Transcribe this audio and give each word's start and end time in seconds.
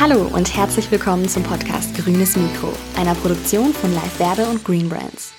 Hallo 0.00 0.22
und 0.34 0.56
herzlich 0.56 0.90
willkommen 0.90 1.28
zum 1.28 1.44
Podcast 1.44 1.94
Grünes 1.96 2.36
Mikro, 2.36 2.72
einer 2.96 3.14
Produktion 3.14 3.72
von 3.72 3.94
Live 3.94 4.14
Verde 4.14 4.44
und 4.46 4.64
Green 4.64 4.88
Brands. 4.88 5.32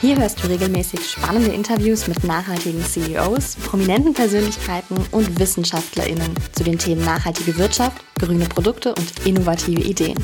Hier 0.00 0.18
hörst 0.18 0.44
du 0.44 0.48
regelmäßig 0.48 1.00
spannende 1.10 1.50
Interviews 1.50 2.06
mit 2.06 2.22
nachhaltigen 2.22 2.84
CEOs, 2.84 3.56
prominenten 3.56 4.12
Persönlichkeiten 4.12 4.98
und 5.12 5.40
WissenschaftlerInnen 5.40 6.34
zu 6.52 6.62
den 6.62 6.78
Themen 6.78 7.04
nachhaltige 7.06 7.56
Wirtschaft, 7.56 7.96
grüne 8.20 8.44
Produkte 8.44 8.94
und 8.94 9.26
innovative 9.26 9.80
Ideen. 9.80 10.22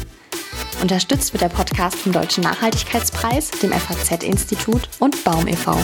Unterstützt 0.83 1.33
wird 1.33 1.43
der 1.43 1.49
Podcast 1.49 1.97
vom 1.97 2.13
Deutschen 2.13 2.45
Nachhaltigkeitspreis, 2.45 3.51
dem 3.63 3.73
FAZ-Institut 3.73 4.83
und 4.99 5.25
Baum 5.25 5.49
e.V. 5.49 5.79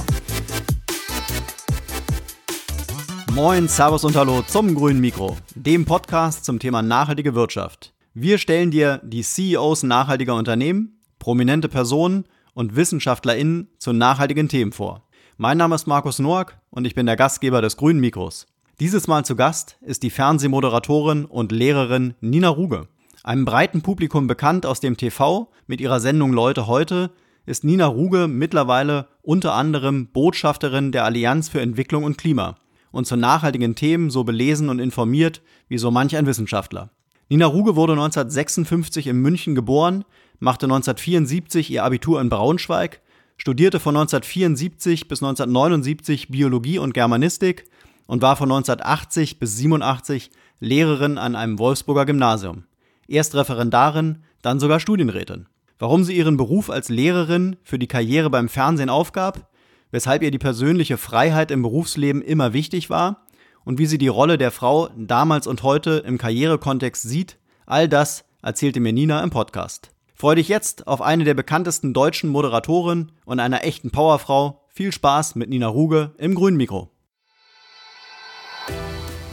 Moin, 3.39 3.69
Servus 3.69 4.03
und 4.03 4.17
Hallo 4.17 4.43
zum 4.43 4.75
Grünen 4.75 5.01
Mikro, 5.01 5.37
dem 5.55 5.85
Podcast 5.85 6.45
zum 6.45 6.59
Thema 6.59 6.83
nachhaltige 6.83 7.37
Wirtschaft. 7.37 7.95
Wir 8.13 8.37
stellen 8.37 8.73
dir 8.73 9.01
die 9.05 9.23
CEOs 9.23 9.85
nachhaltiger 9.85 10.35
Unternehmen, 10.35 10.99
prominente 11.21 11.69
Personen 11.69 12.25
und 12.55 12.75
WissenschaftlerInnen 12.75 13.69
zu 13.79 13.93
nachhaltigen 13.93 14.49
Themen 14.49 14.73
vor. 14.73 15.05
Mein 15.37 15.57
Name 15.57 15.77
ist 15.77 15.87
Markus 15.87 16.19
Noack 16.19 16.59
und 16.71 16.85
ich 16.85 16.97
bin 16.97 17.07
der 17.07 17.15
Gastgeber 17.15 17.63
des 17.63 17.77
Grünen 17.77 18.01
Mikros. 18.01 18.49
Dieses 18.81 19.07
Mal 19.07 19.25
zu 19.25 19.37
Gast 19.37 19.79
ist 19.83 20.03
die 20.03 20.11
Fernsehmoderatorin 20.11 21.25
und 21.25 21.53
Lehrerin 21.53 22.15
Nina 22.21 22.49
Ruge. 22.49 22.89
Einem 23.23 23.45
breiten 23.45 23.83
Publikum 23.83 24.27
bekannt 24.27 24.67
aus 24.67 24.81
dem 24.81 24.97
TV 24.97 25.49
mit 25.69 25.81
ihrer 25.81 26.01
Sendung 26.01 26.33
Leute 26.33 26.67
heute 26.67 27.13
ist 27.47 27.63
Nina 27.63 27.87
Ruge 27.87 28.27
mittlerweile 28.27 29.07
unter 29.23 29.55
anderem 29.55 30.09
Botschafterin 30.09 30.91
der 30.91 31.05
Allianz 31.05 31.49
für 31.49 31.61
Entwicklung 31.61 32.03
und 32.03 32.19
Klima 32.19 32.57
und 32.91 33.07
zu 33.07 33.17
nachhaltigen 33.17 33.75
Themen 33.75 34.11
so 34.11 34.25
belesen 34.25 34.69
und 34.69 34.79
informiert 34.79 35.43
wie 35.69 35.79
so 35.79 35.91
manch 35.91 36.17
ein 36.17 36.27
Wissenschaftler. 36.27 36.91
Nina 37.29 37.47
Ruge 37.47 37.77
wurde 37.77 37.93
1956 37.93 39.07
in 39.07 39.17
München 39.17 39.55
geboren, 39.55 40.05
machte 40.39 40.67
1974 40.67 41.71
ihr 41.71 41.85
Abitur 41.85 42.21
in 42.21 42.31
Braunschweig, 42.31 43.01
studierte 43.37 43.81
von 43.81 43.97
1974 43.97 45.09
bis 45.09 45.23
1979 45.23 46.29
Biologie 46.29 46.79
und 46.79 46.95
Germanistik 46.95 47.67
und 48.07 48.23
war 48.23 48.37
von 48.37 48.51
1980 48.51 49.39
bis 49.39 49.57
87 49.59 50.31
Lehrerin 50.61 51.19
an 51.19 51.37
einem 51.37 51.59
Wolfsburger 51.59 52.07
Gymnasium. 52.07 52.65
Erst 53.07 53.35
Referendarin, 53.35 54.23
dann 54.43 54.59
sogar 54.59 54.81
Studienrätin. 54.81 55.47
Warum 55.79 56.05
sie 56.05 56.17
ihren 56.17 56.37
Beruf 56.37 56.71
als 56.71 56.89
Lehrerin 56.89 57.57
für 57.63 57.79
die 57.79 57.87
Karriere 57.87 58.31
beim 58.31 58.49
Fernsehen 58.49 58.91
aufgab, 58.91 59.49
weshalb 59.91 60.23
ihr 60.23 60.31
die 60.31 60.39
persönliche 60.39 60.97
Freiheit 60.97 61.51
im 61.51 61.63
Berufsleben 61.63 62.23
immer 62.23 62.53
wichtig 62.53 62.91
war 62.91 63.27
und 63.65 63.79
wie 63.79 63.87
sie 63.87 63.99
die 63.99 64.09
Rolle 64.09 64.39
der 64.39 64.51
Frau 64.51 64.89
damals 64.97 65.47
und 65.47 65.63
heute 65.63 66.03
im 66.07 66.19
Karrierekontext 66.19 67.03
sieht, 67.03 67.39
all 67.67 67.89
das 67.89 68.25
erzählte 68.43 68.81
mir 68.81 68.93
Nina 68.93 69.23
im 69.23 69.31
Podcast. 69.31 69.91
Freue 70.15 70.37
dich 70.37 70.49
jetzt 70.49 70.89
auf 70.89 71.01
eine 71.01 71.25
der 71.25 71.35
bekanntesten 71.35 71.95
deutschen 71.95 72.31
Moderatoren 72.31 73.13
und 73.25 73.39
einer 73.39 73.63
echten 73.65 73.91
Powerfrau. 73.91 74.65
Viel 74.69 74.91
Spaß 74.93 75.37
mit 75.37 75.49
Nina 75.49 75.69
Ruge 75.69 76.13
im 76.19 76.35
Grünen 76.35 76.57
Mikro. 76.57 76.91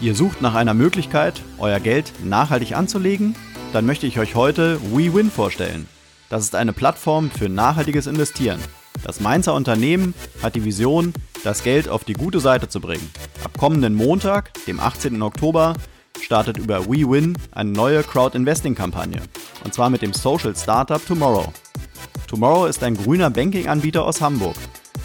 Ihr 0.01 0.13
sucht 0.13 0.41
nach 0.41 0.53
einer 0.53 0.73
Möglichkeit, 0.73 1.41
euer 1.57 1.79
Geld 1.79 2.13
nachhaltig 2.23 2.75
anzulegen? 2.75 3.35
Dann 3.73 3.85
möchte 3.85 4.05
ich 4.05 4.19
euch 4.19 4.35
heute 4.35 4.79
WeWin 4.81 5.31
vorstellen. 5.31 5.87
Das 6.29 6.43
ist 6.43 6.55
eine 6.55 6.73
Plattform 6.73 7.31
für 7.31 7.49
nachhaltiges 7.49 8.05
Investieren. 8.05 8.59
Das 9.05 9.19
Mainzer 9.19 9.53
Unternehmen 9.53 10.15
hat 10.41 10.55
die 10.55 10.65
Vision, 10.65 11.13
das 11.43 11.61
Geld 11.61 11.87
auf 11.87 12.03
die 12.03 12.13
gute 12.13 12.39
Seite 12.39 12.69
zu 12.69 12.81
bringen. 12.81 13.07
Ab 13.43 13.55
kommenden 13.55 13.93
Montag, 13.93 14.51
dem 14.65 14.79
18. 14.79 15.21
Oktober, 15.21 15.75
startet 16.19 16.57
über 16.57 16.87
WeWin 16.87 17.37
eine 17.51 17.69
neue 17.69 18.01
Crowd-Investing-Kampagne. 18.01 19.21
Und 19.63 19.75
zwar 19.75 19.91
mit 19.91 20.01
dem 20.01 20.11
Social 20.11 20.55
Startup 20.55 21.05
Tomorrow. 21.05 21.53
Tomorrow 22.27 22.65
ist 22.65 22.81
ein 22.81 22.97
grüner 22.97 23.29
Banking-Anbieter 23.29 24.03
aus 24.03 24.21
Hamburg, 24.21 24.55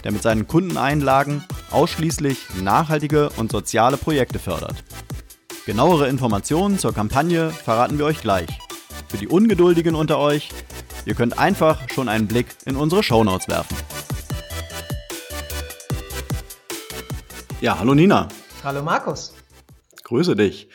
der 0.03 0.13
mit 0.13 0.23
seinen 0.23 0.47
Kundeneinlagen 0.47 1.45
ausschließlich 1.71 2.39
nachhaltige 2.63 3.29
und 3.37 3.53
soziale 3.53 3.99
Projekte 3.99 4.39
fördert. 4.39 4.83
Genauere 5.67 6.09
Informationen 6.09 6.79
zur 6.79 6.95
Kampagne 6.95 7.51
verraten 7.51 7.99
wir 7.99 8.07
euch 8.07 8.23
gleich. 8.23 8.49
Für 9.09 9.19
die 9.19 9.29
Ungeduldigen 9.29 9.95
unter 9.95 10.19
euch, 10.19 10.49
ihr 11.05 11.15
könnt 11.15 11.39
einfach 11.39 11.89
schon 11.91 12.09
einen 12.09 12.27
Blick 12.27 12.47
in 12.65 12.77
unsere 12.77 13.03
Shownotes 13.03 13.49
werfen. 13.49 13.77
Ja, 17.61 17.79
hallo 17.79 17.95
Nina. 17.95 18.29
Hallo 18.65 18.83
Markus. 18.83 19.35
Grüße 20.05 20.35
dich. 20.35 20.69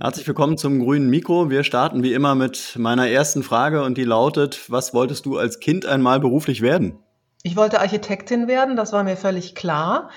Herzlich 0.00 0.26
willkommen 0.26 0.58
zum 0.58 0.80
grünen 0.80 1.08
Mikro. 1.08 1.48
Wir 1.48 1.64
starten 1.64 2.02
wie 2.02 2.12
immer 2.12 2.34
mit 2.34 2.74
meiner 2.76 3.08
ersten 3.08 3.42
Frage 3.42 3.82
und 3.84 3.96
die 3.96 4.04
lautet, 4.04 4.70
was 4.70 4.92
wolltest 4.92 5.24
du 5.24 5.38
als 5.38 5.60
Kind 5.60 5.86
einmal 5.86 6.20
beruflich 6.20 6.60
werden? 6.60 6.98
Ich 7.42 7.56
wollte 7.56 7.80
Architektin 7.80 8.48
werden, 8.48 8.76
das 8.76 8.92
war 8.92 9.02
mir 9.02 9.16
völlig 9.16 9.54
klar. 9.54 10.10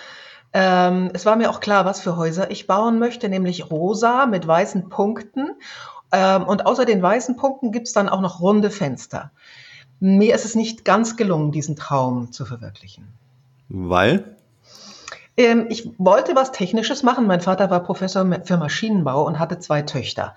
Ähm, 0.52 1.10
es 1.14 1.26
war 1.26 1.36
mir 1.36 1.50
auch 1.50 1.60
klar, 1.60 1.86
was 1.86 2.02
für 2.02 2.18
Häuser 2.18 2.52
ich 2.52 2.68
bauen 2.68 3.00
möchte, 3.00 3.30
nämlich 3.30 3.70
rosa 3.72 4.26
mit 4.26 4.46
weißen 4.46 4.90
Punkten. 4.90 5.50
Ähm, 6.16 6.44
und 6.44 6.66
außer 6.66 6.86
den 6.86 7.02
weißen 7.02 7.36
Punkten 7.36 7.74
gibt 7.74 7.88
es 7.88 7.94
dann 7.94 8.08
auch 8.08 8.22
noch 8.22 8.40
runde 8.40 8.70
Fenster. 8.70 9.32
Mir 10.00 10.34
ist 10.34 10.46
es 10.46 10.56
nicht 10.56 10.86
ganz 10.86 11.18
gelungen, 11.18 11.52
diesen 11.52 11.76
Traum 11.76 12.32
zu 12.32 12.46
verwirklichen. 12.46 13.08
Weil? 13.68 14.24
Ähm, 15.36 15.66
ich 15.68 15.92
wollte 15.98 16.34
was 16.34 16.54
Technisches 16.54 17.04
machen. 17.04 17.28
Mein 17.28 17.42
Vater 17.42 17.70
war 17.70 17.84
Professor 17.84 18.26
für 18.46 18.56
Maschinenbau 18.56 19.26
und 19.26 19.40
hatte 19.40 19.60
zwei 19.60 19.82
Töchter. 19.82 20.36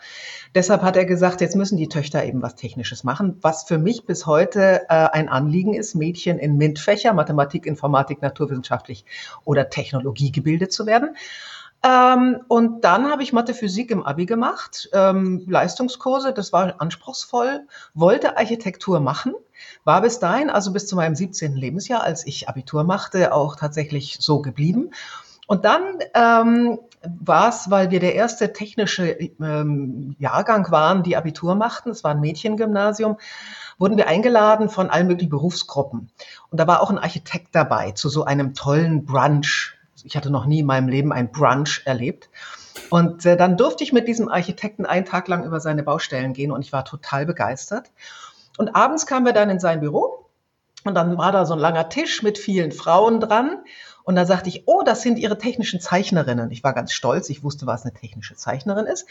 Deshalb 0.57 0.83
hat 0.83 0.97
er 0.97 1.05
gesagt, 1.05 1.41
jetzt 1.41 1.55
müssen 1.55 1.77
die 1.77 1.89
Töchter 1.89 2.25
eben 2.25 2.43
was 2.43 2.57
Technisches 2.57 3.05
machen, 3.05 3.37
was 3.43 3.63
für 3.63 3.79
mich 3.79 4.05
bis 4.05 4.27
heute 4.27 4.83
äh, 4.89 4.95
ein 5.13 5.29
Anliegen 5.29 5.75
ist, 5.75 5.95
Mädchen 5.95 6.41
in 6.41 6.57
MINT-Fächer, 6.57 7.13
Mathematik, 7.13 7.67
Informatik, 7.67 8.21
naturwissenschaftlich 8.21 9.05
oder 9.45 9.71
Technologie 9.71 10.33
gebildet 10.33 10.73
zu 10.73 10.87
werden. 10.87 11.15
Ähm, 11.83 12.41
und 12.49 12.83
dann 12.83 13.11
habe 13.11 13.23
ich 13.23 13.33
Mathe 13.33 13.55
Physik 13.55 13.91
im 13.91 14.03
Abi 14.03 14.27
gemacht, 14.27 14.89
ähm, 14.93 15.45
Leistungskurse, 15.47 16.33
das 16.33 16.53
war 16.53 16.81
anspruchsvoll, 16.81 17.67
wollte 17.95 18.37
Architektur 18.37 18.99
machen, 18.99 19.35
war 19.85 20.01
bis 20.03 20.19
dahin, 20.19 20.51
also 20.51 20.73
bis 20.73 20.89
zu 20.89 20.97
meinem 20.97 21.15
17. 21.15 21.55
Lebensjahr, 21.55 22.03
als 22.03 22.27
ich 22.27 22.49
Abitur 22.49 22.83
machte, 22.83 23.33
auch 23.33 23.55
tatsächlich 23.55 24.19
so 24.21 24.43
geblieben. 24.43 24.91
Und 25.47 25.65
dann 25.65 25.83
ähm, 26.15 26.79
war 27.03 27.49
es, 27.49 27.71
weil 27.71 27.91
wir 27.91 28.01
der 28.01 28.15
erste 28.15 28.53
technische 28.53 29.11
ähm, 29.11 30.17
Jahrgang 30.19 30.71
waren, 30.73 31.05
die 31.05 31.17
Abitur 31.17 31.55
machten, 31.55 31.91
es 31.91 32.03
war 32.03 32.11
ein 32.11 32.21
Mädchengymnasium, 32.21 33.19
wurden 33.79 33.97
wir 33.97 34.09
eingeladen 34.09 34.69
von 34.69 34.91
allen 34.91 35.07
möglichen 35.07 35.31
Berufsgruppen. 35.31 36.11
Und 36.51 36.59
da 36.59 36.67
war 36.67 36.83
auch 36.83 36.91
ein 36.91 36.99
Architekt 36.99 37.55
dabei 37.55 37.93
zu 37.93 38.09
so 38.09 38.25
einem 38.25 38.55
tollen 38.55 39.05
Brunch 39.05 39.78
ich 40.05 40.17
hatte 40.17 40.31
noch 40.31 40.47
nie 40.47 40.61
in 40.61 40.67
meinem 40.67 40.89
Leben 40.89 41.13
ein 41.13 41.31
Brunch 41.31 41.83
erlebt. 41.85 42.29
Und 42.91 43.27
äh, 43.27 43.37
dann 43.37 43.57
durfte 43.57 43.85
ich 43.85 43.93
mit 43.93 44.09
diesem 44.09 44.29
Architekten 44.29 44.87
einen 44.87 45.05
Tag 45.05 45.29
lang 45.29 45.45
über 45.45 45.61
seine 45.61 45.83
Baustellen 45.83 46.33
gehen 46.33 46.53
und 46.53 46.65
ich 46.65 46.73
war 46.73 46.85
total 46.85 47.27
begeistert. 47.27 47.91
Und 48.57 48.75
abends 48.75 49.07
kamen 49.07 49.27
wir 49.27 49.33
dann 49.33 49.51
in 49.51 49.61
sein 49.61 49.81
Büro 49.81 50.27
und 50.85 50.95
dann 50.95 51.19
war 51.19 51.33
da 51.33 51.45
so 51.45 51.55
ein 51.55 51.61
langer 51.61 51.89
Tisch 51.89 52.23
mit 52.23 52.39
vielen 52.39 52.73
Frauen 52.73 53.21
dran. 53.21 53.59
Und 54.05 54.15
da 54.15 54.25
sagte 54.25 54.49
ich, 54.49 54.63
oh, 54.65 54.83
das 54.83 55.03
sind 55.03 55.19
Ihre 55.19 55.37
technischen 55.37 55.81
Zeichnerinnen. 55.81 56.51
Ich 56.51 56.65
war 56.65 56.73
ganz 56.73 56.93
stolz, 56.93 57.29
ich 57.29 57.45
wusste, 57.45 57.67
was 57.67 57.85
eine 57.85 57.93
technische 57.93 58.37
Zeichnerin 58.37 58.87
ist. 58.87 59.07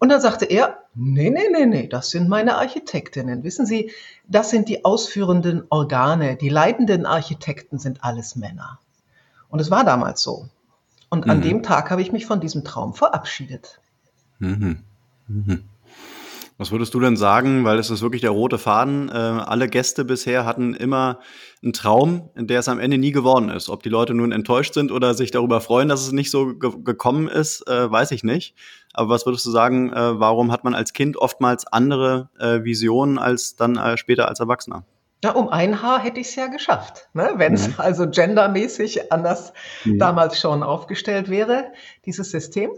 Und 0.00 0.08
dann 0.08 0.20
sagte 0.20 0.46
er, 0.46 0.78
nee, 0.94 1.30
nee, 1.30 1.48
nee, 1.52 1.64
nee, 1.64 1.86
das 1.86 2.10
sind 2.10 2.28
meine 2.28 2.56
Architektinnen. 2.56 3.44
Wissen 3.44 3.66
Sie, 3.66 3.92
das 4.26 4.50
sind 4.50 4.68
die 4.68 4.84
ausführenden 4.84 5.62
Organe. 5.70 6.34
Die 6.34 6.48
leitenden 6.48 7.06
Architekten 7.06 7.78
sind 7.78 8.02
alles 8.02 8.34
Männer. 8.34 8.80
Und 9.52 9.60
es 9.60 9.70
war 9.70 9.84
damals 9.84 10.22
so. 10.22 10.48
Und 11.10 11.28
an 11.28 11.38
mhm. 11.38 11.42
dem 11.42 11.62
Tag 11.62 11.90
habe 11.90 12.00
ich 12.00 12.10
mich 12.10 12.24
von 12.24 12.40
diesem 12.40 12.64
Traum 12.64 12.94
verabschiedet. 12.94 13.80
Mhm. 14.38 14.78
Mhm. 15.28 15.64
Was 16.56 16.72
würdest 16.72 16.94
du 16.94 17.00
denn 17.00 17.18
sagen, 17.18 17.64
weil 17.64 17.78
es 17.78 17.90
ist 17.90 18.00
wirklich 18.00 18.22
der 18.22 18.30
rote 18.30 18.56
Faden, 18.56 19.10
äh, 19.10 19.12
alle 19.12 19.68
Gäste 19.68 20.06
bisher 20.06 20.46
hatten 20.46 20.72
immer 20.72 21.18
einen 21.62 21.74
Traum, 21.74 22.30
der 22.34 22.60
es 22.60 22.68
am 22.68 22.78
Ende 22.78 22.96
nie 22.96 23.12
geworden 23.12 23.50
ist. 23.50 23.68
Ob 23.68 23.82
die 23.82 23.90
Leute 23.90 24.14
nun 24.14 24.32
enttäuscht 24.32 24.72
sind 24.72 24.90
oder 24.90 25.12
sich 25.12 25.30
darüber 25.30 25.60
freuen, 25.60 25.88
dass 25.88 26.00
es 26.00 26.12
nicht 26.12 26.30
so 26.30 26.54
ge 26.54 26.72
gekommen 26.82 27.28
ist, 27.28 27.68
äh, 27.68 27.90
weiß 27.90 28.12
ich 28.12 28.24
nicht. 28.24 28.54
Aber 28.94 29.10
was 29.10 29.26
würdest 29.26 29.44
du 29.44 29.50
sagen, 29.50 29.92
äh, 29.92 30.18
warum 30.18 30.50
hat 30.50 30.64
man 30.64 30.74
als 30.74 30.94
Kind 30.94 31.18
oftmals 31.18 31.66
andere 31.66 32.30
äh, 32.38 32.64
Visionen 32.64 33.18
als 33.18 33.54
dann 33.54 33.76
äh, 33.76 33.98
später 33.98 34.28
als 34.28 34.40
Erwachsener? 34.40 34.86
Ja, 35.24 35.32
um 35.32 35.48
ein 35.48 35.82
Haar 35.82 36.02
hätte 36.02 36.18
ich 36.18 36.28
es 36.28 36.34
ja 36.34 36.48
geschafft, 36.48 37.08
ne? 37.12 37.34
wenn 37.36 37.54
es 37.54 37.68
mhm. 37.68 37.74
also 37.76 38.10
gendermäßig 38.10 39.12
anders 39.12 39.52
mhm. 39.84 39.98
damals 39.98 40.40
schon 40.40 40.64
aufgestellt 40.64 41.30
wäre, 41.30 41.72
dieses 42.04 42.30
System. 42.30 42.72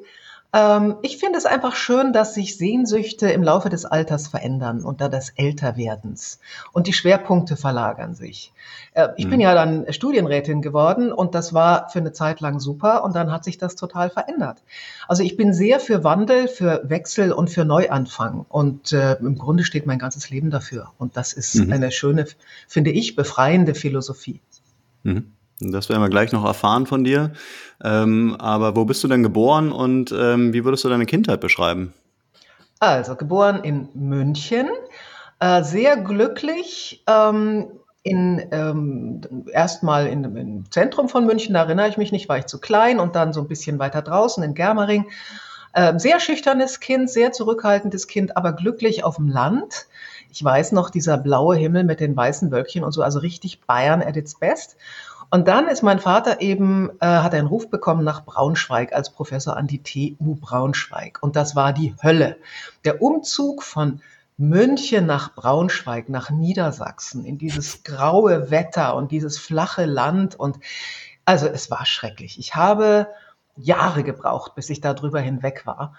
Ähm, 0.54 0.96
ich 1.02 1.18
finde 1.18 1.36
es 1.36 1.46
einfach 1.46 1.74
schön, 1.74 2.12
dass 2.12 2.34
sich 2.34 2.56
Sehnsüchte 2.56 3.28
im 3.28 3.42
Laufe 3.42 3.70
des 3.70 3.84
Alters 3.84 4.28
verändern 4.28 4.84
und 4.84 5.00
da 5.00 5.08
des 5.08 5.30
Älterwerdens 5.30 6.38
und 6.72 6.86
die 6.86 6.92
Schwerpunkte 6.92 7.56
verlagern 7.56 8.14
sich. 8.14 8.52
Äh, 8.92 9.08
ich 9.16 9.26
mhm. 9.26 9.30
bin 9.30 9.40
ja 9.40 9.54
dann 9.54 9.92
Studienrätin 9.92 10.62
geworden 10.62 11.12
und 11.12 11.34
das 11.34 11.54
war 11.54 11.90
für 11.90 11.98
eine 11.98 12.12
Zeit 12.12 12.40
lang 12.40 12.60
super 12.60 13.02
und 13.02 13.16
dann 13.16 13.32
hat 13.32 13.42
sich 13.42 13.58
das 13.58 13.74
total 13.74 14.10
verändert. 14.10 14.62
Also 15.08 15.24
ich 15.24 15.36
bin 15.36 15.52
sehr 15.52 15.80
für 15.80 16.04
Wandel, 16.04 16.46
für 16.46 16.88
Wechsel 16.88 17.32
und 17.32 17.50
für 17.50 17.64
Neuanfang 17.64 18.46
und 18.48 18.92
äh, 18.92 19.14
im 19.14 19.36
Grunde 19.36 19.64
steht 19.64 19.86
mein 19.86 19.98
ganzes 19.98 20.30
Leben 20.30 20.50
dafür 20.50 20.92
und 20.98 21.16
das 21.16 21.32
ist 21.32 21.56
mhm. 21.56 21.72
eine 21.72 21.90
schöne, 21.90 22.26
finde 22.68 22.92
ich, 22.92 23.16
befreiende 23.16 23.74
Philosophie. 23.74 24.40
Mhm. 25.02 25.32
Das 25.60 25.88
werden 25.88 26.02
wir 26.02 26.10
gleich 26.10 26.32
noch 26.32 26.44
erfahren 26.44 26.86
von 26.86 27.04
dir. 27.04 27.32
Ähm, 27.82 28.36
aber 28.38 28.76
wo 28.76 28.84
bist 28.84 29.04
du 29.04 29.08
denn 29.08 29.22
geboren 29.22 29.72
und 29.72 30.12
ähm, 30.12 30.52
wie 30.52 30.64
würdest 30.64 30.84
du 30.84 30.88
deine 30.88 31.06
Kindheit 31.06 31.40
beschreiben? 31.40 31.92
Also 32.80 33.14
geboren 33.14 33.60
in 33.62 33.88
München, 33.94 34.68
äh, 35.38 35.62
sehr 35.62 35.96
glücklich. 35.96 37.02
Ähm, 37.06 37.68
in, 38.02 38.46
ähm, 38.52 39.22
erstmal 39.50 40.06
in, 40.06 40.24
im 40.36 40.70
Zentrum 40.70 41.08
von 41.08 41.24
München, 41.24 41.54
da 41.54 41.62
erinnere 41.62 41.88
ich 41.88 41.96
mich 41.96 42.12
nicht, 42.12 42.28
war 42.28 42.36
ich 42.36 42.44
zu 42.44 42.60
klein 42.60 43.00
und 43.00 43.16
dann 43.16 43.32
so 43.32 43.40
ein 43.40 43.48
bisschen 43.48 43.78
weiter 43.78 44.02
draußen 44.02 44.44
in 44.44 44.54
Germering. 44.54 45.06
Ähm, 45.74 45.98
sehr 45.98 46.20
schüchternes 46.20 46.80
Kind, 46.80 47.10
sehr 47.10 47.32
zurückhaltendes 47.32 48.06
Kind, 48.06 48.36
aber 48.36 48.52
glücklich 48.52 49.04
auf 49.04 49.16
dem 49.16 49.28
Land. 49.28 49.86
Ich 50.30 50.44
weiß 50.44 50.72
noch, 50.72 50.90
dieser 50.90 51.16
blaue 51.16 51.56
Himmel 51.56 51.84
mit 51.84 52.00
den 52.00 52.14
weißen 52.14 52.50
Wölkchen 52.50 52.84
und 52.84 52.92
so, 52.92 53.02
also 53.02 53.20
richtig 53.20 53.62
Bayern 53.62 54.02
at 54.02 54.16
its 54.16 54.38
best. 54.38 54.76
Und 55.34 55.48
dann 55.48 55.66
ist 55.66 55.82
mein 55.82 55.98
Vater 55.98 56.40
eben, 56.42 56.90
äh, 57.00 57.06
hat 57.06 57.34
einen 57.34 57.48
Ruf 57.48 57.68
bekommen 57.68 58.04
nach 58.04 58.24
Braunschweig 58.24 58.92
als 58.92 59.10
Professor 59.10 59.56
an 59.56 59.66
die 59.66 59.82
TU 59.82 60.36
Braunschweig. 60.36 61.18
Und 61.22 61.34
das 61.34 61.56
war 61.56 61.72
die 61.72 61.92
Hölle. 62.00 62.36
Der 62.84 63.02
Umzug 63.02 63.64
von 63.64 64.00
München 64.36 65.06
nach 65.06 65.34
Braunschweig, 65.34 66.08
nach 66.08 66.30
Niedersachsen, 66.30 67.24
in 67.24 67.36
dieses 67.36 67.82
graue 67.82 68.52
Wetter 68.52 68.94
und 68.94 69.10
dieses 69.10 69.36
flache 69.36 69.86
Land. 69.86 70.36
Und 70.36 70.60
also 71.24 71.48
es 71.48 71.68
war 71.68 71.84
schrecklich. 71.84 72.38
Ich 72.38 72.54
habe 72.54 73.08
Jahre 73.56 74.04
gebraucht, 74.04 74.54
bis 74.54 74.70
ich 74.70 74.80
da 74.80 74.94
drüber 74.94 75.18
hinweg 75.18 75.66
war. 75.66 75.96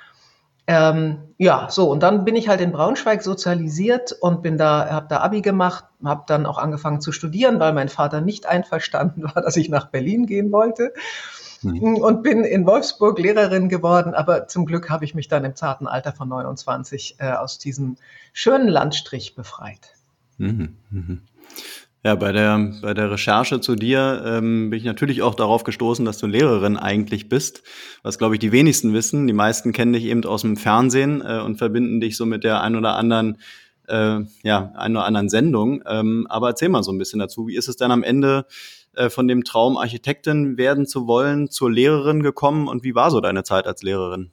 Ähm, 0.67 1.17
ja, 1.37 1.67
so 1.69 1.91
und 1.91 2.01
dann 2.01 2.25
bin 2.25 2.35
ich 2.35 2.47
halt 2.47 2.59
in 2.59 2.71
Braunschweig 2.71 3.21
sozialisiert 3.21 4.13
und 4.13 4.41
bin 4.41 4.57
da, 4.57 4.89
habe 4.89 5.07
da 5.09 5.19
Abi 5.19 5.41
gemacht, 5.41 5.85
habe 6.03 6.23
dann 6.25 6.47
auch 6.47 6.57
angefangen 6.57 7.01
zu 7.01 7.11
studieren, 7.11 7.59
weil 7.59 7.73
mein 7.73 7.89
Vater 7.89 8.21
nicht 8.21 8.45
einverstanden 8.47 9.23
war, 9.23 9.41
dass 9.41 9.57
ich 9.57 9.69
nach 9.69 9.87
Berlin 9.87 10.25
gehen 10.25 10.51
wollte 10.51 10.93
mhm. 11.61 11.97
und 11.97 12.23
bin 12.23 12.43
in 12.43 12.65
Wolfsburg 12.65 13.19
Lehrerin 13.19 13.69
geworden. 13.69 14.15
Aber 14.15 14.47
zum 14.47 14.65
Glück 14.65 14.89
habe 14.89 15.05
ich 15.05 15.13
mich 15.13 15.27
dann 15.27 15.45
im 15.45 15.55
zarten 15.55 15.87
Alter 15.87 16.13
von 16.13 16.29
29 16.29 17.17
äh, 17.19 17.31
aus 17.33 17.59
diesem 17.59 17.97
schönen 18.33 18.67
Landstrich 18.67 19.35
befreit. 19.35 19.93
Mhm. 20.37 20.75
Mhm. 20.89 21.21
Ja, 22.05 22.13
bei 22.13 22.31
der, 22.31 22.71
bei 22.83 22.93
der 22.93 23.09
Recherche 23.09 23.61
zu 23.61 23.73
dir 23.73 24.21
ähm, 24.23 24.69
bin 24.69 24.77
ich 24.77 24.85
natürlich 24.85 25.23
auch 25.23 25.33
darauf 25.33 25.63
gestoßen, 25.63 26.05
dass 26.05 26.19
du 26.19 26.27
Lehrerin 26.27 26.77
eigentlich 26.77 27.29
bist, 27.29 27.63
was 28.03 28.19
glaube 28.19 28.35
ich 28.35 28.39
die 28.39 28.51
wenigsten 28.51 28.93
wissen. 28.93 29.25
Die 29.25 29.33
meisten 29.33 29.71
kennen 29.71 29.93
dich 29.93 30.03
eben 30.03 30.23
aus 30.23 30.43
dem 30.43 30.55
Fernsehen 30.55 31.23
äh, 31.25 31.39
und 31.39 31.57
verbinden 31.57 31.99
dich 31.99 32.15
so 32.15 32.27
mit 32.27 32.43
der 32.43 32.61
ein 32.61 32.75
oder 32.75 32.95
anderen, 32.95 33.39
äh, 33.87 34.19
ja, 34.43 34.71
ein 34.75 34.95
oder 34.95 35.05
anderen 35.05 35.29
Sendung. 35.29 35.81
Ähm, 35.87 36.27
aber 36.29 36.49
erzähl 36.49 36.69
mal 36.69 36.83
so 36.83 36.91
ein 36.91 36.99
bisschen 36.99 37.17
dazu. 37.17 37.47
Wie 37.47 37.55
ist 37.55 37.67
es 37.69 37.75
denn 37.75 37.89
am 37.89 38.03
Ende 38.03 38.45
äh, 38.93 39.09
von 39.09 39.27
dem 39.27 39.43
Traum, 39.43 39.75
Architektin 39.75 40.59
werden 40.59 40.85
zu 40.85 41.07
wollen, 41.07 41.49
zur 41.49 41.71
Lehrerin 41.71 42.21
gekommen 42.21 42.67
und 42.67 42.83
wie 42.83 42.93
war 42.93 43.09
so 43.09 43.19
deine 43.19 43.41
Zeit 43.41 43.65
als 43.65 43.81
Lehrerin? 43.81 44.29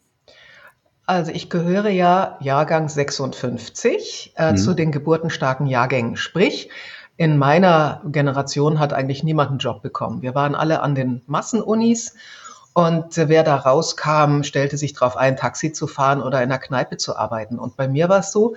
Also 1.07 1.33
ich 1.33 1.49
gehöre 1.49 1.89
ja 1.89 2.37
Jahrgang 2.43 2.91
56 2.91 4.35
äh, 4.37 4.53
mhm. 4.53 4.57
zu 4.59 4.75
den 4.75 4.93
geburtenstarken 4.93 5.67
Jahrgängen. 5.67 6.17
Sprich, 6.19 6.69
in 7.23 7.39
meiner 7.39 8.03
Generation 8.07 8.81
hat 8.81 8.93
eigentlich 8.93 9.23
niemand 9.23 9.51
einen 9.51 9.59
Job 9.61 9.81
bekommen. 9.81 10.23
Wir 10.23 10.35
waren 10.35 10.57
alle 10.57 10.83
an 10.83 10.97
den 10.97 11.23
Massenunis 11.27 12.17
und 12.73 13.17
wer 13.17 13.45
da 13.45 13.55
rauskam, 13.55 14.43
stellte 14.43 14.77
sich 14.77 14.93
darauf 14.95 15.17
ein, 15.17 15.37
Taxi 15.37 15.73
zu 15.73 15.87
fahren 15.87 16.21
oder 16.21 16.43
in 16.43 16.51
einer 16.51 16.59
Kneipe 16.59 16.97
zu 16.97 17.17
arbeiten. 17.17 17.61
Und 17.61 17.77
bei 17.77 17.87
mir 17.87 18.09
war 18.09 18.19
es 18.19 18.33
so, 18.33 18.57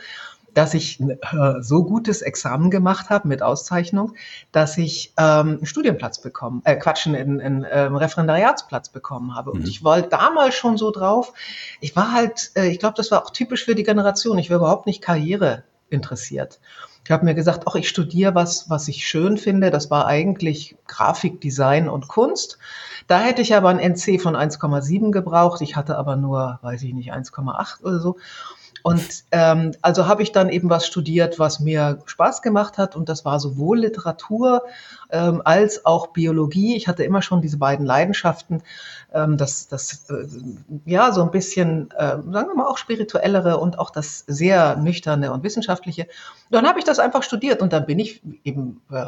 dass 0.56 0.74
ich 0.74 1.00
äh, 1.00 1.16
so 1.60 1.84
gutes 1.84 2.24
Examen 2.24 2.72
gemacht 2.72 3.12
habe 3.12 3.28
mit 3.28 3.44
Auszeichnung, 3.44 4.16
dass 4.52 4.80
ich 4.80 5.14
ähm, 5.16 5.58
einen 5.58 5.66
Studienplatz 5.68 6.20
bekommen, 6.20 6.64
äh, 6.66 6.76
Quatschen, 6.76 7.16
einen, 7.16 7.40
einen 7.40 7.64
äh, 7.66 7.82
Referendariatsplatz 7.82 8.90
bekommen 8.90 9.36
habe. 9.36 9.52
Mhm. 9.52 9.60
Und 9.60 9.68
ich 9.68 9.84
war 9.84 10.02
damals 10.02 10.56
schon 10.56 10.78
so 10.78 10.90
drauf. 10.90 11.34
Ich 11.82 11.96
war 11.96 12.12
halt, 12.14 12.50
äh, 12.56 12.66
ich 12.66 12.80
glaube, 12.80 12.96
das 12.98 13.12
war 13.12 13.24
auch 13.24 13.30
typisch 13.30 13.64
für 13.64 13.76
die 13.76 13.84
Generation. 13.84 14.40
Ich 14.40 14.50
war 14.50 14.58
überhaupt 14.58 14.88
nicht 14.88 15.04
Karriere 15.04 15.66
interessiert. 15.92 16.60
Ich 17.06 17.12
habe 17.12 17.24
mir 17.24 17.36
gesagt, 17.36 17.66
ach, 17.68 17.76
ich 17.76 17.88
studiere 17.88 18.34
was, 18.34 18.68
was 18.68 18.88
ich 18.88 19.06
schön 19.06 19.38
finde. 19.38 19.70
Das 19.70 19.92
war 19.92 20.08
eigentlich 20.08 20.76
Grafik, 20.88 21.40
Design 21.40 21.88
und 21.88 22.08
Kunst. 22.08 22.58
Da 23.06 23.20
hätte 23.20 23.44
ich 23.44 23.56
aber 23.56 23.70
ein 23.70 23.78
NC 23.78 24.20
von 24.20 24.36
1,7 24.36 25.12
gebraucht. 25.12 25.62
Ich 25.62 25.76
hatte 25.76 26.00
aber 26.00 26.16
nur, 26.16 26.58
weiß 26.64 26.82
ich 26.82 26.96
nicht, 26.96 27.14
1,8 27.14 27.84
oder 27.84 28.00
so. 28.00 28.18
Und 28.86 29.24
ähm, 29.32 29.72
also 29.82 30.06
habe 30.06 30.22
ich 30.22 30.32
dann 30.32 30.50
eben 30.50 30.70
was 30.70 30.86
studiert, 30.86 31.40
was 31.40 31.60
mir 31.60 32.04
Spaß 32.06 32.44
gemacht 32.44 32.78
hat. 32.78 32.96
Und 32.96 33.10
das 33.10 33.26
war 33.26 33.40
sowohl 33.40 33.80
Literatur 33.80 34.62
ähm, 35.10 35.42
als 35.44 35.88
auch 35.88 36.14
Biologie. 36.14 36.76
Ich 36.76 36.88
hatte 36.88 37.04
immer 37.04 37.24
schon 37.24 37.42
diese 37.42 37.58
beiden 37.58 37.84
Leidenschaften. 37.84 38.62
Ähm, 39.12 39.38
das, 39.38 39.68
das 39.70 40.08
äh, 40.12 40.28
ja, 40.86 41.12
so 41.12 41.24
ein 41.24 41.32
bisschen, 41.32 41.90
äh, 41.98 42.10
sagen 42.10 42.32
wir 42.32 42.54
mal, 42.54 42.68
auch 42.68 42.78
spirituellere 42.78 43.58
und 43.58 43.80
auch 43.80 43.90
das 43.90 44.20
sehr 44.28 44.76
nüchterne 44.76 45.34
und 45.34 45.42
wissenschaftliche. 45.42 46.06
Dann 46.52 46.68
habe 46.68 46.78
ich 46.78 46.86
das 46.86 47.00
einfach 47.00 47.24
studiert 47.24 47.64
und 47.64 47.74
dann 47.74 47.88
bin 47.88 47.98
ich 47.98 48.22
eben 48.44 48.82
äh, 48.92 49.06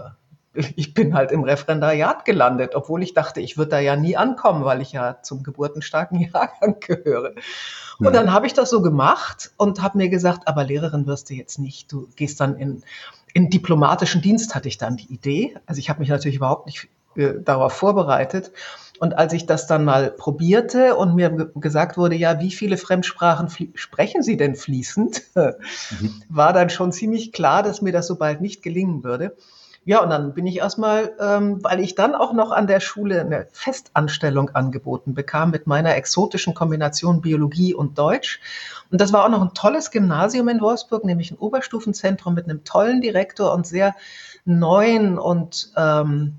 ich 0.75 0.93
bin 0.93 1.13
halt 1.13 1.31
im 1.31 1.43
Referendariat 1.43 2.25
gelandet, 2.25 2.75
obwohl 2.75 3.03
ich 3.03 3.13
dachte, 3.13 3.41
ich 3.41 3.57
würde 3.57 3.71
da 3.71 3.79
ja 3.79 3.95
nie 3.95 4.17
ankommen, 4.17 4.65
weil 4.65 4.81
ich 4.81 4.91
ja 4.91 5.21
zum 5.21 5.43
geburtenstarken 5.43 6.19
Jahrgang 6.33 6.79
gehöre. 6.79 7.33
Und 7.99 8.13
dann 8.13 8.31
habe 8.31 8.45
ich 8.45 8.53
das 8.53 8.69
so 8.69 8.81
gemacht 8.81 9.51
und 9.57 9.81
habe 9.81 9.97
mir 9.97 10.09
gesagt, 10.09 10.47
aber 10.47 10.63
Lehrerin 10.63 11.07
wirst 11.07 11.29
du 11.29 11.33
jetzt 11.33 11.57
nicht. 11.57 11.91
Du 11.91 12.07
gehst 12.15 12.39
dann 12.39 12.55
in, 12.55 12.83
in 13.33 13.49
diplomatischen 13.49 14.21
Dienst, 14.21 14.53
hatte 14.53 14.67
ich 14.67 14.77
dann 14.77 14.97
die 14.97 15.11
Idee. 15.11 15.55
Also 15.65 15.79
ich 15.79 15.89
habe 15.89 15.99
mich 15.99 16.09
natürlich 16.09 16.37
überhaupt 16.37 16.67
nicht 16.67 16.87
äh, 17.15 17.33
darauf 17.43 17.73
vorbereitet. 17.73 18.51
Und 18.99 19.17
als 19.17 19.33
ich 19.33 19.45
das 19.45 19.67
dann 19.67 19.85
mal 19.85 20.11
probierte 20.11 20.95
und 20.95 21.15
mir 21.15 21.29
gesagt 21.55 21.97
wurde, 21.97 22.15
ja, 22.15 22.39
wie 22.39 22.51
viele 22.51 22.77
Fremdsprachen 22.77 23.49
sprechen 23.75 24.23
Sie 24.23 24.37
denn 24.37 24.55
fließend, 24.55 25.23
mhm. 25.35 26.23
war 26.29 26.53
dann 26.53 26.69
schon 26.69 26.91
ziemlich 26.91 27.31
klar, 27.31 27.63
dass 27.63 27.81
mir 27.81 27.91
das 27.93 28.07
so 28.07 28.15
bald 28.15 28.41
nicht 28.41 28.63
gelingen 28.63 29.03
würde. 29.03 29.35
Ja, 29.87 30.03
und 30.03 30.09
dann 30.09 30.33
bin 30.33 30.45
ich 30.45 30.57
erstmal, 30.57 31.13
ähm, 31.17 31.63
weil 31.63 31.79
ich 31.79 31.95
dann 31.95 32.13
auch 32.13 32.33
noch 32.33 32.51
an 32.51 32.67
der 32.67 32.81
Schule 32.81 33.21
eine 33.21 33.47
Festanstellung 33.53 34.49
angeboten 34.49 35.13
bekam 35.13 35.49
mit 35.49 35.65
meiner 35.65 35.95
exotischen 35.95 36.53
Kombination 36.53 37.21
Biologie 37.21 37.73
und 37.73 37.97
Deutsch. 37.97 38.41
Und 38.91 38.99
das 38.99 39.13
war 39.13 39.23
auch 39.23 39.29
noch 39.29 39.41
ein 39.41 39.53
tolles 39.53 39.89
Gymnasium 39.89 40.49
in 40.49 40.59
Wolfsburg, 40.59 41.05
nämlich 41.05 41.31
ein 41.31 41.37
Oberstufenzentrum 41.37 42.33
mit 42.33 42.49
einem 42.49 42.65
tollen 42.65 42.99
Direktor 42.99 43.53
und 43.53 43.65
sehr 43.65 43.95
neuen 44.43 45.17
und 45.17 45.71
ähm, 45.77 46.35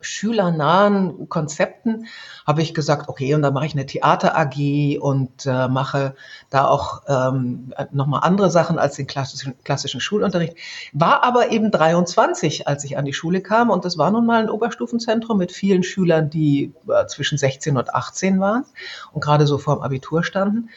schülernahen 0.00 1.28
Konzepten 1.28 2.06
habe 2.46 2.62
ich 2.62 2.74
gesagt, 2.74 3.08
okay, 3.08 3.34
und 3.34 3.42
dann 3.42 3.54
mache 3.54 3.66
ich 3.66 3.74
eine 3.74 3.86
Theater 3.86 4.36
AG 4.36 4.98
und 5.00 5.46
äh, 5.46 5.68
mache 5.68 6.14
da 6.48 6.66
auch 6.66 7.02
ähm, 7.06 7.72
nochmal 7.92 8.20
andere 8.24 8.50
Sachen 8.50 8.78
als 8.78 8.96
den 8.96 9.06
klassischen, 9.06 9.54
klassischen 9.62 10.00
Schulunterricht. 10.00 10.56
War 10.92 11.22
aber 11.22 11.50
eben 11.50 11.70
23, 11.70 12.66
als 12.66 12.84
ich 12.84 12.96
an 12.96 13.04
die 13.04 13.12
Schule 13.12 13.40
kam 13.40 13.70
und 13.70 13.84
das 13.84 13.98
war 13.98 14.10
nun 14.10 14.26
mal 14.26 14.42
ein 14.42 14.50
Oberstufenzentrum 14.50 15.38
mit 15.38 15.52
vielen 15.52 15.82
Schülern, 15.82 16.30
die 16.30 16.72
äh, 16.88 17.06
zwischen 17.06 17.38
16 17.38 17.76
und 17.76 17.94
18 17.94 18.40
waren 18.40 18.64
und 19.12 19.22
gerade 19.22 19.46
so 19.46 19.58
vorm 19.58 19.80
Abitur 19.80 20.24
standen. 20.24 20.70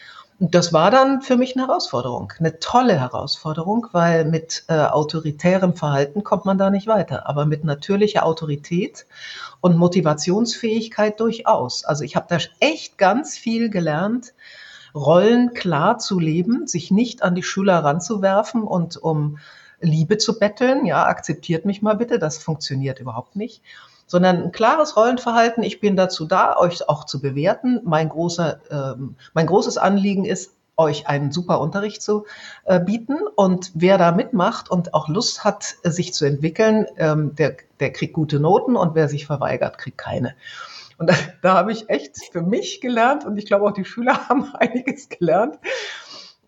Das 0.50 0.74
war 0.74 0.90
dann 0.90 1.22
für 1.22 1.38
mich 1.38 1.56
eine 1.56 1.68
Herausforderung, 1.68 2.34
eine 2.38 2.58
tolle 2.58 3.00
Herausforderung, 3.00 3.86
weil 3.92 4.26
mit 4.26 4.64
äh, 4.68 4.74
autoritärem 4.74 5.72
Verhalten 5.72 6.22
kommt 6.22 6.44
man 6.44 6.58
da 6.58 6.68
nicht 6.68 6.86
weiter, 6.86 7.26
aber 7.26 7.46
mit 7.46 7.64
natürlicher 7.64 8.26
Autorität 8.26 9.06
und 9.62 9.78
Motivationsfähigkeit 9.78 11.18
durchaus. 11.18 11.84
Also 11.84 12.04
ich 12.04 12.14
habe 12.14 12.26
da 12.28 12.36
echt 12.60 12.98
ganz 12.98 13.38
viel 13.38 13.70
gelernt, 13.70 14.34
Rollen 14.94 15.54
klar 15.54 15.98
zu 15.98 16.20
leben, 16.20 16.66
sich 16.66 16.90
nicht 16.90 17.22
an 17.22 17.34
die 17.34 17.42
Schüler 17.42 17.78
ranzuwerfen 17.78 18.64
und 18.64 18.98
um 18.98 19.38
Liebe 19.80 20.18
zu 20.18 20.38
betteln. 20.38 20.84
Ja, 20.84 21.06
akzeptiert 21.06 21.64
mich 21.64 21.80
mal 21.80 21.96
bitte, 21.96 22.18
das 22.18 22.36
funktioniert 22.36 23.00
überhaupt 23.00 23.34
nicht 23.34 23.62
sondern 24.06 24.42
ein 24.42 24.52
klares 24.52 24.96
Rollenverhalten. 24.96 25.62
Ich 25.62 25.80
bin 25.80 25.96
dazu 25.96 26.26
da, 26.26 26.56
euch 26.56 26.88
auch 26.88 27.04
zu 27.04 27.20
bewerten. 27.20 27.80
Mein, 27.84 28.08
großer, 28.08 28.60
ähm, 28.70 29.16
mein 29.32 29.46
großes 29.46 29.78
Anliegen 29.78 30.24
ist, 30.24 30.52
euch 30.76 31.06
einen 31.06 31.30
super 31.30 31.60
Unterricht 31.60 32.02
zu 32.02 32.26
äh, 32.64 32.80
bieten. 32.80 33.16
Und 33.36 33.70
wer 33.74 33.98
da 33.98 34.12
mitmacht 34.12 34.70
und 34.70 34.94
auch 34.94 35.08
Lust 35.08 35.44
hat, 35.44 35.76
sich 35.82 36.14
zu 36.14 36.24
entwickeln, 36.24 36.86
ähm, 36.96 37.34
der, 37.36 37.56
der 37.80 37.92
kriegt 37.92 38.14
gute 38.14 38.40
Noten 38.40 38.76
und 38.76 38.94
wer 38.94 39.08
sich 39.08 39.26
verweigert, 39.26 39.78
kriegt 39.78 39.98
keine. 39.98 40.34
Und 40.98 41.10
da, 41.10 41.14
da 41.42 41.54
habe 41.54 41.72
ich 41.72 41.88
echt 41.88 42.16
für 42.32 42.42
mich 42.42 42.80
gelernt 42.80 43.24
und 43.24 43.36
ich 43.36 43.46
glaube 43.46 43.66
auch 43.66 43.72
die 43.72 43.84
Schüler 43.84 44.14
haben 44.28 44.52
einiges 44.54 45.08
gelernt. 45.08 45.58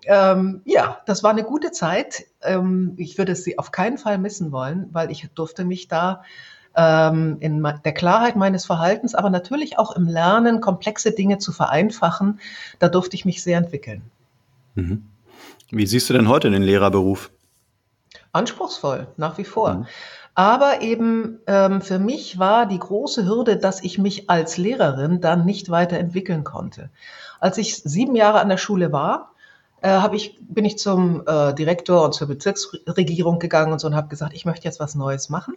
Ähm, 0.09 0.63
ja, 0.65 1.01
das 1.07 1.25
war 1.25 1.33
eine 1.33 1.43
gute 1.43 1.73
Zeit. 1.73 2.27
Ähm, 2.43 2.95
ich 2.97 3.19
würde 3.19 3.35
sie 3.35 3.59
auf 3.59 3.73
keinen 3.73 3.99
Fall 3.99 4.19
missen 4.19 4.53
wollen, 4.53 4.89
weil 4.93 5.11
ich 5.11 5.29
durfte 5.35 5.65
mich 5.65 5.89
da 5.89 6.23
ähm, 6.77 7.39
in 7.41 7.63
der 7.63 7.93
Klarheit 7.93 8.37
meines 8.37 8.67
Verhaltens, 8.67 9.15
aber 9.15 9.31
natürlich 9.31 9.79
auch 9.79 9.97
im 9.97 10.07
Lernen, 10.07 10.61
komplexe 10.61 11.13
Dinge 11.13 11.39
zu 11.39 11.53
vereinfachen, 11.53 12.41
da 12.79 12.89
durfte 12.89 13.17
ich 13.17 13.25
mich 13.25 13.43
sehr 13.43 13.59
entwickeln. 13.59 14.03
Mhm. 14.75 15.07
Wie 15.71 15.87
siehst 15.87 16.09
du 16.09 16.13
denn 16.13 16.29
heute 16.29 16.51
den 16.51 16.63
Lehrerberuf? 16.63 17.31
Anspruchsvoll, 18.33 19.09
nach 19.17 19.39
wie 19.39 19.45
vor. 19.45 19.75
Mhm. 19.75 19.87
Aber 20.35 20.83
eben 20.83 21.39
ähm, 21.47 21.81
für 21.81 21.99
mich 21.99 22.39
war 22.39 22.67
die 22.67 22.79
große 22.79 23.25
Hürde, 23.25 23.57
dass 23.57 23.83
ich 23.83 23.97
mich 23.97 24.29
als 24.29 24.59
Lehrerin 24.59 25.23
dann 25.23 25.47
nicht 25.47 25.71
weiterentwickeln 25.71 26.45
konnte. 26.45 26.91
Als 27.41 27.57
ich 27.57 27.77
sieben 27.77 28.15
Jahre 28.15 28.41
an 28.41 28.51
der 28.51 28.59
Schule 28.59 28.93
war, 28.93 29.33
äh, 29.81 29.99
ich, 30.15 30.39
bin 30.41 30.67
ich 30.67 30.77
zum 30.77 31.23
äh, 31.27 31.55
Direktor 31.55 32.05
und 32.05 32.13
zur 32.13 32.29
Bezirksregierung 32.29 33.39
gegangen 33.39 33.73
und 33.73 33.79
so 33.79 33.87
und 33.87 33.97
habe 33.97 34.09
gesagt, 34.09 34.35
ich 34.35 34.45
möchte 34.45 34.67
jetzt 34.67 34.79
was 34.79 34.95
Neues 34.95 35.31
machen. 35.31 35.55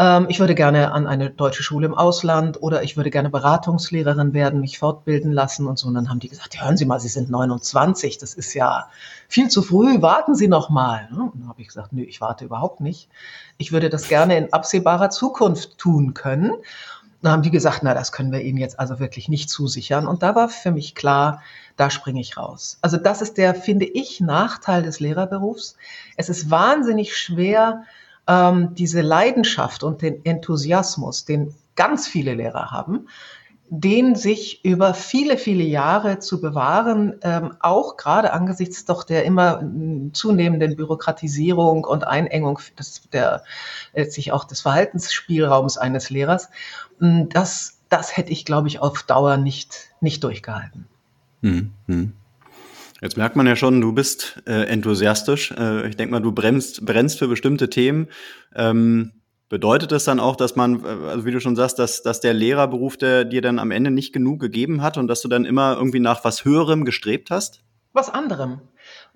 Ähm, 0.00 0.26
ich 0.30 0.40
würde 0.40 0.54
gerne 0.54 0.92
an 0.92 1.06
eine 1.06 1.28
deutsche 1.28 1.62
Schule 1.62 1.86
im 1.86 1.94
Ausland 1.94 2.62
oder 2.62 2.82
ich 2.82 2.96
würde 2.96 3.10
gerne 3.10 3.28
Beratungslehrerin 3.28 4.32
werden, 4.32 4.58
mich 4.60 4.78
fortbilden 4.78 5.30
lassen 5.30 5.66
und 5.66 5.78
so. 5.78 5.88
Und 5.88 5.94
dann 5.94 6.08
haben 6.08 6.20
die 6.20 6.30
gesagt, 6.30 6.60
hören 6.60 6.78
Sie 6.78 6.86
mal, 6.86 6.98
Sie 6.98 7.08
sind 7.08 7.28
29, 7.28 8.16
das 8.16 8.32
ist 8.32 8.54
ja 8.54 8.88
viel 9.28 9.48
zu 9.48 9.60
früh, 9.60 10.00
warten 10.00 10.34
Sie 10.34 10.48
noch 10.48 10.70
mal. 10.70 11.06
Und 11.12 11.34
dann 11.34 11.48
habe 11.48 11.60
ich 11.60 11.68
gesagt, 11.68 11.92
nö, 11.92 12.02
ich 12.02 12.22
warte 12.22 12.46
überhaupt 12.46 12.80
nicht. 12.80 13.10
Ich 13.58 13.72
würde 13.72 13.90
das 13.90 14.08
gerne 14.08 14.38
in 14.38 14.52
absehbarer 14.54 15.10
Zukunft 15.10 15.76
tun 15.76 16.14
können. 16.14 16.52
Dann 17.20 17.32
haben 17.32 17.42
die 17.42 17.50
gesagt, 17.50 17.80
na, 17.82 17.92
das 17.92 18.10
können 18.10 18.32
wir 18.32 18.40
Ihnen 18.40 18.56
jetzt 18.56 18.80
also 18.80 19.00
wirklich 19.00 19.28
nicht 19.28 19.50
zusichern. 19.50 20.06
Und 20.06 20.22
da 20.22 20.34
war 20.34 20.48
für 20.48 20.70
mich 20.70 20.94
klar, 20.94 21.42
da 21.76 21.90
springe 21.90 22.22
ich 22.22 22.38
raus. 22.38 22.78
Also 22.80 22.96
das 22.96 23.20
ist 23.20 23.36
der, 23.36 23.54
finde 23.54 23.84
ich, 23.84 24.22
Nachteil 24.22 24.82
des 24.82 24.98
Lehrerberufs. 25.00 25.76
Es 26.16 26.30
ist 26.30 26.50
wahnsinnig 26.50 27.18
schwer, 27.18 27.82
ähm, 28.30 28.74
diese 28.74 29.00
Leidenschaft 29.00 29.82
und 29.82 30.02
den 30.02 30.24
Enthusiasmus, 30.24 31.24
den 31.24 31.54
ganz 31.74 32.06
viele 32.06 32.34
Lehrer 32.34 32.70
haben, 32.70 33.08
den 33.72 34.14
sich 34.14 34.64
über 34.64 34.94
viele, 34.94 35.36
viele 35.36 35.64
Jahre 35.64 36.18
zu 36.18 36.40
bewahren, 36.40 37.16
ähm, 37.22 37.54
auch 37.60 37.96
gerade 37.96 38.32
angesichts 38.32 38.84
doch 38.84 39.04
der 39.04 39.24
immer 39.24 39.62
zunehmenden 40.12 40.76
Bürokratisierung 40.76 41.84
und 41.84 42.06
Einengung 42.06 42.60
des, 42.78 43.08
der, 43.12 43.42
letztlich 43.94 44.32
auch 44.32 44.44
des 44.44 44.60
Verhaltensspielraums 44.60 45.78
eines 45.78 46.10
Lehrers, 46.10 46.50
das, 46.98 47.78
das 47.88 48.16
hätte 48.16 48.32
ich, 48.32 48.44
glaube 48.44 48.68
ich, 48.68 48.80
auf 48.80 49.02
Dauer 49.04 49.36
nicht, 49.36 49.90
nicht 50.00 50.22
durchgehalten. 50.22 50.86
Hm, 51.42 51.72
hm. 51.86 52.12
Jetzt 53.00 53.16
merkt 53.16 53.36
man 53.36 53.46
ja 53.46 53.56
schon, 53.56 53.80
du 53.80 53.92
bist 53.92 54.42
äh, 54.46 54.66
enthusiastisch. 54.66 55.52
Äh, 55.52 55.88
ich 55.88 55.96
denke 55.96 56.12
mal, 56.12 56.20
du 56.20 56.32
brennst, 56.32 56.84
brennst 56.84 57.18
für 57.18 57.28
bestimmte 57.28 57.70
Themen. 57.70 58.08
Ähm, 58.54 59.12
bedeutet 59.48 59.90
das 59.90 60.04
dann 60.04 60.20
auch, 60.20 60.36
dass 60.36 60.54
man, 60.54 60.84
äh, 60.84 60.88
also 61.08 61.24
wie 61.24 61.30
du 61.30 61.40
schon 61.40 61.56
sagst, 61.56 61.78
dass, 61.78 62.02
dass 62.02 62.20
der 62.20 62.34
Lehrerberuf 62.34 62.96
der 62.96 63.24
dir 63.24 63.42
dann 63.42 63.58
am 63.58 63.70
Ende 63.70 63.90
nicht 63.90 64.12
genug 64.12 64.40
gegeben 64.40 64.82
hat 64.82 64.98
und 64.98 65.08
dass 65.08 65.22
du 65.22 65.28
dann 65.28 65.44
immer 65.44 65.76
irgendwie 65.76 66.00
nach 66.00 66.24
was 66.24 66.44
Höherem 66.44 66.84
gestrebt 66.84 67.30
hast? 67.30 67.62
Was 67.92 68.10
anderem. 68.10 68.60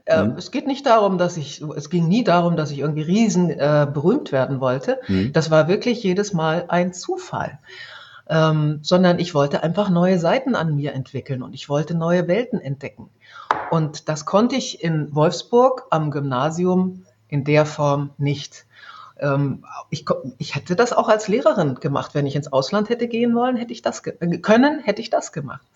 Äh, 0.06 0.24
mhm. 0.24 0.36
Es 0.36 0.50
geht 0.50 0.66
nicht 0.66 0.84
darum, 0.86 1.16
dass 1.18 1.36
ich, 1.36 1.62
es 1.76 1.88
ging 1.88 2.08
nie 2.08 2.24
darum, 2.24 2.56
dass 2.56 2.70
ich 2.70 2.80
irgendwie 2.80 3.02
riesen 3.02 3.50
äh, 3.50 3.86
berühmt 3.92 4.32
werden 4.32 4.60
wollte. 4.60 5.00
Mhm. 5.08 5.32
Das 5.32 5.50
war 5.50 5.68
wirklich 5.68 6.02
jedes 6.02 6.32
Mal 6.32 6.66
ein 6.68 6.92
Zufall. 6.92 7.58
Ähm, 8.26 8.78
sondern 8.82 9.18
ich 9.18 9.34
wollte 9.34 9.62
einfach 9.62 9.90
neue 9.90 10.18
Seiten 10.18 10.54
an 10.54 10.74
mir 10.74 10.94
entwickeln 10.94 11.42
und 11.42 11.54
ich 11.54 11.68
wollte 11.68 11.94
neue 11.94 12.26
Welten 12.26 12.58
entdecken. 12.58 13.10
Und 13.70 14.08
das 14.08 14.24
konnte 14.24 14.56
ich 14.56 14.82
in 14.82 15.14
Wolfsburg 15.14 15.86
am 15.90 16.10
Gymnasium 16.10 17.04
in 17.28 17.44
der 17.44 17.66
Form 17.66 18.10
nicht. 18.16 18.66
Ähm, 19.18 19.64
ich, 19.90 20.04
ich, 20.38 20.54
hätte 20.54 20.76
das 20.76 20.92
auch 20.92 21.08
als 21.08 21.28
Lehrerin 21.28 21.76
gemacht. 21.76 22.14
Wenn 22.14 22.26
ich 22.26 22.36
ins 22.36 22.52
Ausland 22.52 22.88
hätte 22.88 23.08
gehen 23.08 23.34
wollen, 23.34 23.56
hätte 23.56 23.72
ich 23.72 23.82
das 23.82 24.00
äh, 24.06 24.38
können, 24.38 24.80
hätte 24.80 25.02
ich 25.02 25.10
das 25.10 25.32
gemacht. 25.32 25.66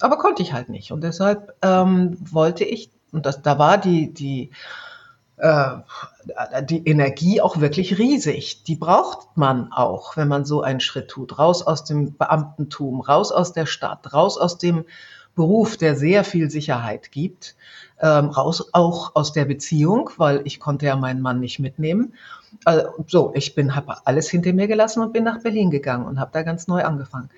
Aber 0.00 0.18
konnte 0.18 0.42
ich 0.42 0.52
halt 0.52 0.68
nicht. 0.68 0.92
Und 0.92 1.02
deshalb 1.02 1.54
ähm, 1.62 2.16
wollte 2.20 2.64
ich, 2.64 2.90
und 3.12 3.26
das, 3.26 3.42
da 3.42 3.58
war 3.58 3.78
die, 3.78 4.12
die, 4.12 4.50
die 5.38 6.86
Energie 6.86 7.40
auch 7.42 7.60
wirklich 7.60 7.98
riesig. 7.98 8.62
Die 8.64 8.76
braucht 8.76 9.36
man 9.36 9.70
auch, 9.70 10.16
wenn 10.16 10.28
man 10.28 10.44
so 10.46 10.62
einen 10.62 10.80
Schritt 10.80 11.08
tut. 11.08 11.38
Raus 11.38 11.62
aus 11.62 11.84
dem 11.84 12.16
Beamtentum, 12.16 13.02
raus 13.02 13.32
aus 13.32 13.52
der 13.52 13.66
Stadt, 13.66 14.14
raus 14.14 14.38
aus 14.38 14.56
dem 14.56 14.84
Beruf, 15.34 15.76
der 15.76 15.94
sehr 15.94 16.24
viel 16.24 16.50
Sicherheit 16.50 17.12
gibt, 17.12 17.56
ähm, 18.00 18.30
raus 18.30 18.70
auch 18.72 19.14
aus 19.14 19.32
der 19.32 19.44
Beziehung, 19.44 20.08
weil 20.16 20.40
ich 20.44 20.58
konnte 20.58 20.86
ja 20.86 20.96
meinen 20.96 21.20
Mann 21.20 21.40
nicht 21.40 21.58
mitnehmen. 21.58 22.14
Also, 22.64 22.88
so, 23.06 23.32
ich 23.34 23.54
bin 23.54 23.76
habe 23.76 23.96
alles 24.06 24.30
hinter 24.30 24.54
mir 24.54 24.66
gelassen 24.66 25.02
und 25.02 25.12
bin 25.12 25.24
nach 25.24 25.42
Berlin 25.42 25.70
gegangen 25.70 26.06
und 26.06 26.18
habe 26.18 26.30
da 26.32 26.42
ganz 26.42 26.66
neu 26.68 26.82
angefangen. 26.82 27.28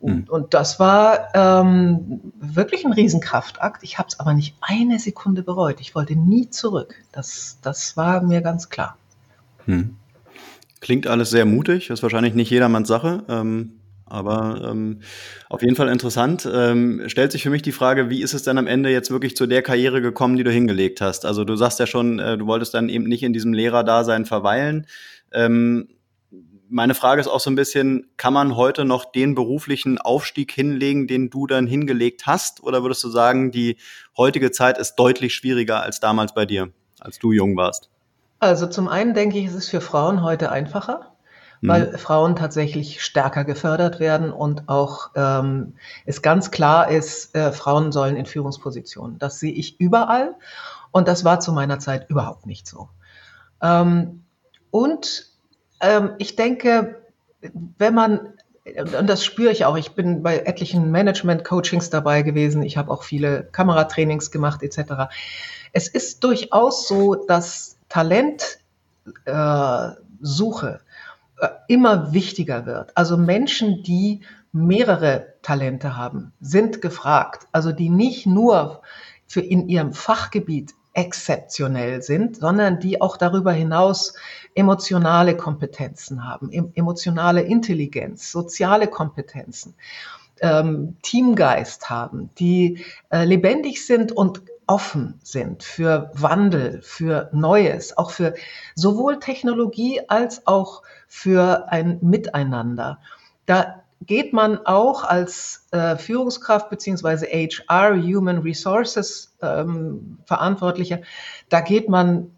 Und, 0.00 0.12
hm. 0.12 0.24
und 0.28 0.54
das 0.54 0.78
war 0.78 1.28
ähm, 1.34 2.32
wirklich 2.38 2.84
ein 2.84 2.92
Riesenkraftakt. 2.92 3.82
Ich 3.82 3.98
habe 3.98 4.08
es 4.08 4.20
aber 4.20 4.34
nicht 4.34 4.56
eine 4.60 4.98
Sekunde 4.98 5.42
bereut. 5.42 5.80
Ich 5.80 5.94
wollte 5.94 6.16
nie 6.16 6.50
zurück. 6.50 6.94
Das, 7.12 7.58
das 7.62 7.96
war 7.96 8.22
mir 8.22 8.42
ganz 8.42 8.68
klar. 8.68 8.96
Hm. 9.64 9.96
Klingt 10.80 11.06
alles 11.06 11.30
sehr 11.30 11.46
mutig, 11.46 11.90
ist 11.90 12.02
wahrscheinlich 12.02 12.34
nicht 12.34 12.50
jedermanns 12.50 12.88
Sache. 12.88 13.24
Ähm, 13.28 13.72
aber 14.08 14.68
ähm, 14.70 15.00
auf 15.48 15.62
jeden 15.62 15.74
Fall 15.74 15.88
interessant. 15.88 16.48
Ähm, 16.50 17.02
stellt 17.08 17.32
sich 17.32 17.42
für 17.42 17.50
mich 17.50 17.62
die 17.62 17.72
Frage, 17.72 18.08
wie 18.08 18.22
ist 18.22 18.34
es 18.34 18.44
denn 18.44 18.56
am 18.56 18.68
Ende 18.68 18.90
jetzt 18.90 19.10
wirklich 19.10 19.36
zu 19.36 19.46
der 19.46 19.62
Karriere 19.62 20.00
gekommen, 20.00 20.36
die 20.36 20.44
du 20.44 20.52
hingelegt 20.52 21.00
hast? 21.00 21.26
Also 21.26 21.44
du 21.44 21.56
sagst 21.56 21.80
ja 21.80 21.86
schon, 21.86 22.20
äh, 22.20 22.38
du 22.38 22.46
wolltest 22.46 22.74
dann 22.74 22.88
eben 22.88 23.04
nicht 23.04 23.24
in 23.24 23.32
diesem 23.32 23.52
Lehrerdasein 23.52 24.24
verweilen. 24.24 24.86
Ähm, 25.32 25.88
meine 26.68 26.94
Frage 26.94 27.20
ist 27.20 27.28
auch 27.28 27.40
so 27.40 27.50
ein 27.50 27.56
bisschen, 27.56 28.08
kann 28.16 28.32
man 28.32 28.56
heute 28.56 28.84
noch 28.84 29.04
den 29.04 29.34
beruflichen 29.34 29.98
Aufstieg 29.98 30.52
hinlegen, 30.52 31.06
den 31.06 31.30
du 31.30 31.46
dann 31.46 31.66
hingelegt 31.66 32.26
hast? 32.26 32.62
Oder 32.62 32.82
würdest 32.82 33.02
du 33.04 33.08
sagen, 33.08 33.50
die 33.50 33.76
heutige 34.16 34.50
Zeit 34.50 34.78
ist 34.78 34.96
deutlich 34.96 35.34
schwieriger 35.34 35.82
als 35.82 36.00
damals 36.00 36.34
bei 36.34 36.46
dir, 36.46 36.72
als 37.00 37.18
du 37.18 37.32
jung 37.32 37.56
warst? 37.56 37.90
Also 38.38 38.66
zum 38.66 38.88
einen 38.88 39.14
denke 39.14 39.38
ich, 39.38 39.46
es 39.46 39.54
ist 39.54 39.68
für 39.70 39.80
Frauen 39.80 40.22
heute 40.22 40.50
einfacher 40.50 41.16
weil 41.62 41.92
mhm. 41.92 41.98
Frauen 41.98 42.36
tatsächlich 42.36 43.02
stärker 43.02 43.44
gefördert 43.44 44.00
werden 44.00 44.32
und 44.32 44.68
auch 44.68 45.10
ähm, 45.14 45.74
es 46.04 46.22
ganz 46.22 46.50
klar 46.50 46.90
ist, 46.90 47.34
äh, 47.34 47.52
Frauen 47.52 47.92
sollen 47.92 48.16
in 48.16 48.26
Führungspositionen. 48.26 49.18
Das 49.18 49.40
sehe 49.40 49.52
ich 49.52 49.80
überall 49.80 50.34
und 50.90 51.08
das 51.08 51.24
war 51.24 51.40
zu 51.40 51.52
meiner 51.52 51.78
Zeit 51.78 52.10
überhaupt 52.10 52.46
nicht 52.46 52.66
so. 52.66 52.88
Ähm, 53.62 54.24
und 54.70 55.26
ähm, 55.80 56.12
ich 56.18 56.36
denke, 56.36 57.02
wenn 57.78 57.94
man 57.94 58.32
und 58.76 59.08
das 59.08 59.24
spüre 59.24 59.52
ich 59.52 59.64
auch. 59.64 59.76
Ich 59.76 59.92
bin 59.92 60.22
bei 60.22 60.38
etlichen 60.40 60.90
Management-Coachings 60.90 61.90
dabei 61.90 62.22
gewesen. 62.22 62.62
Ich 62.62 62.76
habe 62.76 62.90
auch 62.90 63.04
viele 63.04 63.44
Kameratrainings 63.44 64.32
gemacht 64.32 64.62
etc. 64.62 65.14
Es 65.72 65.86
ist 65.88 66.24
durchaus 66.24 66.88
so, 66.88 67.14
dass 67.14 67.78
Talentsuche 67.88 68.60
äh, 71.40 71.44
äh, 71.44 71.48
immer 71.68 72.12
wichtiger 72.12 72.66
wird. 72.66 72.96
Also 72.96 73.16
Menschen, 73.16 73.84
die 73.84 74.22
mehrere 74.52 75.34
Talente 75.42 75.96
haben, 75.96 76.32
sind 76.40 76.82
gefragt. 76.82 77.46
Also 77.52 77.70
die 77.72 77.90
nicht 77.90 78.26
nur 78.26 78.82
für 79.28 79.40
in 79.40 79.68
ihrem 79.68 79.92
Fachgebiet 79.92 80.74
exzeptionell 80.96 82.00
sind, 82.00 82.36
sondern 82.36 82.80
die 82.80 83.00
auch 83.00 83.18
darüber 83.18 83.52
hinaus 83.52 84.14
emotionale 84.54 85.36
Kompetenzen 85.36 86.26
haben, 86.26 86.50
emotionale 86.74 87.42
Intelligenz, 87.42 88.32
soziale 88.32 88.88
Kompetenzen, 88.88 89.74
ähm, 90.40 90.96
Teamgeist 91.02 91.90
haben, 91.90 92.30
die 92.38 92.84
äh, 93.10 93.24
lebendig 93.24 93.86
sind 93.86 94.12
und 94.12 94.42
offen 94.66 95.20
sind 95.22 95.62
für 95.62 96.10
Wandel, 96.14 96.80
für 96.82 97.28
Neues, 97.32 97.96
auch 97.96 98.10
für 98.10 98.34
sowohl 98.74 99.18
Technologie 99.18 100.00
als 100.08 100.46
auch 100.46 100.82
für 101.06 101.70
ein 101.70 101.98
Miteinander. 102.00 102.98
Da 103.44 103.82
geht 104.02 104.32
man 104.32 104.64
auch 104.66 105.04
als 105.04 105.66
äh, 105.70 105.96
Führungskraft 105.96 106.70
beziehungsweise 106.70 107.26
HR, 107.26 107.96
Human 107.96 108.38
Resources 108.38 109.36
ähm, 109.42 110.18
Verantwortlicher, 110.24 111.00
da 111.48 111.60
geht 111.60 111.88
man 111.88 112.30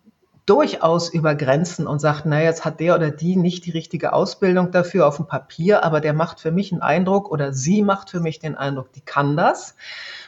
durchaus 0.48 1.10
über 1.10 1.34
Grenzen 1.34 1.86
und 1.86 1.98
sagt, 1.98 2.24
na, 2.24 2.42
jetzt 2.42 2.64
hat 2.64 2.80
der 2.80 2.94
oder 2.94 3.10
die 3.10 3.36
nicht 3.36 3.66
die 3.66 3.70
richtige 3.70 4.14
Ausbildung 4.14 4.70
dafür 4.70 5.06
auf 5.06 5.16
dem 5.16 5.26
Papier, 5.26 5.84
aber 5.84 6.00
der 6.00 6.14
macht 6.14 6.40
für 6.40 6.50
mich 6.50 6.72
einen 6.72 6.80
Eindruck 6.80 7.30
oder 7.30 7.52
sie 7.52 7.82
macht 7.82 8.08
für 8.08 8.20
mich 8.20 8.38
den 8.38 8.54
Eindruck, 8.54 8.90
die 8.94 9.02
kann 9.02 9.36
das, 9.36 9.74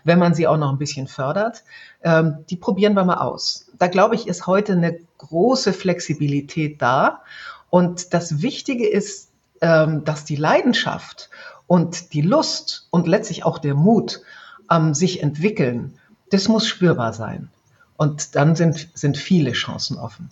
wenn 0.05 0.19
man 0.19 0.35
sie 0.35 0.47
auch 0.47 0.59
noch 0.59 0.71
ein 0.71 0.79
bisschen 0.79 1.07
fördert. 1.07 1.65
Ähm, 2.03 2.45
die 2.51 2.57
probieren 2.57 2.93
wir 2.93 3.05
mal 3.05 3.17
aus. 3.17 3.71
Da 3.79 3.87
glaube 3.87 4.15
ich, 4.15 4.27
ist 4.29 4.47
heute 4.47 4.73
eine 4.73 4.99
große 5.17 5.73
Flexibilität 5.73 6.83
da 6.83 7.23
und 7.71 8.13
das 8.13 8.43
Wichtige 8.43 8.87
ist, 8.87 9.30
dass 9.61 10.25
die 10.25 10.37
Leidenschaft 10.37 11.29
und 11.67 12.15
die 12.15 12.23
Lust 12.23 12.89
und 12.91 13.07
letztlich 13.07 13.45
auch 13.45 13.59
der 13.59 13.75
Mut 13.75 14.23
am 14.69 14.95
sich 14.95 15.23
entwickeln, 15.23 15.99
das 16.31 16.49
muss 16.49 16.67
spürbar 16.67 17.13
sein. 17.13 17.49
Und 17.97 18.35
dann 18.35 18.57
sind, 18.57 18.89
sind 18.95 19.19
viele 19.19 19.53
Chancen 19.53 19.99
offen. 19.99 20.31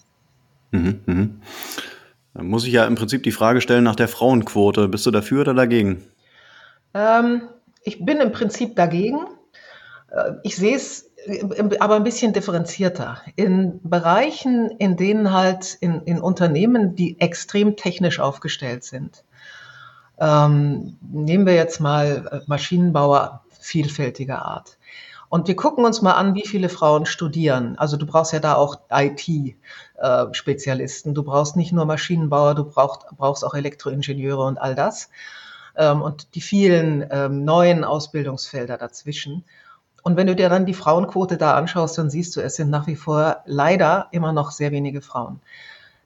Mhm, 0.70 1.00
mh. 1.04 1.28
Dann 2.35 2.47
muss 2.47 2.64
ich 2.64 2.73
ja 2.73 2.87
im 2.87 2.94
Prinzip 2.94 3.23
die 3.23 3.32
Frage 3.32 3.61
stellen 3.61 3.85
nach 3.85 3.97
der 3.97 4.08
Frauenquote. 4.08 4.88
Bist 4.88 5.04
du 5.06 5.11
dafür 5.11 5.42
oder 5.42 5.54
dagegen? 5.54 6.04
Ähm, 6.94 7.42
ich 7.82 8.04
bin 8.04 8.18
im 8.18 8.32
Prinzip 8.32 8.76
dagegen. 8.76 9.26
Äh, 10.11 10.32
ich 10.44 10.56
sehe 10.56 10.76
es 10.76 11.11
aber 11.80 11.97
ein 11.97 12.04
bisschen 12.04 12.32
differenzierter. 12.32 13.20
In 13.37 13.80
Bereichen, 13.82 14.70
in 14.78 14.97
denen 14.97 15.32
halt 15.32 15.76
in, 15.80 16.02
in 16.02 16.20
Unternehmen, 16.20 16.94
die 16.94 17.20
extrem 17.20 17.76
technisch 17.76 18.20
aufgestellt 18.20 18.85
sind, 18.85 19.25
ähm, 20.18 20.97
nehmen 21.00 21.47
wir 21.47 21.54
jetzt 21.54 21.80
mal 21.80 22.28
äh, 22.30 22.40
Maschinenbauer 22.47 23.42
vielfältiger 23.61 24.44
Art. 24.44 24.76
Und 25.28 25.47
wir 25.47 25.54
gucken 25.56 25.85
uns 25.85 26.00
mal 26.00 26.14
an, 26.14 26.35
wie 26.35 26.47
viele 26.47 26.70
Frauen 26.70 27.04
studieren. 27.04 27.76
Also 27.78 27.99
du 27.99 28.06
brauchst 28.06 28.32
ja 28.32 28.40
da 28.40 28.54
auch 28.54 28.80
IT-Spezialisten. 28.90 31.12
Du 31.14 31.23
brauchst 31.23 31.56
nicht 31.56 31.73
nur 31.73 31.85
Maschinenbauer, 31.85 32.54
du 32.54 32.64
brauchst, 32.64 33.02
brauchst 33.16 33.44
auch 33.44 33.52
Elektroingenieure 33.54 34.44
und 34.44 34.56
all 34.58 34.75
das. 34.75 35.11
Ähm, 35.76 36.00
und 36.00 36.35
die 36.35 36.40
vielen 36.40 37.06
ähm, 37.11 37.44
neuen 37.44 37.85
Ausbildungsfelder 37.85 38.78
dazwischen. 38.78 39.44
Und 40.09 40.17
wenn 40.17 40.27
du 40.27 40.35
dir 40.35 40.49
dann 40.49 40.65
die 40.65 40.73
Frauenquote 40.73 41.37
da 41.37 41.55
anschaust, 41.55 41.99
dann 41.99 42.09
siehst 42.09 42.35
du, 42.35 42.41
es 42.41 42.57
sind 42.57 42.71
nach 42.71 42.87
wie 42.87 42.97
vor 42.97 43.43
leider 43.45 44.09
immer 44.11 44.33
noch 44.33 44.53
sehr 44.53 44.71
wenige 44.71 45.03
Frauen. 45.03 45.43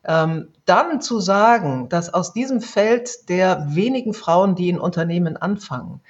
Ähm, 0.04 0.48
dann 0.64 1.00
zu 1.00 1.20
sagen, 1.20 1.88
dass 1.88 2.12
aus 2.12 2.32
diesem 2.32 2.60
Feld 2.60 3.28
der 3.28 3.64
wenigen 3.68 4.12
Frauen, 4.12 4.56
die 4.56 4.70
in 4.70 4.80
Unternehmen 4.80 5.36
anfangen, 5.36 6.00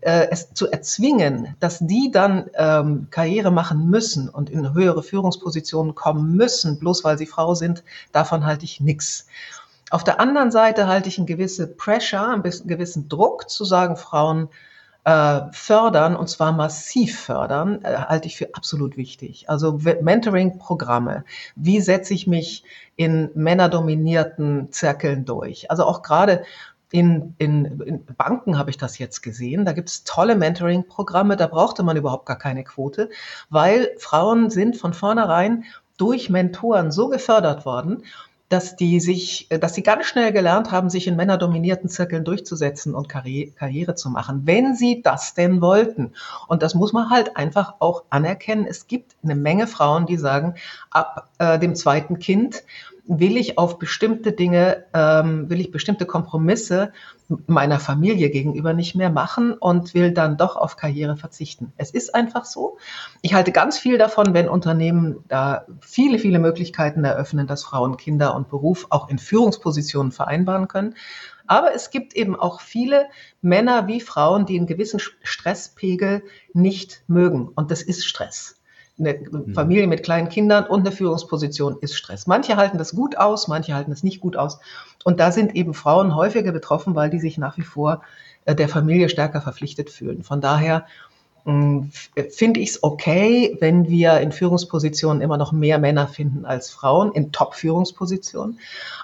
äh, 0.00 0.26
es 0.32 0.54
zu 0.54 0.68
erzwingen, 0.68 1.54
dass 1.60 1.78
die 1.78 2.10
dann 2.10 2.50
ähm, 2.54 3.06
Karriere 3.12 3.52
machen 3.52 3.90
müssen 3.90 4.28
und 4.28 4.50
in 4.50 4.74
höhere 4.74 5.04
Führungspositionen 5.04 5.94
kommen 5.94 6.34
müssen, 6.34 6.80
bloß 6.80 7.04
weil 7.04 7.16
sie 7.16 7.26
Frau 7.26 7.54
sind, 7.54 7.84
davon 8.10 8.44
halte 8.44 8.64
ich 8.64 8.80
nichts. 8.80 9.28
Auf 9.90 10.02
der 10.02 10.18
anderen 10.18 10.50
Seite 10.50 10.88
halte 10.88 11.08
ich 11.08 11.18
einen 11.18 11.28
gewissen 11.28 11.76
Pressure, 11.76 12.28
einen 12.28 12.42
gewissen 12.42 13.08
Druck 13.08 13.48
zu 13.48 13.64
sagen, 13.64 13.94
Frauen 13.94 14.48
äh, 15.06 15.52
fördern 15.52 16.16
und 16.16 16.28
zwar 16.28 16.50
massiv 16.50 17.20
fördern, 17.20 17.80
äh, 17.84 17.96
halte 17.96 18.26
ich 18.26 18.36
für 18.36 18.52
absolut 18.54 18.96
wichtig. 18.96 19.48
Also 19.48 19.78
Mentoring-Programme. 20.00 21.24
Wie 21.54 21.80
setze 21.80 22.12
ich 22.12 22.26
mich 22.26 22.64
in 22.96 23.30
männerdominierten 23.36 24.72
Zirkeln 24.72 25.24
durch? 25.24 25.70
Also 25.70 25.84
auch 25.84 26.02
gerade 26.02 26.42
in, 26.90 27.36
in, 27.38 27.80
in 27.82 28.04
Banken 28.16 28.58
habe 28.58 28.70
ich 28.70 28.78
das 28.78 28.98
jetzt 28.98 29.22
gesehen. 29.22 29.64
Da 29.64 29.74
gibt 29.74 29.90
es 29.90 30.02
tolle 30.02 30.34
Mentoring-Programme. 30.34 31.36
Da 31.36 31.46
brauchte 31.46 31.84
man 31.84 31.96
überhaupt 31.96 32.26
gar 32.26 32.38
keine 32.38 32.64
Quote, 32.64 33.08
weil 33.48 33.90
Frauen 33.98 34.50
sind 34.50 34.76
von 34.76 34.92
vornherein 34.92 35.66
durch 35.98 36.30
Mentoren 36.30 36.90
so 36.90 37.08
gefördert 37.08 37.64
worden 37.64 38.02
dass 38.48 38.76
die 38.76 39.00
sich, 39.00 39.48
dass 39.48 39.74
sie 39.74 39.82
ganz 39.82 40.06
schnell 40.06 40.32
gelernt 40.32 40.70
haben, 40.70 40.88
sich 40.88 41.06
in 41.06 41.16
männerdominierten 41.16 41.88
Zirkeln 41.88 42.24
durchzusetzen 42.24 42.94
und 42.94 43.08
Karri 43.08 43.52
Karriere 43.56 43.94
zu 43.94 44.08
machen, 44.08 44.42
wenn 44.44 44.74
sie 44.74 45.02
das 45.02 45.34
denn 45.34 45.60
wollten. 45.60 46.12
Und 46.46 46.62
das 46.62 46.74
muss 46.74 46.92
man 46.92 47.10
halt 47.10 47.36
einfach 47.36 47.74
auch 47.80 48.04
anerkennen. 48.10 48.66
Es 48.68 48.86
gibt 48.86 49.16
eine 49.24 49.34
Menge 49.34 49.66
Frauen, 49.66 50.06
die 50.06 50.16
sagen, 50.16 50.54
ab 50.90 51.28
äh, 51.38 51.58
dem 51.58 51.74
zweiten 51.74 52.18
Kind 52.18 52.62
will 53.08 53.36
ich 53.36 53.56
auf 53.58 53.78
bestimmte 53.78 54.32
Dinge, 54.32 54.84
ähm, 54.92 55.48
will 55.48 55.60
ich 55.60 55.70
bestimmte 55.70 56.06
Kompromisse 56.06 56.92
meiner 57.46 57.80
Familie 57.80 58.30
gegenüber 58.30 58.72
nicht 58.72 58.94
mehr 58.94 59.10
machen 59.10 59.52
und 59.52 59.94
will 59.94 60.12
dann 60.12 60.36
doch 60.36 60.56
auf 60.56 60.76
Karriere 60.76 61.16
verzichten. 61.16 61.72
Es 61.76 61.90
ist 61.90 62.14
einfach 62.14 62.44
so. 62.44 62.78
Ich 63.22 63.34
halte 63.34 63.52
ganz 63.52 63.78
viel 63.78 63.98
davon, 63.98 64.34
wenn 64.34 64.48
Unternehmen 64.48 65.24
da 65.28 65.66
viele, 65.80 66.18
viele 66.18 66.38
Möglichkeiten 66.38 67.04
eröffnen, 67.04 67.46
dass 67.46 67.64
Frauen 67.64 67.96
Kinder 67.96 68.34
und 68.34 68.48
Beruf 68.48 68.86
auch 68.90 69.08
in 69.08 69.18
Führungspositionen 69.18 70.12
vereinbaren 70.12 70.68
können. 70.68 70.94
Aber 71.46 71.74
es 71.74 71.90
gibt 71.90 72.14
eben 72.14 72.34
auch 72.34 72.60
viele 72.60 73.06
Männer 73.40 73.86
wie 73.86 74.00
Frauen, 74.00 74.46
die 74.46 74.56
einen 74.56 74.66
gewissen 74.66 74.98
Stresspegel 74.98 76.22
nicht 76.52 77.04
mögen. 77.06 77.48
Und 77.54 77.70
das 77.70 77.82
ist 77.82 78.04
Stress 78.04 78.56
eine 78.98 79.14
mhm. 79.14 79.54
Familie 79.54 79.86
mit 79.86 80.02
kleinen 80.02 80.28
Kindern 80.28 80.64
und 80.64 80.80
eine 80.80 80.92
Führungsposition 80.92 81.76
ist 81.80 81.94
Stress. 81.94 82.26
Manche 82.26 82.56
halten 82.56 82.78
das 82.78 82.94
gut 82.94 83.18
aus, 83.18 83.48
manche 83.48 83.74
halten 83.74 83.92
es 83.92 84.02
nicht 84.02 84.20
gut 84.20 84.36
aus. 84.36 84.58
Und 85.04 85.20
da 85.20 85.32
sind 85.32 85.54
eben 85.54 85.74
Frauen 85.74 86.14
häufiger 86.14 86.52
betroffen, 86.52 86.94
weil 86.94 87.10
die 87.10 87.20
sich 87.20 87.38
nach 87.38 87.58
wie 87.58 87.62
vor 87.62 88.02
äh, 88.46 88.54
der 88.54 88.68
Familie 88.68 89.08
stärker 89.08 89.40
verpflichtet 89.40 89.90
fühlen. 89.90 90.22
Von 90.22 90.40
daher 90.40 90.86
hm, 91.44 91.92
finde 92.30 92.58
ich 92.58 92.70
es 92.70 92.82
okay, 92.82 93.56
wenn 93.60 93.88
wir 93.88 94.18
in 94.20 94.32
Führungspositionen 94.32 95.22
immer 95.22 95.36
noch 95.36 95.52
mehr 95.52 95.78
Männer 95.78 96.08
finden 96.08 96.44
als 96.44 96.70
Frauen, 96.70 97.12
in 97.12 97.30
Top-Führungspositionen. 97.30 98.58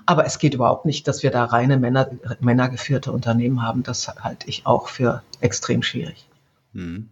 Aber 0.06 0.26
es 0.26 0.38
geht 0.38 0.54
überhaupt 0.54 0.84
nicht, 0.84 1.06
dass 1.06 1.22
wir 1.22 1.30
da 1.30 1.44
reine 1.44 1.78
Männer, 1.78 2.10
männergeführte 2.40 3.12
Unternehmen 3.12 3.62
haben. 3.62 3.84
Das 3.84 4.08
halte 4.08 4.48
ich 4.48 4.66
auch 4.66 4.88
für 4.88 5.22
extrem 5.40 5.82
schwierig. 5.82 6.26
Mhm. 6.72 7.10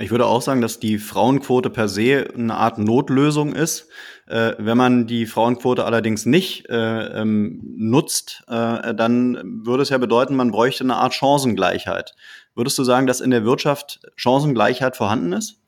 Ich 0.00 0.10
würde 0.10 0.24
auch 0.24 0.40
sagen, 0.40 0.62
dass 0.62 0.80
die 0.80 0.96
Frauenquote 0.96 1.68
per 1.68 1.86
se 1.86 2.26
eine 2.34 2.54
Art 2.54 2.78
Notlösung 2.78 3.54
ist. 3.54 3.88
Äh, 4.26 4.54
wenn 4.56 4.78
man 4.78 5.06
die 5.06 5.26
Frauenquote 5.26 5.84
allerdings 5.84 6.24
nicht 6.24 6.70
äh, 6.70 7.20
ähm, 7.20 7.60
nutzt, 7.76 8.42
äh, 8.48 8.94
dann 8.94 9.60
würde 9.62 9.82
es 9.82 9.90
ja 9.90 9.98
bedeuten, 9.98 10.36
man 10.36 10.52
bräuchte 10.52 10.84
eine 10.84 10.96
Art 10.96 11.12
Chancengleichheit. 11.12 12.14
Würdest 12.54 12.78
du 12.78 12.84
sagen, 12.84 13.06
dass 13.06 13.20
in 13.20 13.30
der 13.30 13.44
Wirtschaft 13.44 14.00
Chancengleichheit 14.16 14.96
vorhanden 14.96 15.34
ist? 15.34 15.58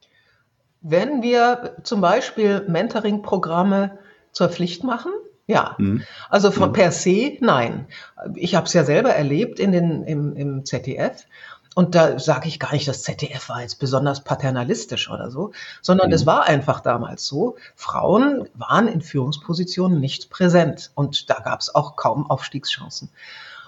Wenn 0.80 1.22
wir 1.22 1.76
zum 1.82 2.00
Beispiel 2.00 2.64
Mentoring-Programme 2.66 3.98
zur 4.32 4.48
Pflicht 4.48 4.82
machen, 4.82 5.12
ja. 5.46 5.76
Mhm. 5.78 6.02
Also 6.30 6.50
von 6.50 6.70
mhm. 6.70 6.72
per 6.72 6.92
se 6.92 7.36
nein. 7.40 7.86
Ich 8.34 8.54
habe 8.54 8.66
es 8.66 8.72
ja 8.72 8.84
selber 8.84 9.10
erlebt 9.10 9.60
in 9.60 9.72
den, 9.72 10.04
im, 10.04 10.34
im 10.36 10.64
ZDF. 10.64 11.26
Und 11.74 11.94
da 11.94 12.18
sage 12.18 12.48
ich 12.48 12.60
gar 12.60 12.72
nicht, 12.72 12.86
das 12.86 13.02
ZDF 13.02 13.48
war 13.48 13.62
jetzt 13.62 13.78
besonders 13.78 14.22
paternalistisch 14.22 15.10
oder 15.10 15.30
so, 15.30 15.52
sondern 15.80 16.08
mhm. 16.08 16.14
es 16.14 16.26
war 16.26 16.44
einfach 16.44 16.80
damals 16.80 17.26
so, 17.26 17.56
Frauen 17.74 18.48
waren 18.54 18.88
in 18.88 19.00
Führungspositionen 19.00 20.00
nicht 20.00 20.30
präsent 20.30 20.90
und 20.94 21.30
da 21.30 21.40
gab 21.40 21.60
es 21.60 21.74
auch 21.74 21.96
kaum 21.96 22.30
Aufstiegschancen. 22.30 23.08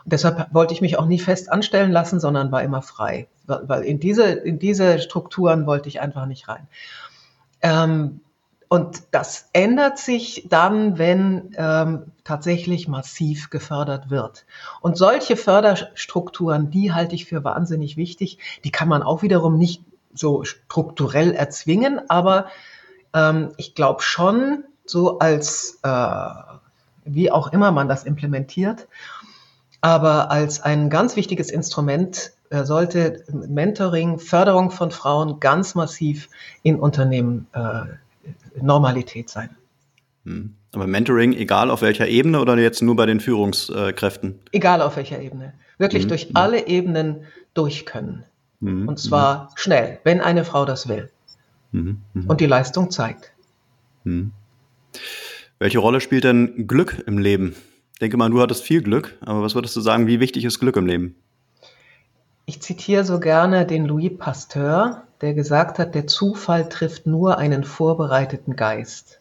Und 0.05 0.13
deshalb 0.13 0.53
wollte 0.53 0.75
ich 0.75 0.83
mich 0.83 0.99
auch 0.99 1.07
nie 1.07 1.19
fest 1.19 1.51
anstellen 1.51 1.91
lassen, 1.91 2.21
sondern 2.21 2.53
war 2.53 2.63
immer 2.63 2.83
frei, 2.83 3.27
weil 3.47 3.83
in 3.83 4.01
diese, 4.01 4.25
in 4.25 4.59
diese 4.59 4.99
Strukturen 4.99 5.67
wollte 5.67 5.89
ich 5.89 6.01
einfach 6.01 6.27
nicht 6.27 6.47
rein. 6.49 6.69
Ähm, 7.63 8.21
und 8.69 9.03
das 9.11 9.49
ändert 9.53 9.99
sich 9.99 10.47
dann, 10.49 10.99
wenn 10.99 11.55
ähm, 11.57 12.13
tatsächlich 12.25 12.89
massiv 12.89 13.51
gefördert 13.51 14.11
wird. 14.11 14.47
Und 14.81 14.97
solche 14.97 15.37
Förderstrukturen, 15.37 16.71
die 16.71 16.93
halte 16.93 17.15
ich 17.15 17.27
für 17.27 17.45
wahnsinnig 17.45 17.97
wichtig. 17.97 18.39
Die 18.65 18.71
kann 18.71 18.89
man 18.89 19.03
auch 19.03 19.23
wiederum 19.23 19.59
nicht 19.59 19.83
so 20.15 20.45
strukturell 20.45 21.33
erzwingen, 21.33 22.01
aber 22.09 22.47
ähm, 23.13 23.53
ich 23.57 23.75
glaube 23.75 24.03
schon, 24.03 24.65
so 24.87 25.19
als, 25.19 25.81
äh, 25.83 26.19
wie 27.05 27.31
auch 27.31 27.53
immer 27.53 27.73
man 27.73 27.89
das 27.89 28.05
implementiert, 28.05 28.87
aber 29.81 30.31
als 30.31 30.63
ein 30.63 30.89
ganz 30.89 31.17
wichtiges 31.17 31.51
Instrument 31.51 32.33
äh, 32.51 32.65
sollte 32.65 33.25
Mentoring, 33.31 34.19
Förderung 34.19 34.71
von 34.71 34.91
Frauen 34.91 35.41
ganz 35.41 35.75
massiv 35.75 36.29
in 36.63 36.79
Unternehmen 36.79 37.47
äh, 37.53 37.85
Normalität 38.61 39.29
sein. 39.29 39.51
Hm. 40.25 40.55
Aber 40.73 40.87
Mentoring, 40.87 41.33
egal 41.33 41.71
auf 41.71 41.83
welcher 41.83 42.09
Ebene 42.09 42.41
oder 42.41 42.59
jetzt 42.59 42.83
nur 42.83 42.97
bei 42.97 43.07
den 43.07 43.21
Führungskräften? 43.21 44.41
Egal 44.53 44.83
auf 44.83 44.97
welcher 44.97 45.21
Ebene. 45.21 45.55
Wirklich 45.79 46.05
mhm. 46.05 46.09
durch 46.09 46.29
alle 46.35 46.67
Ebenen 46.67 47.25
durch 47.53 47.87
können. 47.87 48.25
Mhm. 48.61 48.89
Und 48.89 48.99
zwar 48.99 49.45
mhm. 49.45 49.49
schnell, 49.57 49.99
wenn 50.05 50.21
eine 50.21 50.45
Frau 50.45 50.65
das 50.65 50.89
will. 50.89 51.11
Mhm. 51.73 52.01
Mhm. 52.13 52.27
Und 52.27 52.41
die 52.41 52.47
Leistung 52.47 52.91
zeigt. 52.91 53.33
Welche 55.59 55.79
Rolle 55.79 56.01
spielt 56.01 56.25
denn 56.25 56.67
Glück 56.67 57.03
im 57.07 57.19
Leben? 57.19 57.55
Ich 57.95 58.01
denke 58.01 58.17
mal, 58.17 58.31
du 58.31 58.41
hattest 58.41 58.65
viel 58.65 58.83
Glück, 58.83 59.17
aber 59.21 59.43
was 59.43 59.55
würdest 59.55 59.77
du 59.77 59.81
sagen, 59.81 60.07
wie 60.07 60.21
wichtig 60.21 60.45
ist 60.45 60.59
Glück 60.59 60.77
im 60.77 60.87
Leben? 60.87 61.15
Ich 62.47 62.61
zitiere 62.61 63.05
so 63.05 63.21
gerne 63.21 63.65
den 63.65 63.87
Louis 63.87 64.13
Pasteur, 64.19 65.05
der 65.25 65.35
gesagt 65.35 65.79
hat, 65.79 65.95
der 65.95 66.07
Zufall 66.07 66.69
trifft 66.69 67.07
nur 67.07 67.39
einen 67.39 67.65
vorbereiteten 67.65 68.57
Geist. 68.57 69.21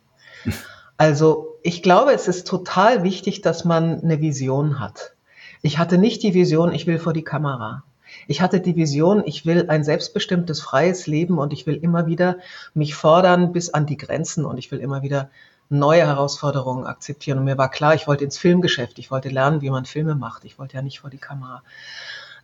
Also 0.98 1.58
ich 1.64 1.82
glaube, 1.82 2.12
es 2.12 2.28
ist 2.28 2.46
total 2.46 3.04
wichtig, 3.04 3.42
dass 3.42 3.64
man 3.64 4.02
eine 4.02 4.20
Vision 4.20 4.80
hat. 4.80 5.14
Ich 5.62 5.80
hatte 5.80 5.98
nicht 5.98 6.22
die 6.22 6.34
Vision, 6.34 6.74
ich 6.74 6.88
will 6.88 7.00
vor 7.00 7.14
die 7.14 7.24
Kamera. 7.24 7.84
Ich 8.28 8.42
hatte 8.42 8.60
die 8.60 8.76
Vision, 8.76 9.24
ich 9.26 9.46
will 9.46 9.70
ein 9.70 9.86
selbstbestimmtes, 9.86 10.62
freies 10.62 11.08
Leben 11.08 11.40
und 11.40 11.54
ich 11.54 11.66
will 11.66 11.76
immer 11.76 12.06
wieder 12.06 12.38
mich 12.74 12.96
fordern 12.96 13.54
bis 13.54 13.70
an 13.70 13.86
die 13.86 13.98
Grenzen 13.98 14.46
und 14.46 14.58
ich 14.58 14.72
will 14.72 14.80
immer 14.80 15.04
wieder 15.04 15.30
neue 15.70 16.06
Herausforderungen 16.06 16.86
akzeptieren. 16.86 17.40
Und 17.40 17.46
mir 17.46 17.58
war 17.58 17.72
klar, 17.72 17.96
ich 17.96 18.08
wollte 18.08 18.26
ins 18.26 18.38
Filmgeschäft, 18.38 19.00
ich 19.00 19.10
wollte 19.10 19.30
lernen, 19.30 19.62
wie 19.62 19.70
man 19.70 19.86
Filme 19.86 20.16
macht. 20.16 20.44
Ich 20.44 20.60
wollte 20.60 20.76
ja 20.76 20.82
nicht 20.82 21.00
vor 21.00 21.10
die 21.10 21.18
Kamera. 21.18 21.64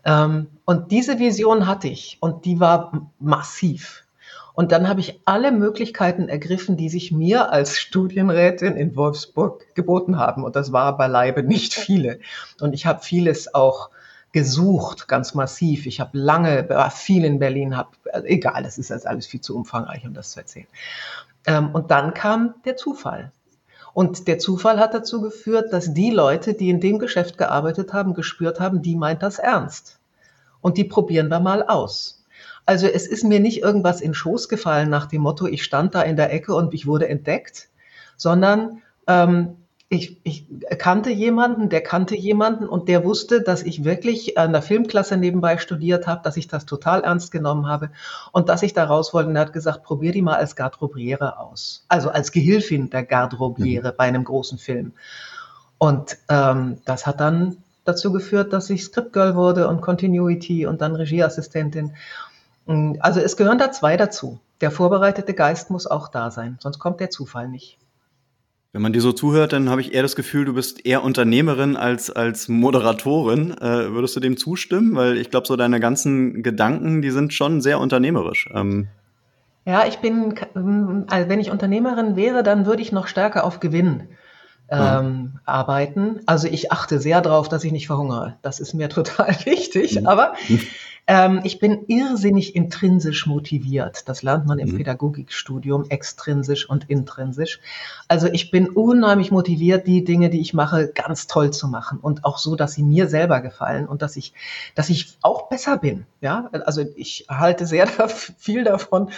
Ähm, 0.10 0.48
und 0.66 0.92
diese 0.92 1.20
Vision 1.20 1.68
hatte 1.68 1.88
ich 1.88 2.18
und 2.20 2.46
die 2.46 2.60
war 2.60 3.12
massiv. 3.20 4.06
Und 4.54 4.72
dann 4.72 4.90
habe 4.90 5.00
ich 5.00 5.22
alle 5.26 5.52
Möglichkeiten 5.52 6.28
ergriffen, 6.28 6.76
die 6.76 6.90
sich 6.90 7.12
mir 7.12 7.52
als 7.52 7.78
Studienrätin 7.78 8.76
in 8.76 8.96
Wolfsburg 8.96 9.74
geboten 9.76 10.18
haben. 10.18 10.44
Und 10.44 10.56
das 10.56 10.74
war 10.74 10.98
beileibe 10.98 11.44
nicht 11.44 11.74
viele. 11.74 12.20
Und 12.60 12.74
ich 12.74 12.86
habe 12.86 13.02
vieles 13.02 13.54
auch 13.54 13.90
gesucht, 14.34 15.08
ganz 15.08 15.34
massiv. 15.34 15.86
Ich 15.86 16.00
habe 16.00 16.18
lange, 16.18 16.68
war 16.70 16.92
viel 16.92 17.24
in 17.24 17.40
Berlin, 17.40 17.78
habe, 17.78 17.92
also 18.12 18.28
egal, 18.28 18.64
das 18.64 18.78
ist 18.78 18.90
jetzt 18.90 19.08
alles 19.08 19.28
viel 19.28 19.42
zu 19.42 19.56
umfangreich, 19.56 20.06
um 20.06 20.14
das 20.14 20.32
zu 20.32 20.40
erzählen. 20.40 20.68
Ähm, 21.46 21.70
und 21.74 21.92
dann 21.92 22.14
kam 22.14 22.56
der 22.66 22.76
Zufall. 22.76 23.32
Und 23.94 24.28
der 24.28 24.40
Zufall 24.40 24.80
hat 24.80 24.94
dazu 24.94 25.22
geführt, 25.22 25.72
dass 25.72 25.94
die 25.94 26.12
Leute, 26.12 26.54
die 26.54 26.70
in 26.70 26.80
dem 26.80 27.00
Geschäft 27.00 27.38
gearbeitet 27.38 27.94
haben, 27.94 28.14
gespürt 28.14 28.60
haben, 28.60 28.82
die 28.82 28.96
meint 28.96 29.24
das 29.24 29.40
ernst. 29.40 29.99
Und 30.62 30.78
die 30.78 30.84
probieren 30.84 31.30
wir 31.30 31.40
mal 31.40 31.64
aus. 31.64 32.26
Also 32.66 32.88
es 32.88 33.08
ist 33.08 33.24
mir 33.24 33.40
nicht 33.40 33.62
irgendwas 33.64 34.02
in 34.02 34.14
Schoß 34.14 34.48
gefallen 34.48 34.90
nach 34.90 35.08
dem 35.08 35.22
Motto, 35.22 35.48
ich 35.48 35.64
stand 35.64 35.96
da 35.96 36.02
in 36.02 36.16
der 36.16 36.32
Ecke 36.32 36.54
und 36.54 36.74
ich 36.74 36.86
wurde 36.86 37.10
entdeckt, 37.10 37.70
sondern 38.16 38.82
ähm, 39.08 39.56
ich, 39.92 40.22
ich 40.24 40.46
kannte 40.78 41.10
jemanden, 41.10 41.70
der 41.70 41.82
kannte 41.82 42.16
jemanden 42.16 42.68
und 42.68 42.88
der 42.88 43.04
wusste, 43.04 43.42
dass 43.42 43.64
ich 43.64 43.84
wirklich 43.84 44.38
an 44.38 44.54
der 44.54 44.62
Filmklasse 44.62 45.18
nebenbei 45.18 45.58
studiert 45.58 46.06
habe, 46.06 46.22
dass 46.24 46.38
ich 46.38 46.48
das 46.48 46.68
total 46.68 47.02
ernst 47.02 47.32
genommen 47.32 47.66
habe 47.66 47.90
und 48.32 48.50
dass 48.50 48.62
ich 48.62 48.74
da 48.74 48.84
raus 48.84 49.16
wollte. 49.16 49.30
Und 49.30 49.36
er 49.36 49.42
hat 49.42 49.54
gesagt, 49.54 49.84
probier 49.84 50.12
die 50.12 50.22
mal 50.22 50.36
als 50.36 50.56
Garderobiere 50.56 51.40
aus. 51.40 51.86
Also 51.88 52.12
als 52.12 52.32
Gehilfin 52.32 52.92
der 52.92 53.04
Garderobiere 53.04 53.92
mhm. 53.92 53.98
bei 53.98 54.04
einem 54.04 54.24
großen 54.24 54.60
Film. 54.60 54.94
Und 55.80 56.18
ähm, 56.30 56.78
das 56.86 57.08
hat 57.08 57.20
dann 57.20 57.58
dazu 57.90 58.12
geführt, 58.12 58.54
dass 58.54 58.70
ich 58.70 58.84
Scriptgirl 58.84 59.36
wurde 59.36 59.68
und 59.68 59.82
Continuity 59.82 60.66
und 60.66 60.82
dann 60.82 60.96
Regieassistentin. 60.96 61.94
Also 63.00 63.20
es 63.20 63.36
gehören 63.36 63.58
da 63.58 63.72
zwei 63.72 63.98
dazu. 63.98 64.40
Der 64.62 64.72
vorbereitete 64.72 65.34
Geist 65.34 65.70
muss 65.70 65.88
auch 65.88 66.10
da 66.10 66.32
sein, 66.32 66.58
sonst 66.60 66.80
kommt 66.80 67.00
der 67.00 67.10
Zufall 67.10 67.48
nicht. 67.48 67.78
Wenn 68.72 68.84
man 68.84 68.94
dir 68.94 69.02
so 69.02 69.12
zuhört, 69.12 69.52
dann 69.52 69.70
habe 69.70 69.82
ich 69.82 69.96
eher 69.96 70.04
das 70.04 70.16
Gefühl, 70.16 70.46
du 70.46 70.54
bist 70.54 70.86
eher 70.86 71.04
Unternehmerin 71.04 71.76
als, 71.76 72.12
als 72.12 72.48
Moderatorin. 72.48 73.52
Äh, 73.58 73.92
würdest 73.92 74.16
du 74.16 74.20
dem 74.20 74.38
zustimmen? 74.38 74.96
Weil 74.96 75.18
ich 75.18 75.32
glaube, 75.32 75.48
so 75.48 75.56
deine 75.56 75.80
ganzen 75.80 76.44
Gedanken, 76.44 77.02
die 77.02 77.10
sind 77.10 77.34
schon 77.34 77.62
sehr 77.62 77.80
unternehmerisch. 77.80 78.48
Ähm 78.54 78.88
ja, 79.66 79.88
ich 79.88 79.98
bin, 79.98 80.36
also 81.10 81.30
wenn 81.30 81.40
ich 81.40 81.50
Unternehmerin 81.50 82.16
wäre, 82.16 82.44
dann 82.44 82.68
würde 82.68 82.84
ich 82.84 82.92
noch 82.92 83.08
stärker 83.08 83.44
auf 83.44 83.60
Gewinn 83.60 84.04
ähm, 84.72 85.32
ja. 85.34 85.42
arbeiten. 85.46 86.22
Also 86.26 86.48
ich 86.48 86.72
achte 86.72 87.00
sehr 87.00 87.22
darauf, 87.22 87.50
dass 87.50 87.64
ich 87.64 87.72
nicht 87.72 87.88
verhungere. 87.88 88.36
Das 88.42 88.60
ist 88.60 88.74
mir 88.74 88.90
total 88.90 89.36
wichtig. 89.46 90.00
Mhm. 90.00 90.08
Aber 90.08 90.34
ähm, 91.08 91.42
ich 91.44 91.60
bin 91.60 91.86
irrsinnig 91.88 92.56
intrinsisch 92.56 93.26
motiviert. 93.26 94.08
Das 94.08 94.22
lernt 94.22 94.46
man 94.46 94.60
im 94.60 94.70
mhm. 94.70 94.78
Pädagogikstudium, 94.78 95.86
extrinsisch 95.90 96.70
und 96.70 96.90
intrinsisch. 96.90 97.60
Also 98.08 98.28
ich 98.28 98.52
bin 98.52 98.70
unheimlich 98.70 99.32
motiviert, 99.32 99.88
die 99.88 100.04
Dinge, 100.04 100.30
die 100.30 100.42
ich 100.42 100.54
mache, 100.54 100.90
ganz 100.90 101.28
toll 101.28 101.52
zu 101.52 101.68
machen 101.68 102.00
und 102.00 102.26
auch 102.26 102.38
so, 102.38 102.56
dass 102.56 102.74
sie 102.74 102.84
mir 102.84 103.08
selber 103.08 103.42
gefallen 103.42 103.88
und 103.88 104.02
dass 104.02 104.16
ich, 104.16 104.34
dass 104.76 104.90
ich 104.90 105.18
auch 105.22 105.50
besser 105.50 105.78
bin. 105.78 106.06
Ja, 106.22 106.50
also 106.66 106.84
ich 106.96 107.26
halte 107.30 107.66
sehr 107.66 107.88
viel 108.38 108.64
davon, 108.64 109.10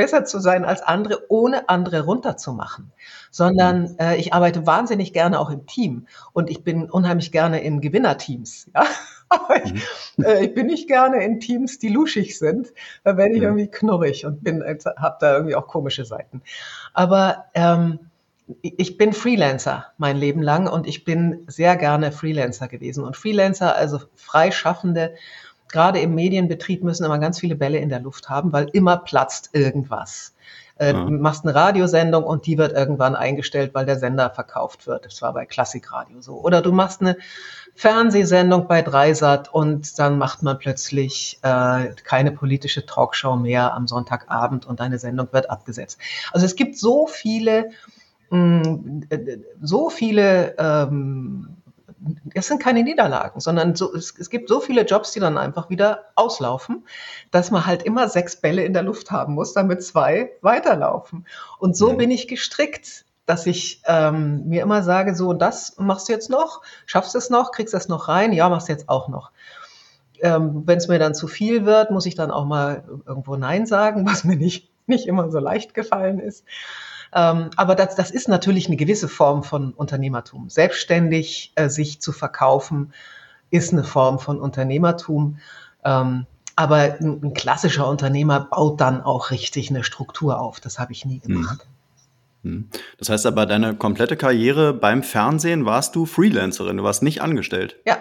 besser 0.00 0.24
zu 0.24 0.40
sein 0.40 0.64
als 0.64 0.80
andere, 0.80 1.30
ohne 1.30 1.68
andere 1.68 2.04
runterzumachen. 2.06 2.90
Sondern 3.30 3.82
mhm. 3.82 3.96
äh, 3.98 4.16
ich 4.16 4.32
arbeite 4.32 4.66
wahnsinnig 4.66 5.12
gerne 5.12 5.38
auch 5.38 5.50
im 5.50 5.66
Team 5.66 6.06
und 6.32 6.48
ich 6.48 6.64
bin 6.64 6.90
unheimlich 6.90 7.32
gerne 7.32 7.60
in 7.60 7.82
Gewinnerteams. 7.82 8.70
Ja? 8.74 8.86
Aber 9.28 9.64
ich, 9.64 9.74
mhm. 10.16 10.24
äh, 10.24 10.44
ich 10.46 10.54
bin 10.54 10.66
nicht 10.66 10.88
gerne 10.88 11.22
in 11.22 11.38
Teams, 11.38 11.78
die 11.78 11.90
luschig 11.90 12.38
sind. 12.38 12.72
Da 13.04 13.16
werde 13.18 13.34
ich 13.34 13.42
irgendwie 13.42 13.68
knurrig 13.68 14.24
und 14.24 14.42
bin, 14.42 14.64
habe 14.64 15.16
da 15.20 15.34
irgendwie 15.34 15.54
auch 15.54 15.68
komische 15.68 16.04
Seiten. 16.04 16.42
Aber 16.94 17.44
ähm, 17.54 18.00
ich 18.62 18.96
bin 18.96 19.12
Freelancer 19.12 19.86
mein 19.98 20.16
Leben 20.16 20.42
lang 20.42 20.66
und 20.66 20.86
ich 20.86 21.04
bin 21.04 21.44
sehr 21.46 21.76
gerne 21.76 22.10
Freelancer 22.10 22.68
gewesen. 22.68 23.04
Und 23.04 23.16
Freelancer, 23.16 23.76
also 23.76 24.00
Freischaffende, 24.16 25.14
gerade 25.72 26.00
im 26.00 26.14
Medienbetrieb 26.14 26.82
müssen 26.82 27.04
immer 27.04 27.18
ganz 27.18 27.38
viele 27.38 27.56
Bälle 27.56 27.78
in 27.78 27.88
der 27.88 28.00
Luft 28.00 28.28
haben, 28.28 28.52
weil 28.52 28.68
immer 28.72 28.98
platzt 28.98 29.50
irgendwas. 29.52 30.34
Äh, 30.76 30.94
Du 30.94 31.10
machst 31.10 31.44
eine 31.44 31.54
Radiosendung 31.54 32.24
und 32.24 32.46
die 32.46 32.56
wird 32.56 32.72
irgendwann 32.72 33.14
eingestellt, 33.14 33.72
weil 33.74 33.84
der 33.84 33.98
Sender 33.98 34.30
verkauft 34.30 34.86
wird. 34.86 35.04
Das 35.04 35.20
war 35.20 35.34
bei 35.34 35.44
Klassikradio 35.44 36.22
so. 36.22 36.40
Oder 36.40 36.62
du 36.62 36.72
machst 36.72 37.02
eine 37.02 37.16
Fernsehsendung 37.74 38.66
bei 38.66 38.80
Dreisat 38.80 39.52
und 39.52 39.98
dann 39.98 40.16
macht 40.16 40.42
man 40.42 40.58
plötzlich 40.58 41.38
äh, 41.42 41.90
keine 42.04 42.32
politische 42.32 42.86
Talkshow 42.86 43.36
mehr 43.36 43.74
am 43.74 43.86
Sonntagabend 43.86 44.66
und 44.66 44.80
deine 44.80 44.98
Sendung 44.98 45.28
wird 45.32 45.50
abgesetzt. 45.50 45.98
Also 46.32 46.46
es 46.46 46.56
gibt 46.56 46.78
so 46.78 47.06
viele, 47.06 47.70
mh, 48.30 48.38
mm, 48.38 49.02
so 49.60 49.90
viele 49.90 50.54
ähm, 50.58 51.56
es 52.34 52.46
sind 52.46 52.62
keine 52.62 52.82
Niederlagen, 52.82 53.40
sondern 53.40 53.74
so, 53.74 53.94
es, 53.94 54.14
es, 54.18 54.30
gibt 54.30 54.48
so 54.48 54.60
viele 54.60 54.82
Jobs, 54.82 55.12
die 55.12 55.20
dann 55.20 55.38
einfach 55.38 55.68
wieder 55.70 56.06
auslaufen, 56.14 56.86
dass 57.30 57.50
man 57.50 57.66
halt 57.66 57.82
immer 57.82 58.08
sechs 58.08 58.36
Bälle 58.36 58.64
in 58.64 58.72
der 58.72 58.82
Luft 58.82 59.10
haben 59.10 59.34
muss, 59.34 59.52
damit 59.52 59.82
zwei 59.82 60.32
weiterlaufen. 60.40 61.26
Und 61.58 61.76
so 61.76 61.92
mhm. 61.92 61.96
bin 61.98 62.10
ich 62.10 62.28
gestrickt, 62.28 63.04
dass 63.26 63.46
ich 63.46 63.82
ähm, 63.86 64.48
mir 64.48 64.62
immer 64.62 64.82
sage, 64.82 65.14
so, 65.14 65.32
das 65.32 65.76
machst 65.78 66.08
du 66.08 66.12
jetzt 66.12 66.30
noch, 66.30 66.62
schaffst 66.86 67.14
du 67.14 67.18
es 67.18 67.30
noch, 67.30 67.52
kriegst 67.52 67.74
du 67.74 67.78
es 67.78 67.88
noch 67.88 68.08
rein, 68.08 68.32
ja, 68.32 68.48
machst 68.48 68.68
du 68.68 68.72
jetzt 68.72 68.88
auch 68.88 69.08
noch. 69.08 69.30
Ähm, 70.20 70.62
Wenn 70.66 70.78
es 70.78 70.88
mir 70.88 70.98
dann 70.98 71.14
zu 71.14 71.28
viel 71.28 71.64
wird, 71.64 71.90
muss 71.90 72.06
ich 72.06 72.14
dann 72.14 72.30
auch 72.30 72.44
mal 72.44 72.84
irgendwo 73.06 73.36
Nein 73.36 73.66
sagen, 73.66 74.06
was 74.06 74.24
mir 74.24 74.36
nicht, 74.36 74.70
nicht 74.86 75.06
immer 75.06 75.30
so 75.30 75.38
leicht 75.38 75.74
gefallen 75.74 76.18
ist. 76.18 76.44
Ähm, 77.12 77.50
aber 77.56 77.74
das, 77.74 77.96
das 77.96 78.10
ist 78.10 78.28
natürlich 78.28 78.66
eine 78.66 78.76
gewisse 78.76 79.08
Form 79.08 79.42
von 79.42 79.72
Unternehmertum. 79.72 80.48
Selbstständig 80.48 81.52
äh, 81.56 81.68
sich 81.68 82.00
zu 82.00 82.12
verkaufen 82.12 82.92
ist 83.50 83.72
eine 83.72 83.84
Form 83.84 84.18
von 84.18 84.40
Unternehmertum. 84.40 85.38
Ähm, 85.84 86.26
aber 86.56 86.76
ein, 87.00 87.20
ein, 87.22 87.34
klassischer 87.34 87.88
Unternehmer 87.88 88.40
baut 88.40 88.80
dann 88.80 89.02
auch 89.02 89.30
richtig 89.30 89.70
eine 89.70 89.82
Struktur 89.82 90.40
auf. 90.40 90.60
Das 90.60 90.78
habe 90.78 90.92
ich 90.92 91.04
nie 91.04 91.20
hm. 91.24 91.34
gemacht. 91.34 91.66
Hm. 92.44 92.68
Das 92.98 93.08
heißt 93.08 93.26
aber, 93.26 93.46
deine 93.46 93.74
komplette 93.74 94.16
Karriere 94.16 94.72
beim 94.72 95.02
Fernsehen 95.02 95.66
warst 95.66 95.96
du 95.96 96.06
Freelancerin, 96.06 96.76
du 96.76 96.84
warst 96.84 97.02
nicht 97.02 97.22
angestellt. 97.22 97.76
Ja, 97.86 97.98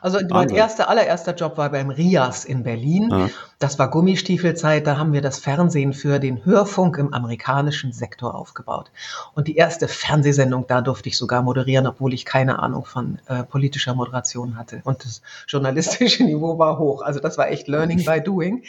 also 0.00 0.16
Wahnsinn. 0.16 0.30
mein 0.30 0.48
erster, 0.50 0.88
allererster 0.88 1.34
Job 1.34 1.56
war 1.56 1.70
beim 1.70 1.90
Rias 1.90 2.44
in 2.44 2.62
Berlin. 2.62 3.08
Ja. 3.10 3.30
Das 3.58 3.78
war 3.78 3.90
Gummistiefelzeit. 3.90 4.86
Da 4.86 4.98
haben 4.98 5.12
wir 5.12 5.22
das 5.22 5.38
Fernsehen 5.38 5.92
für 5.92 6.18
den 6.18 6.44
Hörfunk 6.44 6.98
im 6.98 7.12
amerikanischen 7.14 7.92
Sektor 7.92 8.34
aufgebaut. 8.34 8.90
Und 9.34 9.48
die 9.48 9.56
erste 9.56 9.88
Fernsehsendung, 9.88 10.66
da 10.66 10.80
durfte 10.80 11.08
ich 11.08 11.16
sogar 11.16 11.42
moderieren, 11.42 11.86
obwohl 11.86 12.12
ich 12.12 12.24
keine 12.24 12.58
Ahnung 12.58 12.84
von 12.84 13.18
äh, 13.26 13.42
politischer 13.44 13.94
Moderation 13.94 14.56
hatte. 14.56 14.80
Und 14.84 15.04
das 15.04 15.22
journalistische 15.48 16.24
Niveau 16.24 16.58
war 16.58 16.78
hoch. 16.78 17.02
Also 17.02 17.20
das 17.20 17.38
war 17.38 17.48
echt 17.48 17.68
Learning 17.68 18.04
by 18.04 18.20
Doing. 18.20 18.64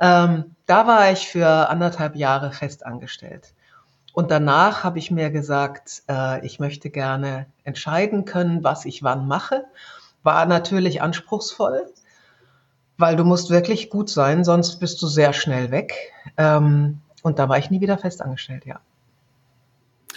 Ähm, 0.00 0.56
da 0.66 0.86
war 0.86 1.10
ich 1.10 1.28
für 1.28 1.68
anderthalb 1.68 2.16
Jahre 2.16 2.52
fest 2.52 2.84
angestellt. 2.84 3.52
Und 4.12 4.30
danach 4.30 4.82
habe 4.82 4.98
ich 4.98 5.10
mir 5.10 5.30
gesagt, 5.30 6.02
äh, 6.08 6.44
ich 6.44 6.58
möchte 6.58 6.88
gerne 6.88 7.46
entscheiden 7.64 8.24
können, 8.24 8.64
was 8.64 8.86
ich 8.86 9.02
wann 9.02 9.26
mache 9.28 9.66
war 10.26 10.44
natürlich 10.44 11.00
anspruchsvoll, 11.00 11.86
weil 12.98 13.16
du 13.16 13.24
musst 13.24 13.48
wirklich 13.48 13.88
gut 13.88 14.10
sein, 14.10 14.44
sonst 14.44 14.78
bist 14.80 15.00
du 15.00 15.06
sehr 15.06 15.32
schnell 15.32 15.70
weg. 15.70 15.94
Ähm, 16.36 16.98
und 17.22 17.38
da 17.38 17.48
war 17.48 17.56
ich 17.56 17.70
nie 17.70 17.80
wieder 17.80 17.96
festangestellt, 17.96 18.66
ja. 18.66 18.80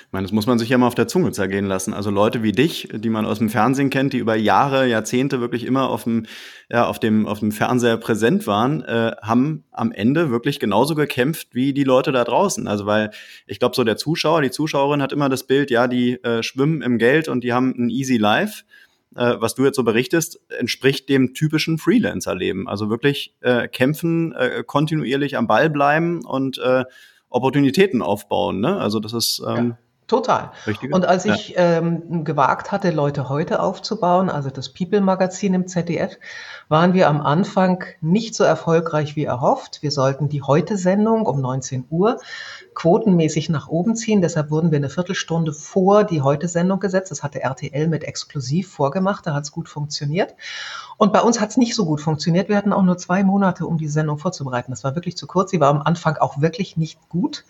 Ich 0.10 0.14
meine, 0.14 0.26
das 0.26 0.32
muss 0.32 0.48
man 0.48 0.58
sich 0.58 0.70
ja 0.70 0.78
mal 0.80 0.88
auf 0.88 0.96
der 0.96 1.08
Zunge 1.08 1.32
zergehen 1.34 1.68
lassen. 1.68 1.94
Also 1.94 2.10
Leute 2.10 2.42
wie 2.42 2.52
dich, 2.52 2.90
die 2.92 3.10
man 3.10 3.28
aus 3.28 3.38
dem 3.38 3.50
Fernsehen 3.50 3.92
kennt, 3.92 4.14
die 4.14 4.18
über 4.18 4.34
Jahre, 4.34 4.88
Jahrzehnte 4.88 5.40
wirklich 5.40 5.66
immer 5.66 5.88
auf 5.88 6.06
dem, 6.06 6.26
ja, 6.68 6.88
auf 6.88 7.00
dem, 7.00 7.28
auf 7.28 7.42
dem 7.42 7.52
Fernseher 7.52 7.98
präsent 7.98 8.48
waren, 8.48 8.82
äh, 8.84 9.12
haben 9.22 9.66
am 9.72 9.92
Ende 9.92 10.32
wirklich 10.32 10.60
genauso 10.60 10.96
gekämpft 10.96 11.50
wie 11.52 11.74
die 11.74 11.84
Leute 11.84 12.12
da 12.12 12.24
draußen. 12.24 12.68
Also 12.68 12.88
weil 12.88 13.12
ich 13.46 13.60
glaube, 13.60 13.76
so 13.76 13.84
der 13.84 13.98
Zuschauer, 13.98 14.42
die 14.42 14.50
Zuschauerin 14.50 15.04
hat 15.04 15.12
immer 15.14 15.30
das 15.30 15.44
Bild, 15.46 15.70
ja, 15.70 15.88
die 15.88 16.14
äh, 16.24 16.42
schwimmen 16.42 16.82
im 16.82 16.98
Geld 16.98 17.28
und 17.28 17.44
die 17.44 17.54
haben 17.54 17.76
ein 17.78 17.92
easy 17.92 18.18
life 18.18 18.64
äh, 19.16 19.36
was 19.40 19.56
du 19.56 19.66
jetzt 19.66 19.76
so 19.76 19.84
berichtest, 19.84 20.40
entspricht 20.50 21.10
dem 21.10 21.34
typischen 21.34 21.78
Freelancer-Leben. 21.78 22.68
Also 22.68 22.90
wirklich 22.90 23.36
äh, 23.42 23.68
kämpfen, 23.68 24.34
äh, 24.34 24.64
kontinuierlich 24.66 25.38
am 25.38 25.48
Ball 25.48 25.70
bleiben 25.70 26.24
und 26.26 26.58
äh, 26.60 26.86
Opportunitäten 27.30 28.02
aufbauen. 28.02 28.60
Ne? 28.60 28.78
Also 28.78 29.00
das 29.00 29.14
ist 29.14 29.42
ähm, 29.48 29.76
Total. 30.10 30.52
Richtige? 30.66 30.96
Und 30.96 31.06
als 31.06 31.26
ich 31.26 31.50
ja. 31.50 31.78
ähm, 31.78 32.24
gewagt 32.24 32.72
hatte, 32.72 32.90
Leute 32.90 33.30
heute 33.30 33.62
aufzubauen, 33.62 34.32
also 34.32 34.50
das 34.50 34.70
People-Magazin 34.70 35.54
im 35.54 35.68
ZDF, 35.68 36.18
waren 36.68 36.96
wir 36.96 37.08
am 37.08 37.22
Anfang 37.22 37.84
nicht 38.02 38.34
so 38.34 38.44
erfolgreich 38.44 39.16
wie 39.16 39.26
erhofft. 39.26 39.84
Wir 39.84 39.92
sollten 39.92 40.28
die 40.28 40.42
Heute-Sendung 40.42 41.28
um 41.28 41.40
19 41.40 41.86
Uhr 41.92 42.18
quotenmäßig 42.74 43.50
nach 43.50 43.68
oben 43.68 43.96
ziehen. 43.96 44.24
Deshalb 44.24 44.50
wurden 44.50 44.72
wir 44.72 44.78
eine 44.78 44.90
Viertelstunde 44.90 45.54
vor 45.54 46.04
die 46.04 46.24
Heute-Sendung 46.24 46.80
gesetzt. 46.80 47.12
Das 47.12 47.22
hatte 47.22 47.44
RTL 47.44 47.88
mit 47.88 48.04
exklusiv 48.04 48.72
vorgemacht. 48.72 49.28
Da 49.28 49.36
hat 49.36 49.44
es 49.44 49.52
gut 49.52 49.70
funktioniert. 49.70 50.34
Und 50.98 51.14
bei 51.14 51.22
uns 51.22 51.40
hat 51.40 51.52
es 51.52 51.58
nicht 51.58 51.76
so 51.76 51.86
gut 51.86 52.02
funktioniert. 52.02 52.50
Wir 52.50 52.58
hatten 52.58 52.74
auch 52.74 52.82
nur 52.82 52.98
zwei 52.98 53.24
Monate, 53.24 53.68
um 53.68 53.78
die 53.78 53.88
Sendung 53.88 54.18
vorzubereiten. 54.18 54.72
Das 54.72 54.84
war 54.84 54.96
wirklich 54.96 55.18
zu 55.18 55.28
kurz. 55.28 55.52
Sie 55.52 55.60
war 55.60 55.70
am 55.70 55.84
Anfang 55.84 56.18
auch 56.18 56.42
wirklich 56.42 56.78
nicht 56.78 56.98
gut. 57.10 57.46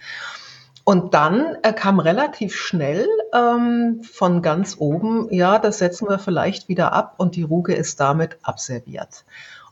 Und 0.89 1.13
dann 1.13 1.55
äh, 1.61 1.71
kam 1.71 1.99
relativ 1.99 2.55
schnell 2.55 3.07
ähm, 3.31 4.01
von 4.01 4.41
ganz 4.41 4.77
oben, 4.79 5.31
ja, 5.31 5.59
das 5.59 5.77
setzen 5.77 6.09
wir 6.09 6.17
vielleicht 6.17 6.67
wieder 6.67 6.93
ab 6.93 7.13
und 7.17 7.35
die 7.35 7.43
Ruge 7.43 7.75
ist 7.75 7.99
damit 7.99 8.39
abserviert. 8.41 9.23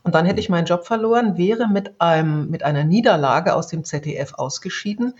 Und 0.04 0.14
dann 0.14 0.26
hätte 0.26 0.38
ich 0.38 0.48
meinen 0.48 0.66
Job 0.66 0.86
verloren, 0.86 1.36
wäre 1.36 1.66
mit, 1.66 2.00
einem, 2.00 2.48
mit 2.50 2.62
einer 2.62 2.84
Niederlage 2.84 3.56
aus 3.56 3.66
dem 3.66 3.82
ZDF 3.82 4.34
ausgeschieden 4.34 5.14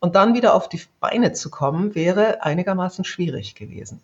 und 0.00 0.16
dann 0.16 0.34
wieder 0.34 0.56
auf 0.56 0.68
die 0.68 0.82
Beine 0.98 1.34
zu 1.34 1.50
kommen, 1.50 1.94
wäre 1.94 2.42
einigermaßen 2.42 3.04
schwierig 3.04 3.54
gewesen. 3.54 4.00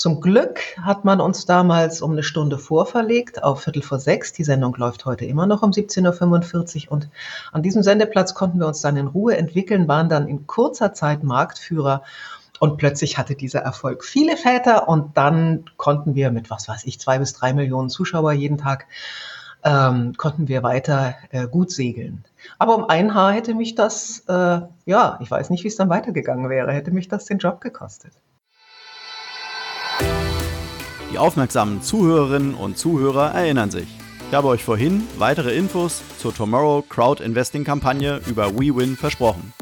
Zum 0.00 0.22
Glück 0.22 0.60
hat 0.80 1.04
man 1.04 1.20
uns 1.20 1.44
damals 1.44 2.00
um 2.00 2.12
eine 2.12 2.22
Stunde 2.22 2.56
vorverlegt 2.56 3.44
auf 3.44 3.64
Viertel 3.64 3.82
vor 3.82 3.98
sechs. 3.98 4.32
Die 4.32 4.44
Sendung 4.44 4.74
läuft 4.76 5.04
heute 5.04 5.26
immer 5.26 5.46
noch 5.46 5.62
um 5.62 5.72
17.45 5.72 6.86
Uhr 6.86 6.92
und 6.92 7.10
an 7.52 7.62
diesem 7.62 7.82
Sendeplatz 7.82 8.32
konnten 8.32 8.60
wir 8.60 8.66
uns 8.66 8.80
dann 8.80 8.96
in 8.96 9.08
Ruhe 9.08 9.36
entwickeln, 9.36 9.88
waren 9.88 10.08
dann 10.08 10.26
in 10.26 10.46
kurzer 10.46 10.94
Zeit 10.94 11.22
Marktführer 11.22 12.02
und 12.60 12.78
plötzlich 12.78 13.18
hatte 13.18 13.34
dieser 13.34 13.60
Erfolg 13.60 14.02
viele 14.02 14.38
Väter 14.38 14.88
und 14.88 15.18
dann 15.18 15.66
konnten 15.76 16.14
wir 16.14 16.30
mit, 16.30 16.48
was 16.48 16.66
weiß 16.66 16.84
ich, 16.84 16.98
zwei 16.98 17.18
bis 17.18 17.34
drei 17.34 17.52
Millionen 17.52 17.90
Zuschauer 17.90 18.32
jeden 18.32 18.56
Tag, 18.56 18.86
ähm, 19.64 20.14
konnten 20.16 20.48
wir 20.48 20.62
weiter 20.62 21.14
äh, 21.28 21.46
gut 21.46 21.70
segeln. 21.70 22.24
Aber 22.58 22.74
um 22.74 22.86
ein 22.86 23.12
Haar 23.12 23.34
hätte 23.34 23.52
mich 23.52 23.74
das, 23.74 24.24
äh, 24.28 24.62
ja, 24.86 25.18
ich 25.20 25.30
weiß 25.30 25.50
nicht, 25.50 25.62
wie 25.62 25.68
es 25.68 25.76
dann 25.76 25.90
weitergegangen 25.90 26.48
wäre, 26.48 26.72
hätte 26.72 26.90
mich 26.90 27.08
das 27.08 27.26
den 27.26 27.36
Job 27.36 27.60
gekostet. 27.60 28.12
Die 31.12 31.18
aufmerksamen 31.18 31.82
Zuhörerinnen 31.82 32.54
und 32.54 32.78
Zuhörer 32.78 33.32
erinnern 33.32 33.70
sich. 33.70 33.88
Ich 34.28 34.34
habe 34.34 34.46
euch 34.46 34.62
vorhin 34.62 35.02
weitere 35.18 35.56
Infos 35.56 36.02
zur 36.18 36.32
Tomorrow 36.32 36.82
Crowd 36.88 37.22
Investing 37.22 37.64
Kampagne 37.64 38.20
über 38.28 38.54
WeWin 38.54 38.96
versprochen. 38.96 39.52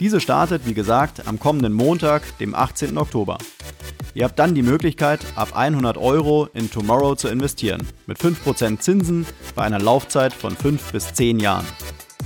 Diese 0.00 0.20
startet, 0.20 0.66
wie 0.66 0.74
gesagt, 0.74 1.28
am 1.28 1.38
kommenden 1.38 1.74
Montag, 1.74 2.36
dem 2.38 2.56
18. 2.56 2.98
Oktober. 2.98 3.38
Ihr 4.14 4.24
habt 4.24 4.36
dann 4.40 4.56
die 4.56 4.62
Möglichkeit, 4.62 5.20
ab 5.36 5.50
100 5.54 5.96
Euro 5.96 6.48
in 6.54 6.72
Tomorrow 6.72 7.14
zu 7.14 7.28
investieren, 7.28 7.86
mit 8.06 8.18
5% 8.18 8.80
Zinsen 8.80 9.26
bei 9.54 9.62
einer 9.62 9.78
Laufzeit 9.78 10.32
von 10.32 10.56
5 10.56 10.90
bis 10.90 11.14
10 11.14 11.38
Jahren. 11.38 11.66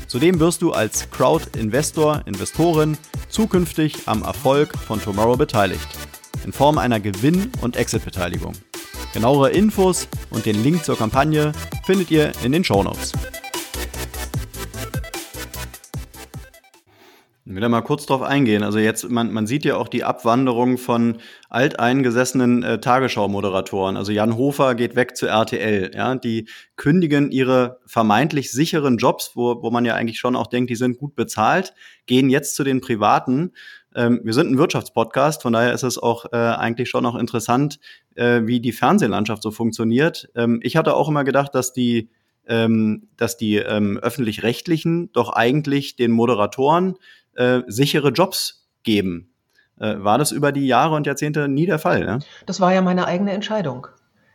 Zudem 0.06 0.40
wirst 0.40 0.62
du 0.62 0.72
als 0.72 1.10
Crowd-Investor, 1.10 2.22
Investorin 2.24 2.96
zukünftig 3.28 4.06
am 4.06 4.22
Erfolg 4.22 4.72
von 4.78 5.02
Tomorrow 5.02 5.36
beteiligt 5.36 5.88
in 6.44 6.52
Form 6.52 6.78
einer 6.78 7.00
Gewinn- 7.00 7.50
und 7.60 7.76
Exit-Beteiligung. 7.76 8.52
Genauere 9.12 9.50
Infos 9.50 10.08
und 10.30 10.46
den 10.46 10.62
Link 10.62 10.84
zur 10.84 10.96
Kampagne 10.96 11.52
findet 11.84 12.10
ihr 12.10 12.32
in 12.44 12.52
den 12.52 12.64
Show 12.64 12.82
Notes. 12.82 13.12
Da 17.46 17.68
mal 17.68 17.82
kurz 17.82 18.04
drauf 18.04 18.20
eingehen. 18.20 18.62
Also 18.62 18.78
jetzt, 18.78 19.08
man, 19.08 19.32
man 19.32 19.46
sieht 19.46 19.64
ja 19.64 19.76
auch 19.76 19.88
die 19.88 20.04
Abwanderung 20.04 20.76
von 20.76 21.18
alteingesessenen 21.48 22.62
äh, 22.62 22.78
Tagesschau-Moderatoren. 22.78 23.96
Also 23.96 24.12
Jan 24.12 24.36
Hofer 24.36 24.74
geht 24.74 24.96
weg 24.96 25.16
zu 25.16 25.26
RTL. 25.26 25.92
Ja, 25.94 26.14
die 26.14 26.48
kündigen 26.76 27.30
ihre 27.30 27.80
vermeintlich 27.86 28.50
sicheren 28.50 28.98
Jobs, 28.98 29.32
wo, 29.34 29.62
wo 29.62 29.70
man 29.70 29.84
ja 29.84 29.94
eigentlich 29.94 30.18
schon 30.18 30.36
auch 30.36 30.48
denkt, 30.48 30.68
die 30.68 30.76
sind 30.76 30.98
gut 30.98 31.14
bezahlt, 31.14 31.74
gehen 32.06 32.28
jetzt 32.28 32.54
zu 32.54 32.64
den 32.64 32.80
privaten 32.82 33.52
ähm, 33.94 34.20
wir 34.24 34.32
sind 34.32 34.50
ein 34.50 34.58
Wirtschaftspodcast, 34.58 35.42
von 35.42 35.52
daher 35.52 35.72
ist 35.72 35.82
es 35.82 35.98
auch 35.98 36.26
äh, 36.32 36.36
eigentlich 36.36 36.90
schon 36.90 37.02
noch 37.02 37.14
interessant, 37.14 37.78
äh, 38.14 38.42
wie 38.44 38.60
die 38.60 38.72
Fernsehlandschaft 38.72 39.42
so 39.42 39.50
funktioniert. 39.50 40.28
Ähm, 40.34 40.60
ich 40.62 40.76
hatte 40.76 40.94
auch 40.94 41.08
immer 41.08 41.24
gedacht, 41.24 41.54
dass 41.54 41.72
die, 41.72 42.10
ähm, 42.46 43.08
dass 43.16 43.36
die 43.36 43.56
ähm, 43.56 43.98
öffentlich-rechtlichen 43.98 45.12
doch 45.12 45.30
eigentlich 45.32 45.96
den 45.96 46.10
Moderatoren 46.10 46.96
äh, 47.34 47.60
sichere 47.66 48.10
Jobs 48.10 48.68
geben. 48.82 49.34
Äh, 49.78 49.96
war 49.98 50.18
das 50.18 50.32
über 50.32 50.52
die 50.52 50.66
Jahre 50.66 50.94
und 50.94 51.06
Jahrzehnte 51.06 51.48
nie 51.48 51.66
der 51.66 51.78
Fall? 51.78 52.04
Ne? 52.04 52.18
Das 52.46 52.60
war 52.60 52.72
ja 52.72 52.82
meine 52.82 53.06
eigene 53.06 53.32
Entscheidung. 53.32 53.88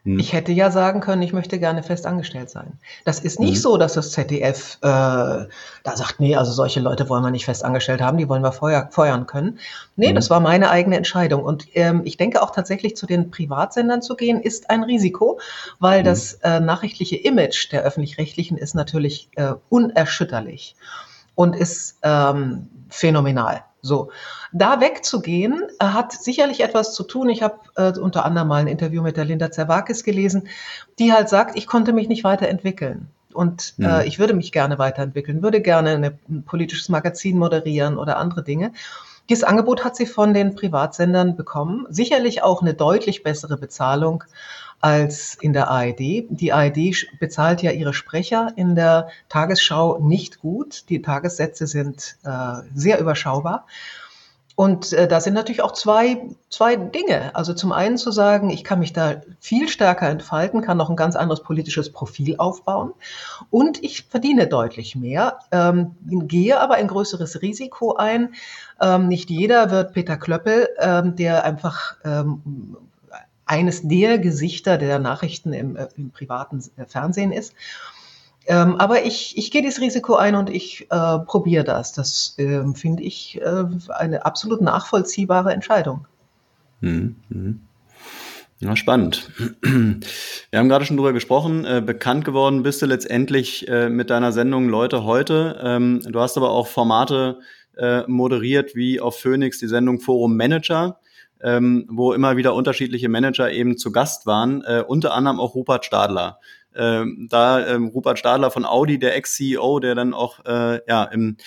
Hm. 0.09 0.19
Ich 0.19 0.33
hätte 0.33 0.51
ja 0.51 0.71
sagen 0.71 1.01
können, 1.01 1.21
ich 1.21 1.33
möchte 1.33 1.59
gerne 1.59 1.83
fest 1.83 2.07
angestellt 2.07 2.49
sein. 2.49 2.79
Das 3.05 3.19
ist 3.19 3.39
nicht 3.39 3.55
hm. 3.55 3.61
so, 3.61 3.77
dass 3.77 3.93
das 3.93 4.11
ZDF 4.11 4.79
äh, 4.81 4.87
da 4.87 5.47
sagt, 5.83 6.19
nee, 6.19 6.35
also 6.35 6.51
solche 6.51 6.79
Leute 6.79 7.09
wollen 7.09 7.21
wir 7.21 7.29
nicht 7.29 7.45
fest 7.45 7.63
angestellt 7.63 8.01
haben, 8.01 8.17
die 8.17 8.27
wollen 8.27 8.41
wir 8.41 8.51
feuer, 8.51 8.89
feuern 8.91 9.27
können. 9.27 9.59
Nee, 9.95 10.07
hm. 10.07 10.15
das 10.15 10.31
war 10.31 10.39
meine 10.39 10.71
eigene 10.71 10.97
Entscheidung. 10.97 11.43
Und 11.43 11.67
ähm, 11.75 12.01
ich 12.05 12.17
denke 12.17 12.41
auch 12.41 12.51
tatsächlich 12.51 12.97
zu 12.97 13.05
den 13.05 13.29
Privatsendern 13.29 14.01
zu 14.01 14.15
gehen, 14.15 14.41
ist 14.41 14.71
ein 14.71 14.83
Risiko, 14.83 15.39
weil 15.79 15.99
hm. 15.99 16.05
das 16.05 16.33
äh, 16.33 16.59
nachrichtliche 16.59 17.17
Image 17.17 17.71
der 17.71 17.83
öffentlich-rechtlichen 17.83 18.57
ist 18.57 18.73
natürlich 18.73 19.29
äh, 19.35 19.53
unerschütterlich 19.69 20.75
und 21.35 21.55
ist 21.55 21.99
ähm, 22.01 22.67
phänomenal. 22.89 23.63
So, 23.81 24.11
da 24.51 24.81
wegzugehen, 24.81 25.63
äh, 25.79 25.85
hat 25.85 26.11
sicherlich 26.11 26.61
etwas 26.61 26.93
zu 26.93 27.03
tun. 27.03 27.29
Ich 27.29 27.41
habe 27.41 27.59
äh, 27.75 27.97
unter 27.97 28.25
anderem 28.25 28.47
mal 28.47 28.61
ein 28.61 28.67
Interview 28.67 29.01
mit 29.01 29.17
der 29.17 29.25
Linda 29.25 29.51
Zerwakis 29.51 30.03
gelesen, 30.03 30.47
die 30.99 31.13
halt 31.13 31.29
sagt, 31.29 31.57
ich 31.57 31.67
konnte 31.67 31.93
mich 31.93 32.07
nicht 32.09 32.23
weiterentwickeln. 32.23 33.07
Und 33.33 33.75
äh, 33.79 33.83
mhm. 33.83 33.87
äh, 33.87 34.05
ich 34.05 34.19
würde 34.19 34.33
mich 34.33 34.51
gerne 34.51 34.79
weiterentwickeln, 34.79 35.41
würde 35.41 35.61
gerne 35.61 35.91
eine, 35.91 36.19
ein 36.27 36.43
politisches 36.43 36.89
Magazin 36.89 37.37
moderieren 37.37 37.97
oder 37.97 38.17
andere 38.17 38.43
Dinge. 38.43 38.73
Dieses 39.29 39.43
Angebot 39.43 39.85
hat 39.85 39.95
sie 39.95 40.07
von 40.07 40.33
den 40.33 40.55
Privatsendern 40.55 41.35
bekommen. 41.35 41.85
Sicherlich 41.89 42.41
auch 42.41 42.61
eine 42.61 42.73
deutlich 42.73 43.21
bessere 43.21 43.57
Bezahlung 43.57 44.23
als 44.81 45.35
in 45.41 45.53
der 45.53 45.69
ARD. 45.69 46.25
Die 46.29 46.53
ARD 46.53 46.95
bezahlt 47.19 47.61
ja 47.61 47.71
ihre 47.71 47.93
Sprecher 47.93 48.53
in 48.55 48.75
der 48.75 49.09
Tagesschau 49.27 49.99
nicht 49.99 50.39
gut. 50.39 50.89
Die 50.89 51.01
Tagessätze 51.01 51.67
sind 51.67 52.17
äh, 52.23 52.61
sehr 52.73 52.99
überschaubar. 52.99 53.65
Und 54.59 54.91
äh, 54.91 55.07
da 55.07 55.21
sind 55.21 55.35
natürlich 55.35 55.61
auch 55.61 55.71
zwei, 55.71 56.21
zwei 56.49 56.75
Dinge. 56.75 57.33
Also 57.33 57.53
zum 57.53 57.71
einen 57.71 57.97
zu 57.97 58.11
sagen, 58.11 58.49
ich 58.49 58.65
kann 58.65 58.79
mich 58.79 58.91
da 58.91 59.21
viel 59.39 59.69
stärker 59.69 60.09
entfalten, 60.09 60.61
kann 60.61 60.75
noch 60.75 60.89
ein 60.89 60.97
ganz 60.97 61.15
anderes 61.15 61.43
politisches 61.43 61.93
Profil 61.93 62.35
aufbauen 62.39 62.91
und 63.51 63.81
ich 63.81 64.03
verdiene 64.09 64.47
deutlich 64.47 64.97
mehr, 64.97 65.39
ähm, 65.53 65.95
gehe 66.01 66.59
aber 66.59 66.73
ein 66.73 66.89
größeres 66.89 67.41
Risiko 67.41 67.95
ein. 67.95 68.33
Ähm, 68.81 69.07
nicht 69.07 69.29
jeder 69.29 69.71
wird 69.71 69.93
Peter 69.93 70.17
Klöppel, 70.17 70.67
ähm, 70.77 71.15
der 71.15 71.45
einfach 71.45 71.95
ähm, 72.03 72.75
eines 73.49 73.81
der 73.87 74.19
Gesichter 74.19 74.77
der 74.77 74.99
Nachrichten 74.99 75.53
im, 75.53 75.75
äh, 75.75 75.87
im 75.97 76.11
privaten 76.11 76.63
äh, 76.77 76.85
Fernsehen 76.85 77.31
ist. 77.31 77.55
Ähm, 78.45 78.75
aber 78.75 79.05
ich, 79.05 79.37
ich 79.37 79.49
gehe 79.49 79.63
dieses 79.63 79.81
Risiko 79.81 80.15
ein 80.15 80.35
und 80.35 80.49
ich 80.51 80.87
äh, 80.91 81.19
probiere 81.19 81.63
das. 81.63 81.91
Das 81.93 82.35
ähm, 82.37 82.75
finde 82.75 83.03
ich 83.03 83.41
äh, 83.41 83.65
eine 83.89 84.25
absolut 84.25 84.61
nachvollziehbare 84.61 85.51
Entscheidung. 85.51 86.05
Hm, 86.81 87.15
hm. 87.29 87.61
Ja, 88.59 88.75
spannend. 88.75 89.31
Wir 89.61 90.59
haben 90.59 90.69
gerade 90.69 90.85
schon 90.85 90.97
drüber 90.97 91.13
gesprochen. 91.13 91.65
Äh, 91.65 91.81
bekannt 91.83 92.25
geworden 92.25 92.61
bist 92.61 92.81
du 92.81 92.85
letztendlich 92.85 93.67
äh, 93.67 93.89
mit 93.89 94.11
deiner 94.11 94.31
Sendung 94.31 94.69
Leute 94.69 95.05
heute. 95.05 95.59
Ähm, 95.63 96.01
du 96.07 96.19
hast 96.19 96.37
aber 96.37 96.51
auch 96.51 96.67
Formate 96.67 97.39
äh, 97.77 98.03
moderiert 98.05 98.75
wie 98.75 98.99
auf 98.99 99.19
Phoenix 99.19 99.57
die 99.57 99.67
Sendung 99.67 99.99
Forum 99.99 100.37
Manager 100.37 100.99
ähm, 101.41 101.85
wo 101.89 102.13
immer 102.13 102.37
wieder 102.37 102.53
unterschiedliche 102.53 103.09
Manager 103.09 103.51
eben 103.51 103.77
zu 103.77 103.91
Gast 103.91 104.25
waren, 104.25 104.63
äh, 104.63 104.83
unter 104.85 105.13
anderem 105.13 105.39
auch 105.39 105.55
Rupert 105.55 105.85
Stadler. 105.85 106.39
Ähm, 106.75 107.27
da 107.29 107.65
ähm, 107.67 107.87
Rupert 107.87 108.19
Stadler 108.19 108.51
von 108.51 108.65
Audi, 108.65 108.99
der 108.99 109.15
Ex-CEO, 109.15 109.79
der 109.79 109.95
dann 109.95 110.13
auch 110.13 110.45
äh, 110.45 110.81
ja, 110.87 111.03
im, 111.05 111.37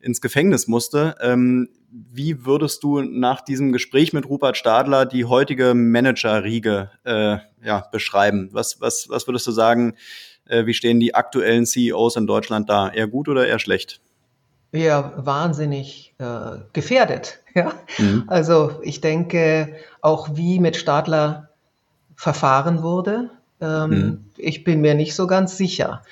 ins 0.00 0.20
Gefängnis 0.20 0.68
musste. 0.68 1.16
Ähm, 1.20 1.68
wie 1.90 2.46
würdest 2.46 2.82
du 2.82 3.02
nach 3.02 3.40
diesem 3.40 3.72
Gespräch 3.72 4.12
mit 4.12 4.28
Rupert 4.28 4.56
Stadler 4.56 5.06
die 5.06 5.24
heutige 5.24 5.74
Manager-Riege 5.74 6.90
äh, 7.04 7.38
ja, 7.64 7.88
beschreiben? 7.92 8.48
Was, 8.52 8.80
was, 8.80 9.06
was 9.08 9.26
würdest 9.26 9.46
du 9.46 9.50
sagen, 9.50 9.96
äh, 10.46 10.66
wie 10.66 10.74
stehen 10.74 11.00
die 11.00 11.14
aktuellen 11.14 11.66
CEOs 11.66 12.16
in 12.16 12.26
Deutschland 12.26 12.70
da? 12.70 12.88
Eher 12.88 13.08
gut 13.08 13.28
oder 13.28 13.46
eher 13.46 13.58
schlecht? 13.58 14.00
Eher 14.72 15.12
wahnsinnig 15.16 16.14
äh, 16.18 16.58
gefährdet. 16.72 17.38
Ja? 17.52 17.72
Mhm. 17.98 18.26
Also 18.28 18.78
ich 18.82 19.00
denke, 19.00 19.74
auch 20.02 20.36
wie 20.36 20.60
mit 20.60 20.76
Stadler 20.76 21.48
verfahren 22.14 22.84
wurde, 22.84 23.30
ähm, 23.60 23.90
mhm. 23.90 24.24
ich 24.36 24.62
bin 24.62 24.80
mir 24.80 24.94
nicht 24.94 25.16
so 25.16 25.26
ganz 25.26 25.56
sicher. 25.56 26.02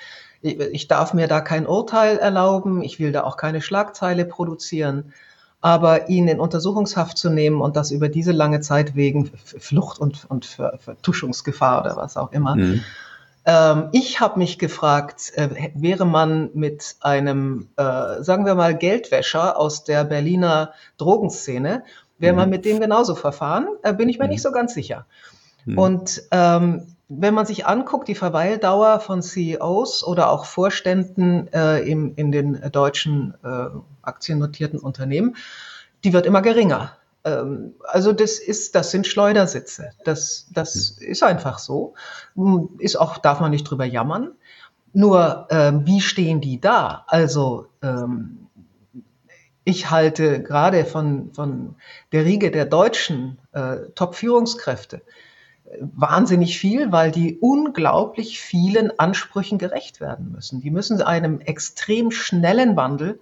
Ich, 0.42 0.58
ich, 0.58 0.88
darf 0.88 1.14
mir 1.14 1.28
da 1.28 1.40
kein 1.40 1.64
Urteil 1.64 2.18
erlauben, 2.18 2.82
ich 2.82 2.98
will 2.98 3.12
da 3.12 3.22
auch 3.22 3.36
keine 3.36 3.62
Schlagzeile 3.62 4.24
produzieren. 4.24 5.12
Aber 5.60 6.08
ihn 6.08 6.26
in 6.26 6.40
Untersuchungshaft 6.40 7.16
zu 7.18 7.30
nehmen 7.30 7.60
und 7.60 7.76
das 7.76 7.92
über 7.92 8.08
diese 8.08 8.32
lange 8.32 8.60
Zeit 8.60 8.96
wegen 8.96 9.30
Flucht 9.44 10.00
und, 10.00 10.24
und 10.28 10.44
Vertuschungsgefahr 10.44 11.82
oder 11.82 11.96
was 11.96 12.16
auch 12.16 12.32
immer. 12.32 12.56
Mhm. 12.56 12.82
Ähm, 13.48 13.88
ich 13.92 14.20
habe 14.20 14.38
mich 14.38 14.58
gefragt, 14.58 15.32
äh, 15.34 15.70
wäre 15.74 16.04
man 16.04 16.50
mit 16.52 16.96
einem, 17.00 17.70
äh, 17.76 18.22
sagen 18.22 18.44
wir 18.44 18.54
mal, 18.54 18.76
Geldwäscher 18.76 19.58
aus 19.58 19.84
der 19.84 20.04
Berliner 20.04 20.74
Drogenszene, 20.98 21.82
wäre 22.18 22.34
mhm. 22.34 22.38
man 22.38 22.50
mit 22.50 22.66
dem 22.66 22.78
genauso 22.78 23.14
verfahren? 23.14 23.66
Äh, 23.82 23.94
bin 23.94 24.10
ich 24.10 24.18
mir 24.18 24.26
mhm. 24.26 24.32
nicht 24.32 24.42
so 24.42 24.52
ganz 24.52 24.74
sicher. 24.74 25.06
Mhm. 25.64 25.78
Und 25.78 26.22
ähm, 26.30 26.94
wenn 27.08 27.32
man 27.32 27.46
sich 27.46 27.64
anguckt, 27.64 28.08
die 28.08 28.14
Verweildauer 28.14 29.00
von 29.00 29.22
CEOs 29.22 30.04
oder 30.04 30.30
auch 30.30 30.44
Vorständen 30.44 31.48
äh, 31.50 31.78
im, 31.78 32.12
in 32.16 32.30
den 32.30 32.60
deutschen 32.70 33.32
äh, 33.42 33.68
aktiennotierten 34.02 34.78
Unternehmen, 34.78 35.36
die 36.04 36.12
wird 36.12 36.26
immer 36.26 36.42
geringer. 36.42 36.92
Ähm, 37.24 37.74
also 37.84 38.12
das 38.12 38.38
ist, 38.38 38.74
das 38.74 38.90
sind 38.90 39.06
Schleudersitze. 39.06 39.90
Das, 40.04 40.46
das 40.52 40.90
ist 40.90 41.22
einfach 41.22 41.58
so. 41.58 41.94
Hm, 42.34 42.70
ist 42.78 42.96
auch, 42.96 43.18
darf 43.18 43.40
man 43.40 43.50
nicht 43.50 43.64
drüber 43.64 43.84
jammern. 43.84 44.32
Nur, 44.92 45.46
ähm, 45.50 45.86
wie 45.86 46.00
stehen 46.00 46.40
die 46.40 46.60
da? 46.60 47.04
Also, 47.08 47.66
ähm, 47.82 48.46
ich 49.64 49.90
halte 49.90 50.42
gerade 50.42 50.86
von, 50.86 51.32
von 51.34 51.74
der 52.12 52.24
Riege 52.24 52.50
der 52.50 52.64
deutschen 52.64 53.38
äh, 53.52 53.76
Top-Führungskräfte 53.94 55.02
wahnsinnig 55.80 56.58
viel, 56.58 56.92
weil 56.92 57.10
die 57.10 57.38
unglaublich 57.38 58.40
vielen 58.40 58.98
Ansprüchen 58.98 59.58
gerecht 59.58 60.00
werden 60.00 60.32
müssen. 60.32 60.60
Die 60.60 60.70
müssen 60.70 61.02
einem 61.02 61.40
extrem 61.40 62.10
schnellen 62.10 62.76
Wandel 62.76 63.20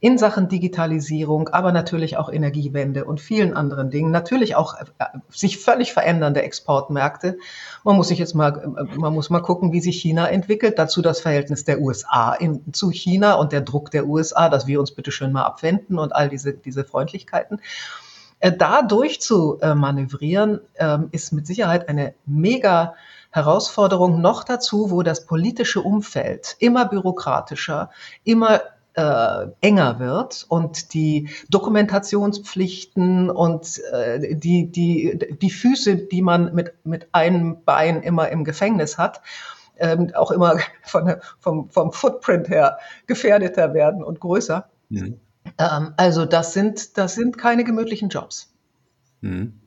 in 0.00 0.16
Sachen 0.16 0.48
Digitalisierung, 0.48 1.48
aber 1.48 1.72
natürlich 1.72 2.16
auch 2.16 2.30
Energiewende 2.30 3.04
und 3.04 3.20
vielen 3.20 3.54
anderen 3.54 3.90
Dingen, 3.90 4.12
natürlich 4.12 4.54
auch 4.54 4.74
äh, 4.74 5.04
sich 5.28 5.58
völlig 5.58 5.92
verändernde 5.92 6.42
Exportmärkte. 6.42 7.38
Man 7.82 7.96
muss 7.96 8.08
sich 8.08 8.18
jetzt 8.18 8.34
mal, 8.34 8.76
äh, 8.76 8.96
man 8.96 9.12
muss 9.12 9.28
mal 9.30 9.40
gucken, 9.40 9.72
wie 9.72 9.80
sich 9.80 10.00
China 10.00 10.28
entwickelt. 10.28 10.78
Dazu 10.78 11.02
das 11.02 11.20
Verhältnis 11.20 11.64
der 11.64 11.80
USA 11.80 12.32
in, 12.34 12.72
zu 12.72 12.90
China 12.90 13.34
und 13.34 13.52
der 13.52 13.62
Druck 13.62 13.90
der 13.90 14.06
USA, 14.06 14.48
dass 14.48 14.66
wir 14.66 14.78
uns 14.78 14.92
bitte 14.92 15.10
schön 15.10 15.32
mal 15.32 15.44
abwenden 15.44 15.98
und 15.98 16.14
all 16.14 16.28
diese, 16.28 16.52
diese 16.52 16.84
Freundlichkeiten. 16.84 17.60
Äh, 18.38 18.52
da 18.52 18.82
durch 18.82 19.20
zu 19.20 19.58
manövrieren, 19.60 20.60
ähm, 20.76 21.08
ist 21.10 21.32
mit 21.32 21.46
Sicherheit 21.46 21.88
eine 21.88 22.14
mega 22.24 22.94
Herausforderung 23.30 24.20
noch 24.20 24.44
dazu, 24.44 24.90
wo 24.90 25.02
das 25.02 25.26
politische 25.26 25.82
Umfeld 25.82 26.56
immer 26.60 26.86
bürokratischer, 26.86 27.90
immer 28.24 28.60
äh, 28.98 29.46
enger 29.60 30.00
wird 30.00 30.44
und 30.48 30.92
die 30.92 31.28
Dokumentationspflichten 31.50 33.30
und 33.30 33.80
äh, 33.92 34.34
die, 34.34 34.72
die, 34.72 35.36
die 35.40 35.50
Füße, 35.50 35.96
die 35.96 36.20
man 36.20 36.52
mit, 36.52 36.74
mit 36.84 37.06
einem 37.12 37.62
Bein 37.64 38.02
immer 38.02 38.28
im 38.30 38.42
Gefängnis 38.42 38.98
hat, 38.98 39.22
ähm, 39.78 40.10
auch 40.16 40.32
immer 40.32 40.58
von, 40.82 41.14
vom, 41.38 41.70
vom 41.70 41.92
Footprint 41.92 42.48
her 42.48 42.78
gefährdeter 43.06 43.72
werden 43.72 44.02
und 44.02 44.18
größer. 44.18 44.68
Mhm. 44.88 45.20
Ähm, 45.58 45.94
also 45.96 46.24
das 46.24 46.52
sind, 46.52 46.98
das 46.98 47.14
sind 47.14 47.38
keine 47.38 47.62
gemütlichen 47.62 48.08
Jobs. 48.08 48.52
Mhm. 49.20 49.60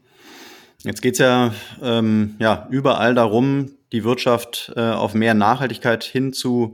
Jetzt 0.83 1.01
geht 1.01 1.13
es 1.13 1.19
ja, 1.19 1.53
ähm, 1.81 2.35
ja 2.39 2.67
überall 2.69 3.15
darum, 3.15 3.71
die 3.93 4.03
Wirtschaft 4.03 4.73
äh, 4.75 4.81
auf 4.81 5.13
mehr 5.13 5.35
Nachhaltigkeit 5.35 6.03
hin 6.03 6.33
zu 6.33 6.73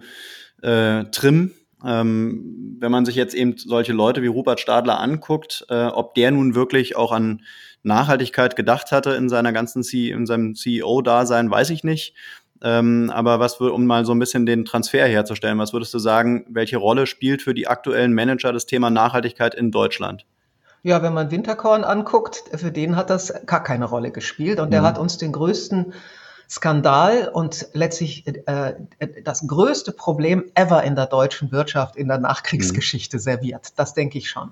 äh, 0.64 1.04
trimmen. 1.12 1.54
Ähm, 1.88 2.76
wenn 2.82 2.92
man 2.92 3.06
sich 3.06 3.16
jetzt 3.16 3.34
eben 3.34 3.58
solche 3.58 3.94
Leute 3.94 4.22
wie 4.22 4.28
Rupert 4.28 4.60
Stadler 4.60 5.00
anguckt, 5.00 5.66
äh, 5.70 5.86
ob 5.86 6.16
der 6.16 6.32
nun 6.32 6.54
wirklich 6.54 6.98
auch 6.98 7.14
an 7.14 7.44
Nachhaltigkeit 7.82 8.58
gedacht 8.58 8.92
hatte 8.92 9.12
in 9.12 9.30
seiner 9.30 9.54
ganzen 9.54 9.84
C 9.84 10.12
in 10.12 10.26
seinem 10.26 10.54
CEO-Dasein, 10.54 11.50
weiß 11.50 11.70
ich 11.70 11.86
nicht. 11.86 12.14
Ähm, 12.62 13.10
aber 13.14 13.40
was, 13.40 13.62
um 13.62 13.86
mal 13.86 14.04
so 14.04 14.14
ein 14.14 14.20
bisschen 14.20 14.46
den 14.46 14.66
Transfer 14.66 15.08
herzustellen, 15.08 15.60
was 15.60 15.72
würdest 15.72 15.94
du 15.94 16.00
sagen, 16.00 16.46
welche 16.50 16.78
Rolle 16.78 17.08
spielt 17.08 17.42
für 17.42 17.54
die 17.54 17.68
aktuellen 17.68 18.14
Manager 18.14 18.52
das 18.52 18.66
Thema 18.66 18.90
Nachhaltigkeit 18.90 19.56
in 19.56 19.72
Deutschland? 19.72 20.26
Ja, 20.84 21.02
wenn 21.02 21.14
man 21.14 21.32
Winterkorn 21.32 21.86
anguckt, 21.86 22.44
für 22.54 22.72
den 22.72 22.98
hat 22.98 23.10
das 23.10 23.34
gar 23.46 23.64
keine 23.64 23.86
Rolle 23.86 24.12
gespielt 24.12 24.60
und 24.60 24.72
der 24.72 24.82
mhm. 24.82 24.86
hat 24.86 24.98
uns 24.98 25.18
den 25.18 25.32
größten 25.32 25.94
Skandal 26.50 27.30
und 27.34 27.68
letztlich 27.74 28.26
äh, 28.48 28.76
das 29.24 29.48
größte 29.48 29.92
Problem 29.92 30.46
ever 30.56 30.84
in 30.84 30.96
der 30.96 31.08
deutschen 31.08 31.52
Wirtschaft 31.52 31.96
in 31.96 32.08
der 32.08 32.20
Nachkriegsgeschichte 32.20 33.18
mhm. 33.18 33.22
serviert. 33.22 33.74
Das 33.76 33.94
denke 33.94 34.18
ich 34.18 34.30
schon. 34.30 34.52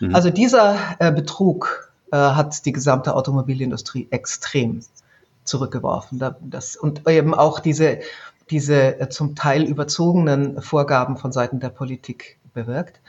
Mhm. 0.00 0.14
Also 0.14 0.30
dieser 0.30 0.76
äh, 0.98 1.12
Betrug 1.12 1.92
äh, 2.10 2.16
hat 2.16 2.66
die 2.66 2.72
gesamte 2.72 3.14
Automobilindustrie 3.14 4.08
extrem 4.10 4.80
zurückgeworfen. 5.44 6.20
Das, 6.40 6.76
und 6.76 7.08
eben 7.08 7.34
auch 7.34 7.60
diese, 7.60 8.00
diese 8.50 9.00
äh, 9.00 9.08
zum 9.08 9.34
Teil 9.36 9.62
überzogenen 9.62 10.60
Vorgaben 10.60 11.16
von 11.16 11.32
Seiten 11.32 11.60
der 11.60 11.70
Politik 11.70 12.38
bewirkt. 12.52 13.00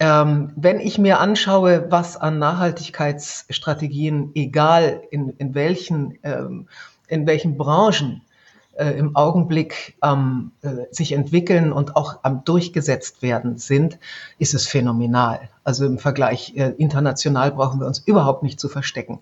Ähm, 0.00 0.52
wenn 0.56 0.80
ich 0.80 0.98
mir 0.98 1.20
anschaue, 1.20 1.86
was 1.90 2.16
an 2.16 2.40
Nachhaltigkeitsstrategien, 2.40 4.32
egal 4.34 5.02
in, 5.12 5.28
in, 5.38 5.54
welchen, 5.54 6.18
ähm, 6.24 6.66
in 7.08 7.26
welchen 7.26 7.56
Branchen 7.56 8.22
äh, 8.74 8.90
im 8.98 9.16
Augenblick 9.16 9.96
ähm, 10.02 10.52
äh, 10.62 10.86
sich 10.90 11.12
entwickeln 11.12 11.72
und 11.72 11.96
auch 11.96 12.20
am 12.22 12.44
durchgesetzt 12.44 13.22
werden 13.22 13.58
sind, 13.58 13.98
ist 14.38 14.54
es 14.54 14.66
phänomenal. 14.66 15.48
Also 15.64 15.84
im 15.86 15.98
Vergleich 15.98 16.56
äh, 16.56 16.70
international 16.78 17.52
brauchen 17.52 17.80
wir 17.80 17.86
uns 17.86 17.98
überhaupt 17.98 18.42
nicht 18.42 18.58
zu 18.58 18.68
verstecken 18.68 19.20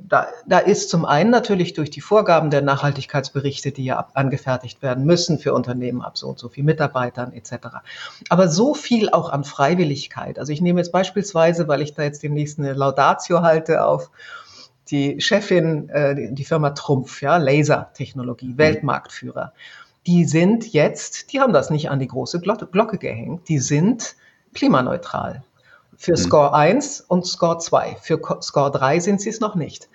da, 0.00 0.28
da 0.46 0.58
ist 0.58 0.90
zum 0.90 1.04
einen 1.04 1.30
natürlich 1.30 1.74
durch 1.74 1.90
die 1.90 2.00
Vorgaben 2.00 2.50
der 2.50 2.62
Nachhaltigkeitsberichte, 2.62 3.72
die 3.72 3.84
ja 3.84 3.98
ab, 3.98 4.12
angefertigt 4.14 4.82
werden 4.82 5.04
müssen 5.04 5.38
für 5.38 5.54
Unternehmen 5.54 6.02
ab 6.02 6.16
so 6.18 6.28
und 6.28 6.38
so 6.38 6.48
viel 6.48 6.64
Mitarbeitern 6.64 7.32
etc. 7.32 7.68
Aber 8.28 8.48
so 8.48 8.74
viel 8.74 9.10
auch 9.10 9.30
an 9.30 9.44
Freiwilligkeit. 9.44 10.38
Also 10.38 10.52
ich 10.52 10.60
nehme 10.60 10.80
jetzt 10.80 10.92
beispielsweise, 10.92 11.68
weil 11.68 11.82
ich 11.82 11.94
da 11.94 12.02
jetzt 12.02 12.22
demnächst 12.22 12.58
eine 12.58 12.72
Laudatio 12.72 13.42
halte 13.42 13.84
auf 13.84 14.10
die 14.90 15.20
Chefin, 15.20 15.88
äh, 15.90 16.32
die 16.32 16.44
Firma 16.44 16.70
Trumpf, 16.70 17.22
ja, 17.22 17.36
Lasertechnologie, 17.36 18.48
mhm. 18.48 18.58
Weltmarktführer. 18.58 19.52
Die 20.06 20.24
sind 20.24 20.72
jetzt, 20.72 21.32
die 21.32 21.40
haben 21.40 21.52
das 21.52 21.70
nicht 21.70 21.90
an 21.90 21.98
die 21.98 22.08
große 22.08 22.40
Glocke 22.40 22.98
gehängt, 22.98 23.48
die 23.48 23.58
sind 23.58 24.16
klimaneutral 24.54 25.42
für 25.98 26.12
hm. 26.12 26.16
Score 26.16 26.54
1 26.54 27.02
und 27.02 27.26
Score 27.26 27.58
2. 27.58 27.96
Für 28.00 28.20
Score 28.40 28.70
3 28.70 29.00
sind 29.00 29.20
sie 29.20 29.28
es 29.28 29.40
noch 29.40 29.54
nicht. 29.56 29.90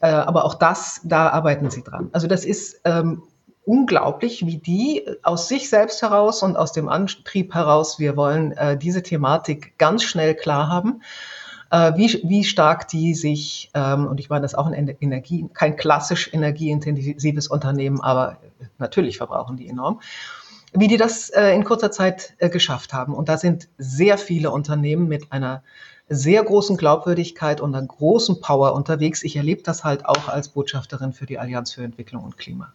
Äh, 0.00 0.10
aber 0.10 0.44
auch 0.44 0.54
das, 0.54 1.00
da 1.02 1.30
arbeiten 1.30 1.70
sie 1.70 1.82
dran. 1.82 2.10
Also 2.12 2.28
das 2.28 2.44
ist 2.44 2.80
ähm, 2.84 3.22
unglaublich, 3.64 4.46
wie 4.46 4.58
die 4.58 5.04
aus 5.22 5.48
sich 5.48 5.68
selbst 5.68 6.02
heraus 6.02 6.42
und 6.42 6.56
aus 6.56 6.72
dem 6.72 6.88
Antrieb 6.88 7.54
heraus, 7.54 7.98
wir 7.98 8.16
wollen 8.16 8.52
äh, 8.52 8.76
diese 8.76 9.02
Thematik 9.02 9.76
ganz 9.78 10.04
schnell 10.04 10.34
klar 10.34 10.68
haben, 10.68 11.02
äh, 11.70 11.92
wie, 11.96 12.20
wie 12.24 12.44
stark 12.44 12.88
die 12.88 13.14
sich, 13.14 13.70
ähm, 13.74 14.06
und 14.06 14.20
ich 14.20 14.30
meine, 14.30 14.42
das 14.42 14.52
ist 14.52 14.58
auch 14.58 14.66
ein 14.66 14.96
Energie, 15.00 15.48
kein 15.52 15.76
klassisch 15.76 16.32
energieintensives 16.32 17.48
Unternehmen, 17.48 18.00
aber 18.00 18.38
natürlich 18.78 19.18
verbrauchen 19.18 19.56
die 19.56 19.68
enorm 19.68 20.00
wie 20.74 20.88
die 20.88 20.96
das 20.96 21.30
äh, 21.30 21.54
in 21.54 21.64
kurzer 21.64 21.90
Zeit 21.90 22.34
äh, 22.38 22.50
geschafft 22.50 22.92
haben. 22.92 23.14
Und 23.14 23.28
da 23.28 23.38
sind 23.38 23.68
sehr 23.78 24.18
viele 24.18 24.50
Unternehmen 24.50 25.08
mit 25.08 25.32
einer 25.32 25.62
sehr 26.08 26.42
großen 26.42 26.76
Glaubwürdigkeit 26.76 27.60
und 27.60 27.74
einer 27.74 27.86
großen 27.86 28.40
Power 28.40 28.74
unterwegs. 28.74 29.22
Ich 29.22 29.36
erlebe 29.36 29.62
das 29.62 29.84
halt 29.84 30.06
auch 30.06 30.28
als 30.28 30.48
Botschafterin 30.48 31.12
für 31.12 31.26
die 31.26 31.38
Allianz 31.38 31.72
für 31.72 31.82
Entwicklung 31.82 32.24
und 32.24 32.38
Klima. 32.38 32.72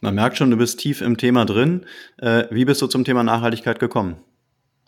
Man 0.00 0.14
merkt 0.14 0.36
schon, 0.36 0.50
du 0.50 0.56
bist 0.56 0.80
tief 0.80 1.00
im 1.00 1.16
Thema 1.16 1.44
drin. 1.44 1.86
Äh, 2.18 2.44
wie 2.50 2.64
bist 2.64 2.82
du 2.82 2.86
zum 2.86 3.04
Thema 3.04 3.22
Nachhaltigkeit 3.22 3.78
gekommen? 3.78 4.16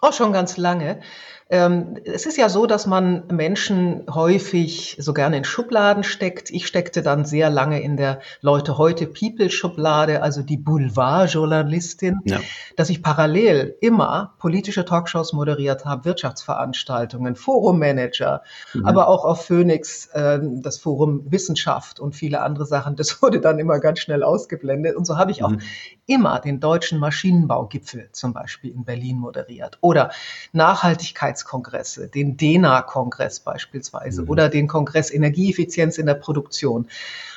Auch 0.01 0.13
schon 0.13 0.33
ganz 0.33 0.57
lange. 0.57 1.01
Ähm, 1.49 1.97
es 2.05 2.27
ist 2.27 2.37
ja 2.37 2.49
so, 2.49 2.67
dass 2.67 2.87
man 2.87 3.23
Menschen 3.31 4.03
häufig 4.13 4.97
so 4.99 5.15
gerne 5.15 5.37
in 5.37 5.45
Schubladen 5.45 6.03
steckt. 6.03 6.51
Ich 6.51 6.67
steckte 6.67 7.03
dann 7.03 7.25
sehr 7.25 7.51
lange 7.51 7.81
in 7.81 7.97
der 7.97 8.19
Leute 8.41 8.79
heute 8.79 9.07
People-Schublade, 9.07 10.23
also 10.23 10.43
die 10.43 10.57
Boulevard-Journalistin, 10.57 12.19
ja. 12.25 12.41
dass 12.75 12.91
ich 12.91 13.01
parallel 13.01 13.77
immer 13.81 14.35
politische 14.41 14.85
Talkshows 14.85 15.35
moderiert 15.35 15.85
habe, 15.85 16.05
Wirtschaftsveranstaltungen, 16.05 17.37
Forummanager, 17.37 18.43
mhm. 18.75 18.85
aber 18.85 19.07
auch 19.07 19.25
auf 19.25 19.45
Phoenix 19.45 20.07
äh, 20.15 20.41
das 20.43 20.79
Forum 20.79 21.31
Wissenschaft 21.31 22.01
und 22.01 22.17
viele 22.17 22.43
andere 22.43 22.67
Sachen. 22.67 22.97
Das 22.97 23.23
wurde 23.23 23.41
dann 23.41 23.61
immer 23.61 23.79
ganz 23.79 24.01
schnell 24.01 24.25
ausgeblendet. 24.25 24.97
Und 24.97 25.05
so 25.07 25.17
habe 25.17 25.31
ich 25.31 25.45
auch 25.45 25.51
mhm. 25.51 25.61
immer 26.07 26.41
den 26.41 26.59
deutschen 26.59 26.99
Maschinenbaugipfel 26.99 28.09
zum 28.11 28.33
Beispiel 28.33 28.73
in 28.73 28.85
Berlin 28.85 29.19
moderiert 29.19 29.79
oder 29.81 30.11
Nachhaltigkeit 30.53 31.36
Nachhaltigkeitskongresse, 31.37 32.09
den 32.09 32.37
DENA-Kongress 32.37 33.41
beispielsweise 33.41 34.23
mhm. 34.23 34.31
oder 34.31 34.49
den 34.49 34.69
Kongress 34.69 35.11
Energieeffizienz 35.11 35.99
in 35.99 36.07
der 36.07 36.15
Produktion. 36.15 36.89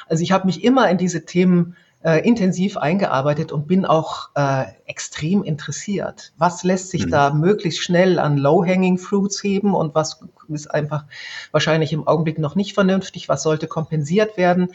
Also 0.08 0.24
ich 0.24 0.32
habe 0.32 0.46
mich 0.46 0.64
immer 0.64 0.90
in 0.90 0.98
diese 0.98 1.26
Themen 1.26 1.76
äh, 2.04 2.26
intensiv 2.26 2.78
eingearbeitet 2.78 3.52
und 3.52 3.68
bin 3.68 3.86
auch 3.86 4.30
äh, 4.36 4.66
extrem 4.86 5.44
interessiert. 5.44 6.32
Was 6.38 6.64
lässt 6.64 6.90
sich 6.90 7.06
mhm. 7.06 7.12
da 7.12 7.34
möglichst 7.34 7.82
schnell 7.82 8.20
an 8.20 8.38
Low-Hanging 8.38 8.98
Fruits 8.98 9.44
heben 9.44 9.76
und 9.76 9.96
was 9.96 10.22
ist 10.48 10.72
einfach 10.72 11.06
wahrscheinlich 11.52 11.94
im 11.94 12.08
Augenblick 12.08 12.40
noch 12.40 12.56
nicht 12.56 12.74
vernünftig? 12.74 13.28
Was 13.28 13.44
sollte 13.44 13.68
kompensiert 13.68 14.38
werden? 14.38 14.70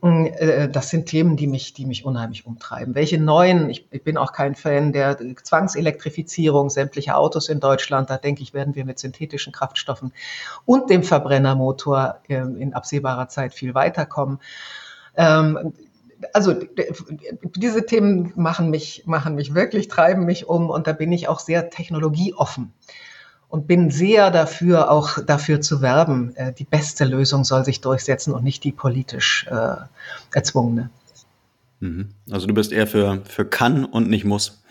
Mm, 0.00 0.26
äh, 0.26 0.68
das 0.68 0.90
sind 0.90 1.06
Themen, 1.06 1.36
die 1.36 1.46
mich, 1.46 1.74
die 1.74 1.84
mich 1.84 2.04
unheimlich 2.04 2.46
umtreiben. 2.46 2.94
Welche 2.94 3.18
neuen, 3.18 3.68
ich, 3.68 3.86
ich, 3.90 4.04
bin 4.04 4.16
auch 4.16 4.32
kein 4.32 4.54
Fan 4.54 4.92
der 4.92 5.18
Zwangselektrifizierung 5.42 6.70
sämtlicher 6.70 7.16
Autos 7.18 7.48
in 7.48 7.58
Deutschland. 7.58 8.08
Da 8.10 8.16
denke 8.16 8.42
ich, 8.42 8.54
werden 8.54 8.74
wir 8.76 8.84
mit 8.84 8.98
synthetischen 8.98 9.52
Kraftstoffen 9.52 10.12
und 10.64 10.90
dem 10.90 11.02
Verbrennermotor 11.02 12.20
ähm, 12.28 12.56
in 12.56 12.74
absehbarer 12.74 13.28
Zeit 13.28 13.54
viel 13.54 13.74
weiterkommen. 13.74 14.38
Ähm, 15.16 15.72
also 16.32 16.54
diese 17.56 17.86
Themen 17.86 18.32
machen 18.36 18.70
mich, 18.70 19.04
machen 19.06 19.34
mich 19.34 19.54
wirklich, 19.54 19.88
treiben 19.88 20.24
mich 20.24 20.46
um 20.48 20.70
und 20.70 20.86
da 20.86 20.92
bin 20.92 21.12
ich 21.12 21.28
auch 21.28 21.38
sehr 21.38 21.70
technologieoffen 21.70 22.72
und 23.48 23.66
bin 23.66 23.90
sehr 23.90 24.30
dafür, 24.30 24.90
auch 24.90 25.18
dafür 25.24 25.60
zu 25.60 25.80
werben, 25.80 26.36
äh, 26.36 26.52
die 26.52 26.64
beste 26.64 27.04
Lösung 27.04 27.44
soll 27.44 27.64
sich 27.64 27.80
durchsetzen 27.80 28.34
und 28.34 28.44
nicht 28.44 28.62
die 28.64 28.72
politisch 28.72 29.46
äh, 29.50 29.76
erzwungene. 30.34 30.90
Mhm. 31.80 32.10
Also 32.30 32.46
du 32.46 32.54
bist 32.54 32.72
eher 32.72 32.86
für, 32.86 33.22
für 33.24 33.44
kann 33.44 33.84
und 33.84 34.08
nicht 34.08 34.24
muss. 34.24 34.62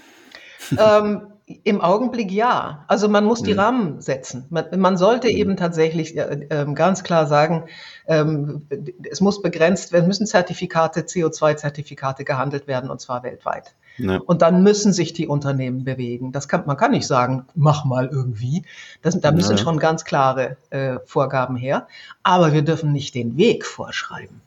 Ähm, 0.78 1.28
Im 1.64 1.82
Augenblick 1.82 2.32
ja. 2.32 2.84
Also 2.88 3.08
man 3.08 3.24
muss 3.24 3.42
die 3.42 3.54
mhm. 3.54 3.60
Rahmen 3.60 4.02
setzen. 4.02 4.46
Man, 4.50 4.66
man 4.78 4.98
sollte 4.98 5.28
mhm. 5.28 5.38
eben 5.38 5.58
tatsächlich 5.58 6.18
äh, 6.18 6.46
äh, 6.50 6.74
ganz 6.74 7.04
klar 7.04 7.26
sagen, 7.26 7.66
ähm, 8.06 8.68
es 9.10 9.22
muss 9.22 9.42
begrenzt 9.42 9.92
werden, 9.92 10.08
müssen 10.08 10.28
Zertifikate, 10.28 11.02
CO2-Zertifikate 11.02 12.26
gehandelt 12.26 12.68
werden 12.68 12.90
und 12.90 13.00
zwar 13.02 13.24
weltweit. 13.24 13.74
Ja. 13.98 14.18
Und 14.18 14.42
dann 14.42 14.64
müssen 14.64 14.94
sich 14.94 15.14
die 15.14 15.28
Unternehmen 15.28 15.84
bewegen. 15.84 16.32
Das 16.32 16.48
kann, 16.48 16.66
man 16.66 16.78
kann 16.78 16.92
nicht 16.92 17.08
sagen, 17.08 17.46
mach 17.56 17.86
mal 17.86 18.08
irgendwie. 18.08 18.64
Das, 19.02 19.20
da 19.20 19.32
müssen 19.32 19.58
ja. 19.58 19.64
schon 19.64 19.80
ganz 19.80 20.06
klare 20.06 20.58
äh, 20.70 21.00
Vorgaben 21.06 21.56
her. 21.56 21.88
Aber 22.24 22.54
wir 22.54 22.62
dürfen 22.62 22.92
nicht 22.92 23.16
den 23.16 23.38
Weg 23.38 23.66
vorschreiben. 23.66 24.42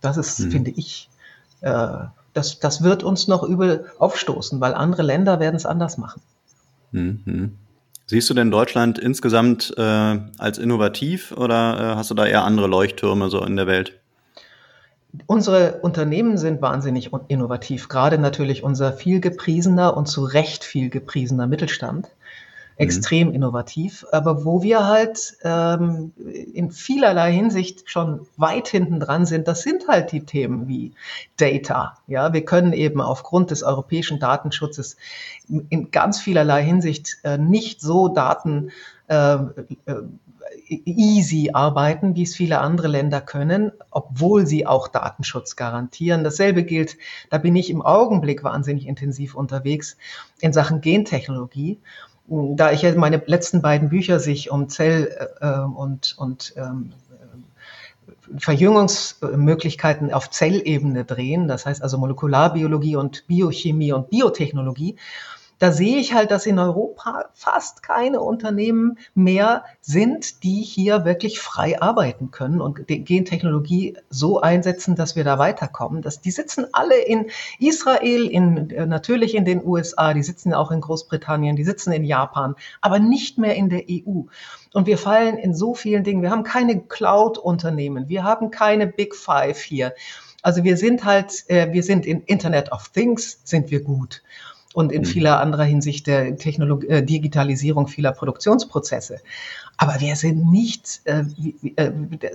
Das 0.00 0.16
ist, 0.16 0.38
mhm. 0.38 0.50
finde 0.50 0.70
ich, 0.70 1.08
äh, 1.62 1.88
das, 2.34 2.60
das 2.60 2.82
wird 2.82 3.02
uns 3.02 3.26
noch 3.28 3.42
übel 3.42 3.86
aufstoßen, 3.98 4.60
weil 4.60 4.74
andere 4.74 5.02
Länder 5.02 5.40
werden 5.40 5.56
es 5.56 5.66
anders 5.66 5.98
machen. 5.98 6.22
Mhm. 6.92 7.56
Siehst 8.06 8.28
du 8.28 8.34
denn 8.34 8.50
Deutschland 8.50 8.98
insgesamt 8.98 9.72
äh, 9.78 9.82
als 10.38 10.58
innovativ 10.58 11.32
oder 11.32 11.80
äh, 11.80 11.96
hast 11.96 12.10
du 12.10 12.14
da 12.14 12.26
eher 12.26 12.44
andere 12.44 12.66
Leuchttürme 12.66 13.30
so 13.30 13.42
in 13.42 13.56
der 13.56 13.66
Welt? 13.66 13.98
Unsere 15.26 15.80
Unternehmen 15.82 16.38
sind 16.38 16.60
wahnsinnig 16.62 17.10
innovativ, 17.28 17.88
gerade 17.88 18.18
natürlich 18.18 18.62
unser 18.64 18.92
viel 18.92 19.20
gepriesener 19.20 19.96
und 19.96 20.06
zu 20.06 20.24
Recht 20.24 20.64
viel 20.64 20.90
gepriesener 20.90 21.46
Mittelstand. 21.46 22.10
Mhm. 22.78 22.82
extrem 22.82 23.28
mhm. 23.28 23.34
innovativ, 23.34 24.04
aber 24.10 24.44
wo 24.44 24.62
wir 24.62 24.86
halt 24.86 25.36
ähm, 25.42 26.12
in 26.52 26.70
vielerlei 26.72 27.32
Hinsicht 27.32 27.88
schon 27.88 28.26
weit 28.36 28.68
hinten 28.68 28.98
dran 29.00 29.26
sind, 29.26 29.46
das 29.46 29.62
sind 29.62 29.86
halt 29.88 30.10
die 30.12 30.24
Themen 30.24 30.66
wie 30.66 30.92
Data. 31.36 31.96
Ja, 32.06 32.32
wir 32.32 32.44
können 32.44 32.72
eben 32.72 33.00
aufgrund 33.00 33.50
des 33.50 33.62
europäischen 33.62 34.18
Datenschutzes 34.18 34.96
in 35.48 35.90
ganz 35.90 36.20
vielerlei 36.20 36.64
Hinsicht 36.64 37.18
äh, 37.22 37.38
nicht 37.38 37.80
so 37.80 38.08
Daten 38.08 38.70
äh, 39.06 39.34
äh, 39.34 40.02
easy 40.68 41.50
arbeiten, 41.52 42.16
wie 42.16 42.22
es 42.22 42.34
viele 42.34 42.60
andere 42.60 42.88
Länder 42.88 43.20
können, 43.20 43.72
obwohl 43.90 44.46
sie 44.46 44.66
auch 44.66 44.88
Datenschutz 44.88 45.56
garantieren. 45.56 46.24
Dasselbe 46.24 46.64
gilt, 46.64 46.96
da 47.30 47.38
bin 47.38 47.56
ich 47.56 47.70
im 47.70 47.82
Augenblick 47.82 48.44
wahnsinnig 48.44 48.86
intensiv 48.86 49.34
unterwegs 49.34 49.96
in 50.40 50.52
Sachen 50.52 50.80
Gentechnologie 50.80 51.78
da 52.26 52.72
ich 52.72 52.82
ja 52.82 52.94
meine 52.94 53.22
letzten 53.26 53.60
beiden 53.60 53.88
Bücher 53.88 54.18
sich 54.18 54.50
um 54.50 54.68
Zell- 54.68 55.28
äh, 55.40 55.58
und, 55.58 56.14
und 56.16 56.54
ähm, 56.56 56.92
Verjüngungsmöglichkeiten 58.38 60.12
auf 60.12 60.30
Zellebene 60.30 61.04
drehen, 61.04 61.46
das 61.48 61.66
heißt 61.66 61.82
also 61.82 61.98
Molekularbiologie 61.98 62.96
und 62.96 63.26
Biochemie 63.26 63.92
und 63.92 64.10
Biotechnologie, 64.10 64.96
da 65.58 65.72
sehe 65.72 65.98
ich 65.98 66.14
halt, 66.14 66.30
dass 66.30 66.46
in 66.46 66.58
Europa 66.58 67.26
fast 67.32 67.82
keine 67.82 68.20
Unternehmen 68.20 68.98
mehr 69.14 69.64
sind, 69.80 70.42
die 70.42 70.62
hier 70.62 71.04
wirklich 71.04 71.40
frei 71.40 71.80
arbeiten 71.80 72.30
können 72.30 72.60
und 72.60 72.86
Gentechnologie 72.86 73.96
so 74.10 74.40
einsetzen, 74.40 74.96
dass 74.96 75.16
wir 75.16 75.24
da 75.24 75.38
weiterkommen. 75.38 76.02
Das, 76.02 76.20
die 76.20 76.30
sitzen 76.30 76.66
alle 76.72 76.98
in 76.98 77.30
Israel, 77.58 78.26
in, 78.26 78.70
äh, 78.70 78.86
natürlich 78.86 79.34
in 79.34 79.44
den 79.44 79.64
USA, 79.64 80.12
die 80.12 80.22
sitzen 80.22 80.52
auch 80.54 80.70
in 80.70 80.80
Großbritannien, 80.80 81.56
die 81.56 81.64
sitzen 81.64 81.92
in 81.92 82.04
Japan, 82.04 82.56
aber 82.80 82.98
nicht 82.98 83.38
mehr 83.38 83.54
in 83.54 83.68
der 83.68 83.84
EU. 83.88 84.22
Und 84.72 84.86
wir 84.86 84.98
fallen 84.98 85.38
in 85.38 85.54
so 85.54 85.74
vielen 85.74 86.02
Dingen. 86.02 86.22
Wir 86.22 86.30
haben 86.30 86.42
keine 86.42 86.80
Cloud-Unternehmen, 86.80 88.08
wir 88.08 88.24
haben 88.24 88.50
keine 88.50 88.86
Big 88.86 89.14
Five 89.14 89.60
hier. 89.60 89.94
Also 90.42 90.64
wir 90.64 90.76
sind 90.76 91.04
halt, 91.04 91.48
äh, 91.48 91.72
wir 91.72 91.82
sind 91.82 92.04
in 92.04 92.22
Internet 92.22 92.72
of 92.72 92.88
Things, 92.88 93.40
sind 93.44 93.70
wir 93.70 93.82
gut 93.82 94.22
und 94.74 94.92
in 94.92 95.02
mhm. 95.02 95.06
vieler 95.06 95.40
anderer 95.40 95.64
Hinsicht 95.64 96.06
der 96.08 96.36
Technologie, 96.36 96.88
äh, 96.88 97.02
Digitalisierung 97.02 97.86
vieler 97.86 98.12
Produktionsprozesse. 98.12 99.20
Aber 99.76 100.00
wir 100.00 100.16
sind 100.16 100.50
nicht, 100.50 101.00
äh, 101.04 101.24
äh, 101.76 101.90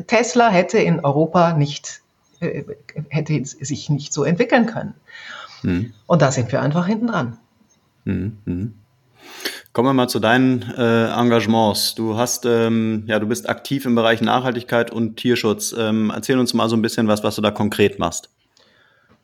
Tesla 0.08 0.50
hätte 0.50 0.80
in 0.80 1.02
Europa 1.02 1.54
nicht, 1.54 2.02
äh, 2.40 2.64
hätte 3.10 3.44
sich 3.44 3.90
nicht 3.90 4.14
so 4.14 4.24
entwickeln 4.24 4.66
können. 4.66 4.94
Mhm. 5.64 5.94
Und 6.08 6.22
da 6.22 6.32
sind 6.32 6.52
wir 6.52 6.62
einfach 6.62 6.88
hinten 6.88 7.08
dran. 7.08 7.38
Mhm. 8.06 8.38
mhm. 8.46 8.74
Kommen 9.72 9.90
wir 9.90 9.94
mal 9.94 10.08
zu 10.08 10.20
deinen 10.20 10.64
äh, 10.78 11.12
Engagements. 11.12 11.94
Du 11.94 12.18
hast, 12.18 12.46
ähm, 12.46 13.04
ja, 13.06 13.20
du 13.20 13.28
bist 13.28 13.48
aktiv 13.48 13.86
im 13.86 13.94
Bereich 13.94 14.20
Nachhaltigkeit 14.22 14.92
und 14.92 15.18
Tierschutz. 15.18 15.76
Ähm, 15.78 16.12
erzähl 16.14 16.40
uns 16.40 16.56
mal 16.56 16.68
so 16.70 16.76
ein 16.76 16.82
bisschen 16.82 17.08
was, 17.08 17.24
was 17.24 17.36
du 17.36 17.42
da 17.42 17.52
konkret 17.52 18.00
machst. 18.00 18.30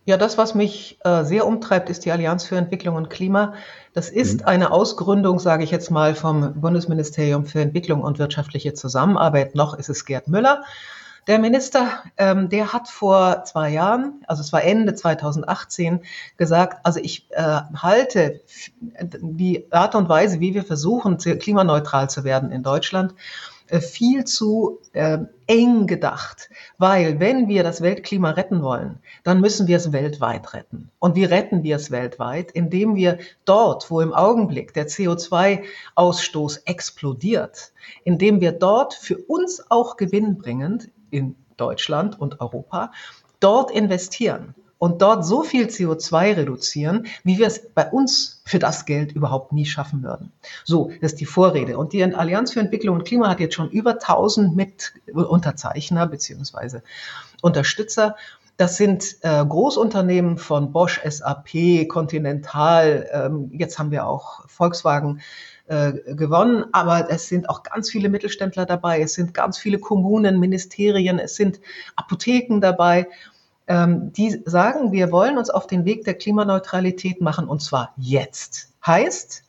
Ja, 0.07 0.17
das, 0.17 0.37
was 0.37 0.53
mich 0.53 0.99
äh, 1.03 1.23
sehr 1.23 1.47
umtreibt, 1.47 1.89
ist 1.89 2.05
die 2.05 2.11
Allianz 2.11 2.43
für 2.43 2.57
Entwicklung 2.57 2.95
und 2.95 3.09
Klima. 3.09 3.55
Das 3.93 4.09
ist 4.09 4.41
mhm. 4.41 4.47
eine 4.47 4.71
Ausgründung, 4.71 5.39
sage 5.39 5.63
ich 5.63 5.71
jetzt 5.71 5.89
mal, 5.89 6.13
vom 6.13 6.61
Bundesministerium 6.61 7.45
für 7.45 7.61
Entwicklung 7.61 8.01
und 8.01 8.19
wirtschaftliche 8.19 8.75
Zusammenarbeit. 8.75 9.55
Noch 9.55 9.73
ist 9.73 9.89
es 9.89 10.05
Gerd 10.05 10.27
Müller. 10.27 10.63
Der 11.25 11.39
Minister, 11.39 12.03
ähm, 12.17 12.49
der 12.49 12.71
hat 12.71 12.87
vor 12.87 13.45
zwei 13.45 13.71
Jahren, 13.71 14.23
also 14.27 14.41
es 14.41 14.53
war 14.53 14.63
Ende 14.63 14.93
2018, 14.93 16.01
gesagt, 16.37 16.85
also 16.85 16.99
ich 17.01 17.27
äh, 17.31 17.61
halte 17.75 18.41
die 19.01 19.65
Art 19.71 19.95
und 19.95 20.07
Weise, 20.07 20.39
wie 20.39 20.53
wir 20.53 20.63
versuchen, 20.63 21.17
klimaneutral 21.17 22.11
zu 22.11 22.23
werden 22.23 22.51
in 22.51 22.61
Deutschland, 22.61 23.15
viel 23.67 24.25
zu 24.25 24.79
äh, 24.93 25.19
eng 25.47 25.87
gedacht, 25.87 26.49
weil 26.77 27.19
wenn 27.19 27.47
wir 27.47 27.63
das 27.63 27.81
Weltklima 27.81 28.31
retten 28.31 28.61
wollen, 28.61 28.99
dann 29.23 29.41
müssen 29.41 29.67
wir 29.67 29.77
es 29.77 29.91
weltweit 29.91 30.53
retten. 30.53 30.91
Und 30.99 31.15
wie 31.15 31.25
retten 31.25 31.63
wir 31.63 31.75
es 31.75 31.91
weltweit? 31.91 32.51
Indem 32.51 32.95
wir 32.95 33.17
dort, 33.45 33.89
wo 33.89 34.01
im 34.01 34.13
Augenblick 34.13 34.73
der 34.73 34.87
CO2-Ausstoß 34.87 36.61
explodiert, 36.65 37.73
indem 38.03 38.41
wir 38.41 38.51
dort 38.51 38.93
für 38.93 39.17
uns 39.17 39.63
auch 39.69 39.97
gewinnbringend 39.97 40.89
in 41.09 41.35
Deutschland 41.57 42.19
und 42.19 42.41
Europa 42.41 42.91
dort 43.39 43.71
investieren 43.71 44.55
und 44.77 45.01
dort 45.01 45.25
so 45.25 45.43
viel 45.43 45.67
CO2 45.67 46.35
reduzieren, 46.35 47.07
wie 47.23 47.37
wir 47.37 47.47
es 47.47 47.69
bei 47.69 47.89
uns 47.89 48.41
für 48.45 48.59
das 48.59 48.85
Geld 48.85 49.13
überhaupt 49.13 49.51
nie 49.51 49.65
schaffen 49.65 50.03
würden. 50.03 50.31
So, 50.63 50.91
das 51.01 51.13
ist 51.13 51.21
die 51.21 51.25
Vorrede. 51.25 51.77
Und 51.77 51.93
die 51.93 52.03
Allianz 52.03 52.53
für 52.53 52.59
Entwicklung 52.59 52.97
und 52.97 53.05
Klima 53.05 53.29
hat 53.29 53.39
jetzt 53.39 53.55
schon 53.55 53.69
über 53.69 53.93
1000 53.93 54.55
mit 54.55 54.93
Unterzeichner 55.13 56.07
beziehungsweise 56.07 56.83
Unterstützer. 57.41 58.15
Das 58.57 58.77
sind 58.77 59.17
äh, 59.21 59.45
Großunternehmen 59.45 60.37
von 60.37 60.71
Bosch, 60.71 61.01
SAP, 61.03 61.87
Continental. 61.89 63.09
Ähm, 63.11 63.51
jetzt 63.51 63.79
haben 63.79 63.91
wir 63.91 64.07
auch 64.07 64.47
Volkswagen 64.47 65.21
äh, 65.67 65.91
gewonnen, 66.13 66.65
aber 66.71 67.09
es 67.09 67.27
sind 67.27 67.49
auch 67.49 67.63
ganz 67.63 67.89
viele 67.89 68.07
Mittelständler 68.07 68.65
dabei. 68.65 69.01
Es 69.01 69.13
sind 69.13 69.33
ganz 69.33 69.57
viele 69.57 69.79
Kommunen, 69.79 70.39
Ministerien, 70.39 71.19
es 71.19 71.35
sind 71.35 71.59
Apotheken 71.95 72.59
dabei 72.61 73.07
die 73.67 74.41
sagen, 74.45 74.91
wir 74.91 75.11
wollen 75.11 75.37
uns 75.37 75.49
auf 75.49 75.65
den 75.65 75.85
Weg 75.85 76.03
der 76.03 76.13
Klimaneutralität 76.13 77.21
machen 77.21 77.47
und 77.47 77.61
zwar 77.61 77.93
jetzt. 77.97 78.69
Heißt, 78.85 79.43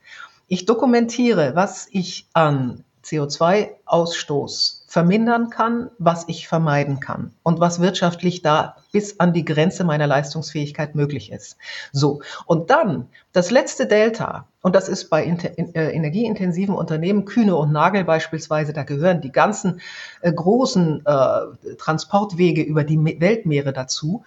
ich 0.49 0.64
dokumentiere, 0.64 1.55
was 1.55 1.89
ich 1.91 2.27
an 2.33 2.85
CO2-Ausstoß 3.05 4.76
vermindern 4.97 5.51
kann, 5.51 5.90
was 5.99 6.24
ich 6.26 6.49
vermeiden 6.49 7.01
kann 7.01 7.34
und 7.42 7.61
was 7.61 7.80
wirtschaftlich 7.80 8.40
da 8.40 8.76
bis 8.92 9.20
an 9.20 9.34
die 9.34 9.44
Grenze 9.44 9.84
meiner 9.84 10.07
Leistungsfähigkeit 10.07 10.94
möglich 10.94 11.30
ist. 11.30 11.59
So, 11.92 12.22
und 12.47 12.70
dann 12.70 13.09
das 13.34 13.51
letzte 13.51 13.86
Delta, 13.86 14.49
und 14.62 14.74
das 14.74 14.88
ist 14.88 15.11
bei 15.11 15.22
äh, 15.26 15.90
energieintensiven 15.94 16.74
Unternehmen, 16.74 17.26
Kühne 17.26 17.57
und 17.57 17.72
Nagel 17.72 18.05
beispielsweise, 18.05 18.72
da 18.72 18.84
gehören 18.84 19.20
die 19.20 19.32
ganzen 19.32 19.82
äh, 20.22 20.32
großen 20.32 21.05
äh, 21.05 21.74
Transportwege 21.76 22.62
über 22.62 22.82
die 22.82 22.97
Weltmeere 23.20 23.74
dazu. 23.74 24.24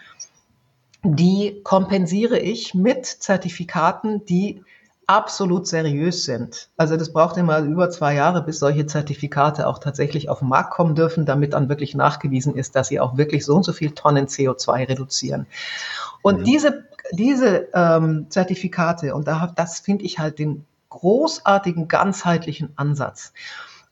die 1.02 1.62
kompensiere 1.64 2.38
ich 2.38 2.76
mit 2.76 3.08
Zertifikaten, 3.08 4.24
die 4.26 4.62
absolut 5.10 5.66
seriös 5.66 6.24
sind. 6.24 6.70
Also 6.78 6.96
das 6.96 7.12
braucht 7.12 7.36
immer 7.38 7.60
über 7.62 7.90
zwei 7.90 8.14
Jahre, 8.14 8.44
bis 8.44 8.60
solche 8.60 8.86
Zertifikate 8.86 9.66
auch 9.66 9.80
tatsächlich 9.80 10.30
auf 10.30 10.40
den 10.40 10.50
Markt 10.50 10.70
kommen 10.70 10.94
dürfen, 10.94 11.26
damit 11.26 11.54
dann 11.54 11.68
wirklich 11.68 11.96
nachgewiesen 11.96 12.56
ist, 12.56 12.76
dass 12.76 12.90
sie 12.90 13.00
auch 13.00 13.18
wirklich 13.18 13.44
so 13.44 13.56
und 13.56 13.64
so 13.64 13.74
viel 13.74 13.92
Tonnen 13.92 14.28
CO2 14.28 14.88
reduzieren. 14.88 15.48
Und 16.22 16.42
mhm. 16.42 16.44
diese, 16.44 16.84
diese 17.12 17.70
ähm, 17.74 18.28
Zertifikate, 18.30 19.16
und 19.16 19.28
da, 19.28 19.52
das 19.56 19.80
finde 19.80 20.06
ich 20.06 20.20
halt 20.20 20.38
den 20.38 20.66
großartigen, 20.90 21.88
ganzheitlichen 21.88 22.74
Ansatz 22.76 23.34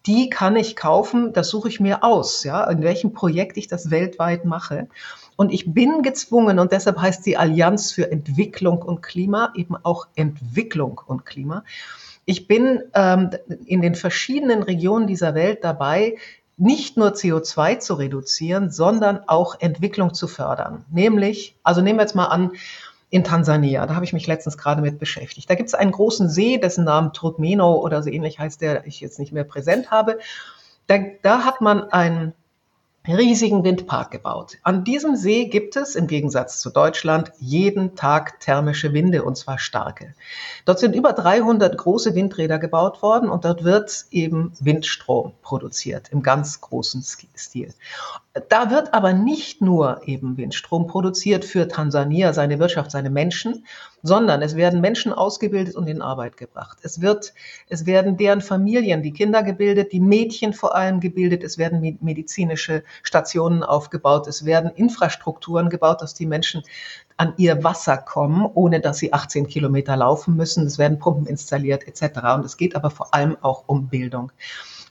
die 0.05 0.29
kann 0.29 0.55
ich 0.55 0.77
kaufen, 0.77 1.33
das 1.33 1.49
suche 1.49 1.67
ich 1.67 1.81
mir 1.81 2.01
aus, 2.01 2.45
ja, 2.45 2.63
in 2.69 2.81
welchem 2.81 3.11
Projekt 3.11 3.57
ich 3.57 3.67
das 3.67 3.91
weltweit 3.91 4.45
mache. 4.45 4.87
Und 5.37 5.53
ich 5.53 5.73
bin 5.73 6.01
gezwungen, 6.01 6.59
und 6.59 6.73
deshalb 6.73 6.99
heißt 6.99 7.25
die 7.25 7.37
Allianz 7.37 7.93
für 7.93 8.11
Entwicklung 8.11 8.81
und 8.81 9.01
Klima 9.01 9.53
eben 9.55 9.77
auch 9.77 10.07
Entwicklung 10.15 10.99
und 11.05 11.25
Klima. 11.25 11.63
Ich 12.25 12.47
bin 12.47 12.83
ähm, 12.93 13.29
in 13.65 13.81
den 13.81 13.95
verschiedenen 13.95 14.63
Regionen 14.63 15.07
dieser 15.07 15.35
Welt 15.35 15.63
dabei, 15.63 16.17
nicht 16.57 16.97
nur 16.97 17.09
CO2 17.09 17.79
zu 17.79 17.93
reduzieren, 17.93 18.71
sondern 18.71 19.21
auch 19.27 19.59
Entwicklung 19.59 20.15
zu 20.15 20.27
fördern. 20.27 20.83
Nämlich, 20.91 21.55
also 21.63 21.81
nehmen 21.81 21.99
wir 21.99 22.03
jetzt 22.03 22.15
mal 22.15 22.25
an, 22.25 22.51
in 23.09 23.23
Tansania, 23.23 23.85
da 23.85 23.95
habe 23.95 24.03
ich 24.03 24.11
mich 24.11 24.27
letztens 24.27 24.57
gerade 24.57 24.81
mit 24.81 24.99
beschäftigt. 24.99 25.49
Da 25.49 25.55
gibt 25.55 25.69
es 25.69 25.75
einen 25.75 25.91
großen 25.91 26.29
See, 26.29 26.57
dessen 26.57 26.83
Namen 26.83 27.13
Turkmeno 27.13 27.75
oder 27.75 28.03
so 28.03 28.09
ähnlich 28.09 28.39
heißt, 28.39 28.59
der 28.59 28.85
ich 28.85 28.99
jetzt 28.99 29.19
nicht 29.19 29.31
mehr 29.31 29.45
präsent 29.45 29.91
habe. 29.91 30.19
Da, 30.87 30.97
da 31.21 31.45
hat 31.45 31.61
man 31.61 31.83
ein 31.91 32.33
riesigen 33.07 33.63
Windpark 33.63 34.11
gebaut. 34.11 34.57
An 34.63 34.83
diesem 34.83 35.15
See 35.15 35.45
gibt 35.45 35.75
es 35.75 35.95
im 35.95 36.07
Gegensatz 36.07 36.59
zu 36.59 36.69
Deutschland 36.69 37.31
jeden 37.39 37.95
Tag 37.95 38.39
thermische 38.39 38.93
Winde 38.93 39.23
und 39.23 39.37
zwar 39.37 39.59
starke. 39.59 40.13
Dort 40.65 40.79
sind 40.79 40.95
über 40.95 41.13
300 41.13 41.77
große 41.77 42.15
Windräder 42.15 42.59
gebaut 42.59 43.01
worden 43.01 43.29
und 43.29 43.45
dort 43.45 43.63
wird 43.63 44.05
eben 44.11 44.53
Windstrom 44.59 45.33
produziert 45.41 46.09
im 46.11 46.21
ganz 46.21 46.61
großen 46.61 47.03
Stil. 47.03 47.73
Da 48.49 48.69
wird 48.69 48.93
aber 48.93 49.13
nicht 49.13 49.61
nur 49.61 50.01
eben 50.05 50.37
Windstrom 50.37 50.87
produziert 50.87 51.45
für 51.45 51.67
Tansania, 51.67 52.33
seine 52.33 52.59
Wirtschaft, 52.59 52.91
seine 52.91 53.09
Menschen, 53.09 53.65
sondern 54.03 54.41
es 54.41 54.55
werden 54.55 54.81
Menschen 54.81 55.13
ausgebildet 55.13 55.75
und 55.75 55.87
in 55.87 56.01
Arbeit 56.01 56.37
gebracht. 56.37 56.77
Es 56.81 57.01
wird, 57.01 57.33
es 57.69 57.85
werden 57.85 58.17
deren 58.17 58.41
Familien, 58.41 59.01
die 59.01 59.13
Kinder 59.13 59.43
gebildet, 59.43 59.91
die 59.91 59.99
Mädchen 59.99 60.53
vor 60.53 60.75
allem 60.75 60.99
gebildet. 60.99 61.43
Es 61.43 61.57
werden 61.57 61.97
medizinische 62.01 62.83
Stationen 63.03 63.63
aufgebaut. 63.63 64.27
Es 64.27 64.45
werden 64.45 64.71
Infrastrukturen 64.71 65.69
gebaut, 65.69 66.01
dass 66.01 66.13
die 66.13 66.25
Menschen 66.25 66.63
an 67.17 67.33
ihr 67.37 67.63
Wasser 67.63 67.97
kommen, 67.97 68.45
ohne 68.45 68.79
dass 68.79 68.97
sie 68.97 69.13
18 69.13 69.47
Kilometer 69.47 69.97
laufen 69.97 70.35
müssen. 70.35 70.65
Es 70.65 70.77
werden 70.77 70.99
Pumpen 70.99 71.25
installiert 71.25 71.87
etc. 71.87 72.19
Und 72.35 72.45
es 72.45 72.57
geht 72.57 72.75
aber 72.75 72.91
vor 72.91 73.13
allem 73.13 73.37
auch 73.41 73.63
um 73.67 73.87
Bildung. 73.87 74.31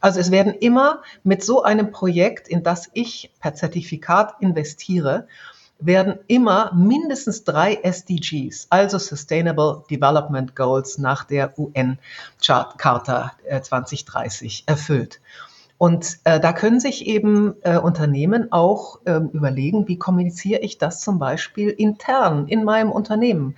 Also 0.01 0.20
es 0.20 0.30
werden 0.30 0.55
immer 0.55 1.03
mit 1.24 1.42
so 1.42 1.62
einem 1.62 1.90
Projekt, 1.90 2.49
in 2.49 2.62
das 2.62 2.90
ich 2.92 3.32
per 3.40 3.55
Zertifikat 3.55 4.34
investiere, 4.40 5.26
werden 5.78 6.18
immer 6.26 6.72
mindestens 6.74 7.44
drei 7.44 7.74
SDGs, 7.82 8.68
also 8.70 8.99
Sustainable 8.99 9.84
Development 9.90 10.57
Goals 10.57 10.99
nach 10.99 11.24
der 11.24 11.59
UN-Charta 11.59 13.32
2030 13.62 14.64
äh, 14.66 14.70
erfüllt. 14.70 15.20
Und 15.78 16.18
äh, 16.24 16.40
da 16.40 16.55
können 16.55 16.80
sich 16.80 17.07
eben 17.07 17.55
äh, 17.61 17.76
Unternehmen 17.76 18.51
auch 18.51 19.01
äh, 19.05 19.16
überlegen, 19.16 19.86
wie 19.88 19.99
kommuniziere 19.99 20.61
ich 20.61 20.78
das 20.78 21.03
zum 21.03 21.18
Beispiel 21.18 21.68
intern 21.68 22.49
in 22.49 22.64
meinem 22.64 22.90
Unternehmen. 22.90 23.57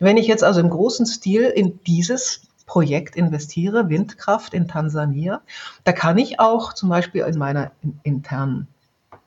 Wenn 0.00 0.16
ich 0.16 0.26
jetzt 0.26 0.42
also 0.42 0.58
im 0.58 0.70
großen 0.70 1.06
Stil 1.06 1.42
in 1.42 1.78
dieses 1.86 2.42
Projekt 2.70 3.16
investiere, 3.16 3.88
Windkraft 3.88 4.54
in 4.54 4.68
Tansania, 4.68 5.40
da 5.82 5.90
kann 5.90 6.18
ich 6.18 6.38
auch 6.38 6.72
zum 6.72 6.88
Beispiel 6.88 7.24
in 7.24 7.36
meiner 7.36 7.72
internen 8.04 8.68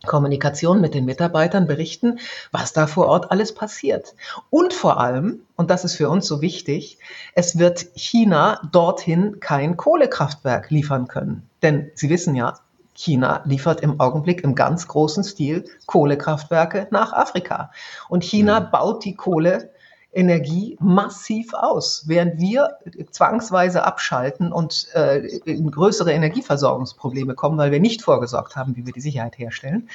Kommunikation 0.06 0.80
mit 0.80 0.94
den 0.94 1.04
Mitarbeitern 1.04 1.68
berichten, 1.68 2.20
was 2.54 2.72
da 2.72 2.88
vor 2.88 3.08
Ort 3.08 3.32
alles 3.32 3.54
passiert. 3.54 4.16
Und 4.50 4.74
vor 4.74 4.98
allem, 4.98 5.42
und 5.58 5.72
das 5.72 5.84
ist 5.84 5.98
für 5.98 6.10
uns 6.10 6.26
so 6.26 6.40
wichtig, 6.40 7.00
es 7.36 7.60
wird 7.60 7.88
China 7.96 8.62
dorthin 8.72 9.42
kein 9.42 9.76
Kohlekraftwerk 9.76 10.70
liefern 10.70 11.10
können. 11.10 11.50
Denn 11.62 11.92
Sie 11.96 12.10
wissen 12.10 12.36
ja, 12.36 12.60
China 12.94 13.42
liefert 13.44 13.82
im 13.82 14.00
Augenblick 14.00 14.46
im 14.46 14.56
ganz 14.56 14.88
großen 14.88 15.26
Stil 15.26 15.66
Kohlekraftwerke 15.86 16.88
nach 16.92 17.12
Afrika. 17.12 17.72
Und 18.08 18.24
China 18.24 18.62
baut 18.62 19.04
die 19.04 19.16
Kohle 19.16 19.73
Energie 20.14 20.78
massiv 20.80 21.54
aus, 21.54 22.04
während 22.08 22.40
wir 22.40 22.78
zwangsweise 23.12 23.84
abschalten 23.84 24.52
und 24.52 24.88
äh, 24.94 25.26
in 25.46 25.72
größere 25.72 26.12
Energieversorgungsprobleme 26.12 27.34
kommen, 27.34 27.58
weil 27.58 27.72
wir 27.72 27.80
nicht 27.80 28.04
vorgesorgt 28.04 28.56
haben, 28.56 28.76
wie 28.76 28.86
wir 28.86 28.94
die 28.94 29.02
Sicherheit 29.02 29.38
herstellen. 29.38 29.90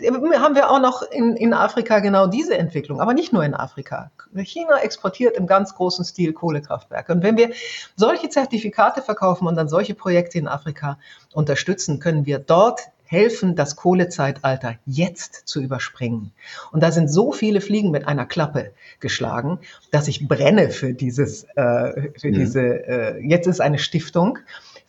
Haben 0.00 0.54
wir 0.54 0.70
auch 0.70 0.78
noch 0.78 1.02
in, 1.02 1.34
in 1.34 1.52
Afrika 1.52 1.98
genau 1.98 2.28
diese 2.28 2.56
Entwicklung, 2.56 3.00
aber 3.00 3.14
nicht 3.14 3.32
nur 3.32 3.42
in 3.42 3.54
Afrika. 3.54 4.12
China 4.36 4.78
exportiert 4.78 5.36
im 5.36 5.48
ganz 5.48 5.74
großen 5.74 6.04
Stil 6.04 6.32
Kohlekraftwerke. 6.32 7.12
Und 7.12 7.24
wenn 7.24 7.36
wir 7.36 7.50
solche 7.96 8.28
Zertifikate 8.28 9.02
verkaufen 9.02 9.48
und 9.48 9.56
dann 9.56 9.68
solche 9.68 9.94
Projekte 9.94 10.38
in 10.38 10.46
Afrika 10.46 10.98
unterstützen, 11.32 11.98
können 11.98 12.26
wir 12.26 12.38
dort 12.38 12.80
helfen, 13.08 13.56
das 13.56 13.74
Kohlezeitalter 13.74 14.76
jetzt 14.86 15.48
zu 15.48 15.62
überspringen. 15.62 16.32
Und 16.72 16.82
da 16.82 16.92
sind 16.92 17.08
so 17.10 17.32
viele 17.32 17.60
Fliegen 17.60 17.90
mit 17.90 18.06
einer 18.06 18.26
Klappe 18.26 18.72
geschlagen, 19.00 19.58
dass 19.90 20.08
ich 20.08 20.28
brenne 20.28 20.70
für 20.70 20.92
dieses, 20.92 21.44
äh, 21.56 22.10
für 22.18 22.28
ja. 22.28 22.38
diese, 22.38 22.60
äh, 22.60 23.26
jetzt 23.26 23.46
ist 23.46 23.60
eine 23.60 23.78
Stiftung, 23.78 24.38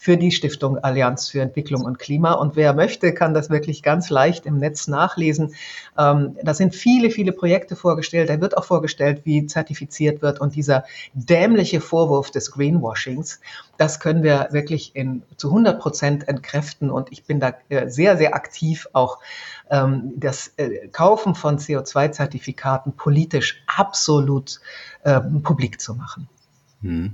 für 0.01 0.15
die 0.15 0.31
Stiftung 0.31 0.77
Allianz 0.77 1.27
für 1.27 1.41
Entwicklung 1.41 1.83
und 1.83 1.99
Klima. 1.99 2.31
Und 2.31 2.55
wer 2.55 2.73
möchte, 2.73 3.13
kann 3.13 3.33
das 3.33 3.49
wirklich 3.49 3.83
ganz 3.83 4.09
leicht 4.09 4.45
im 4.45 4.57
Netz 4.57 4.87
nachlesen. 4.87 5.55
Ähm, 5.97 6.37
da 6.41 6.53
sind 6.53 6.73
viele, 6.73 7.11
viele 7.11 7.33
Projekte 7.33 7.75
vorgestellt. 7.75 8.29
Da 8.29 8.39
wird 8.39 8.55
auch 8.55 8.63
vorgestellt, 8.63 9.23
wie 9.25 9.45
zertifiziert 9.45 10.21
wird. 10.21 10.39
Und 10.39 10.55
dieser 10.55 10.85
dämliche 11.13 11.81
Vorwurf 11.81 12.31
des 12.31 12.51
Greenwashings, 12.51 13.41
das 13.77 13.99
können 13.99 14.23
wir 14.23 14.47
wirklich 14.51 14.95
in, 14.95 15.21
zu 15.35 15.49
100 15.49 15.81
Prozent 15.81 16.29
entkräften. 16.29 16.91
Und 16.91 17.11
ich 17.11 17.25
bin 17.25 17.41
da 17.41 17.55
äh, 17.67 17.89
sehr, 17.89 18.15
sehr 18.15 18.35
aktiv 18.35 18.87
auch 18.93 19.19
ähm, 19.69 20.13
das 20.15 20.53
äh, 20.55 20.87
Kaufen 20.87 21.35
von 21.35 21.59
CO2-Zertifikaten 21.59 22.93
politisch 22.93 23.61
absolut 23.67 24.61
äh, 25.03 25.19
publik 25.19 25.81
zu 25.81 25.93
machen. 25.93 26.29
Hm. 26.81 27.13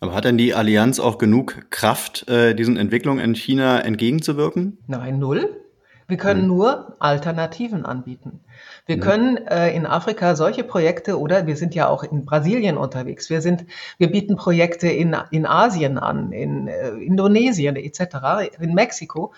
Aber 0.00 0.14
hat 0.14 0.24
denn 0.24 0.38
die 0.38 0.54
Allianz 0.54 1.00
auch 1.00 1.18
genug 1.18 1.70
Kraft, 1.70 2.28
äh, 2.28 2.54
diesen 2.54 2.76
Entwicklungen 2.76 3.24
in 3.24 3.34
China 3.34 3.80
entgegenzuwirken? 3.80 4.78
Nein, 4.86 5.18
null. 5.18 5.62
Wir 6.08 6.18
können 6.18 6.42
hm. 6.42 6.48
nur 6.48 6.96
Alternativen 7.00 7.84
anbieten. 7.84 8.40
Wir 8.84 8.96
hm. 8.96 9.02
können 9.02 9.36
äh, 9.38 9.74
in 9.74 9.86
Afrika 9.86 10.36
solche 10.36 10.64
Projekte 10.64 11.18
oder 11.18 11.46
wir 11.46 11.56
sind 11.56 11.74
ja 11.74 11.88
auch 11.88 12.04
in 12.04 12.24
Brasilien 12.24 12.76
unterwegs. 12.76 13.30
Wir 13.30 13.40
sind, 13.40 13.64
wir 13.98 14.10
bieten 14.10 14.36
Projekte 14.36 14.88
in, 14.88 15.16
in 15.30 15.46
Asien 15.46 15.98
an, 15.98 16.32
in 16.32 16.68
äh, 16.68 16.90
Indonesien 16.90 17.76
etc., 17.76 18.52
in 18.60 18.74
Mexiko. 18.74 19.32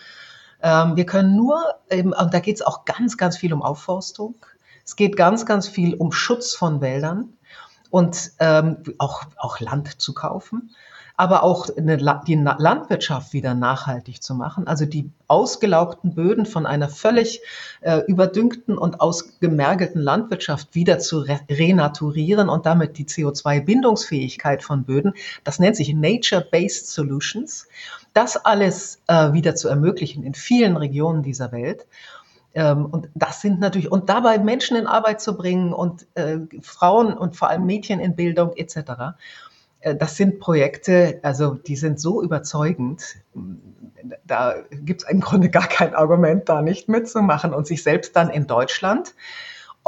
Ähm, 0.61 0.97
wir 0.97 1.07
können 1.07 1.37
nur, 1.37 1.63
ähm, 1.89 2.15
und 2.19 2.35
da 2.35 2.41
geht 2.41 2.57
es 2.57 2.63
auch 2.63 2.85
ganz, 2.85 3.17
ganz 3.17 3.37
viel 3.37 3.53
um 3.53 3.63
Aufforstung. 3.63 4.35
Es 4.85 4.97
geht 4.97 5.17
ganz, 5.17 5.47
ganz 5.47 5.69
viel 5.69 5.95
um 5.95 6.13
Schutz 6.13 6.55
von 6.55 6.81
Wäldern 6.81 7.38
und 7.91 8.33
ähm, 8.39 8.79
auch, 8.99 9.23
auch 9.37 9.61
Land 9.61 10.01
zu 10.01 10.15
kaufen, 10.15 10.71
aber 11.19 11.43
auch 11.43 11.69
eine, 11.77 11.97
die 12.27 12.35
Landwirtschaft 12.37 13.33
wieder 13.33 13.55
nachhaltig 13.55 14.23
zu 14.23 14.37
machen, 14.37 14.69
also 14.69 14.87
die 14.87 15.11
ausgelaugten 15.27 16.15
Böden 16.15 16.47
von 16.47 16.65
einer 16.65 16.89
völlig 16.89 17.41
äh, 17.81 18.03
überdüngten 18.07 18.79
und 18.79 19.01
ausgemergelten 19.01 20.01
Landwirtschaft 20.01 20.77
wieder 20.77 21.01
zu 21.01 21.19
re 21.19 21.41
renaturieren 21.51 22.49
und 22.49 22.67
damit 22.67 22.99
die 22.99 23.05
CO2-Bindungsfähigkeit 23.05 24.63
von 24.63 24.85
Böden, 24.85 25.15
das 25.43 25.59
nennt 25.59 25.75
sich 25.75 25.93
Nature-Based 25.93 26.89
Solutions, 26.89 27.67
das 28.15 28.37
alles 28.37 29.01
äh, 29.09 29.33
wieder 29.33 29.57
zu 29.57 29.69
ermöglichen 29.69 30.23
in 30.23 30.35
vielen 30.35 30.77
Regionen 30.77 31.25
dieser 31.25 31.51
Welt. 31.51 31.87
Ähm, 32.59 32.87
und 32.87 33.09
das 33.15 33.41
sind 33.41 33.61
natürlich, 33.61 33.93
und 33.93 34.09
dabei 34.09 34.37
Menschen 34.41 34.77
in 34.77 34.89
Arbeit 34.89 35.21
zu 35.21 35.37
bringen 35.37 35.73
und 35.73 36.09
äh, 36.17 36.39
Frauen 36.61 37.17
und 37.17 37.37
vor 37.37 37.51
allem 37.51 37.65
Mädchen 37.67 38.01
in 38.01 38.17
Bildung 38.17 38.53
etc. 38.57 39.15
Äh, 39.79 39.95
das 39.95 40.17
sind 40.17 40.41
Projekte, 40.41 41.21
also 41.23 41.55
die 41.55 41.77
sind 41.77 42.01
so 42.01 42.21
überzeugend, 42.21 43.15
da 44.25 44.57
gibt 44.73 45.05
es 45.05 45.09
im 45.09 45.21
Grunde 45.21 45.51
gar 45.51 45.69
kein 45.69 45.95
Argument, 45.95 46.49
da 46.49 46.61
nicht 46.61 46.89
mitzumachen 46.89 47.55
und 47.55 47.69
sich 47.69 47.85
selbst 47.85 48.17
dann 48.17 48.29
in 48.29 48.49
Deutschland 48.49 49.15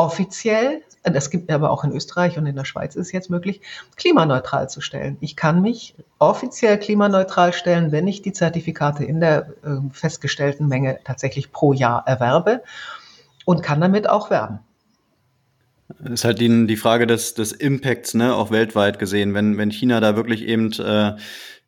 offiziell, 0.01 0.82
das 1.03 1.28
gibt 1.28 1.51
aber 1.51 1.70
auch 1.70 1.84
in 1.84 1.92
Österreich 1.92 2.38
und 2.38 2.46
in 2.46 2.57
der 2.57 2.64
Schweiz 2.64 2.96
ist 2.96 3.12
jetzt 3.12 3.28
möglich, 3.28 3.61
klimaneutral 3.96 4.70
zu 4.70 4.80
stellen. 4.80 5.18
Ich 5.20 5.36
kann 5.36 5.61
mich 5.61 5.94
offiziell 6.18 6.78
klimaneutral 6.78 7.53
stellen, 7.53 7.92
wenn 7.92 8.09
ich 8.09 8.22
die 8.22 8.32
Zertifikate 8.32 9.05
in 9.05 9.20
der 9.20 9.48
äh, 9.62 9.76
festgestellten 9.92 10.68
Menge 10.68 11.01
tatsächlich 11.05 11.53
pro 11.53 11.74
Jahr 11.74 12.07
erwerbe 12.07 12.62
und 13.44 13.62
kann 13.62 13.82
damit 13.82 14.09
auch 14.09 14.30
werben. 14.30 14.61
ist 16.05 16.24
halt 16.24 16.40
die, 16.40 16.66
die 16.66 16.76
Frage 16.76 17.07
des, 17.07 17.34
des 17.34 17.53
Impacts, 17.53 18.14
ne, 18.14 18.34
auch 18.34 18.51
weltweit 18.51 18.98
gesehen. 18.98 19.34
Wenn, 19.34 19.59
wenn 19.59 19.70
China 19.70 20.01
da 20.01 20.16
wirklich 20.16 20.42
eben 20.42 20.72
äh, 20.72 21.12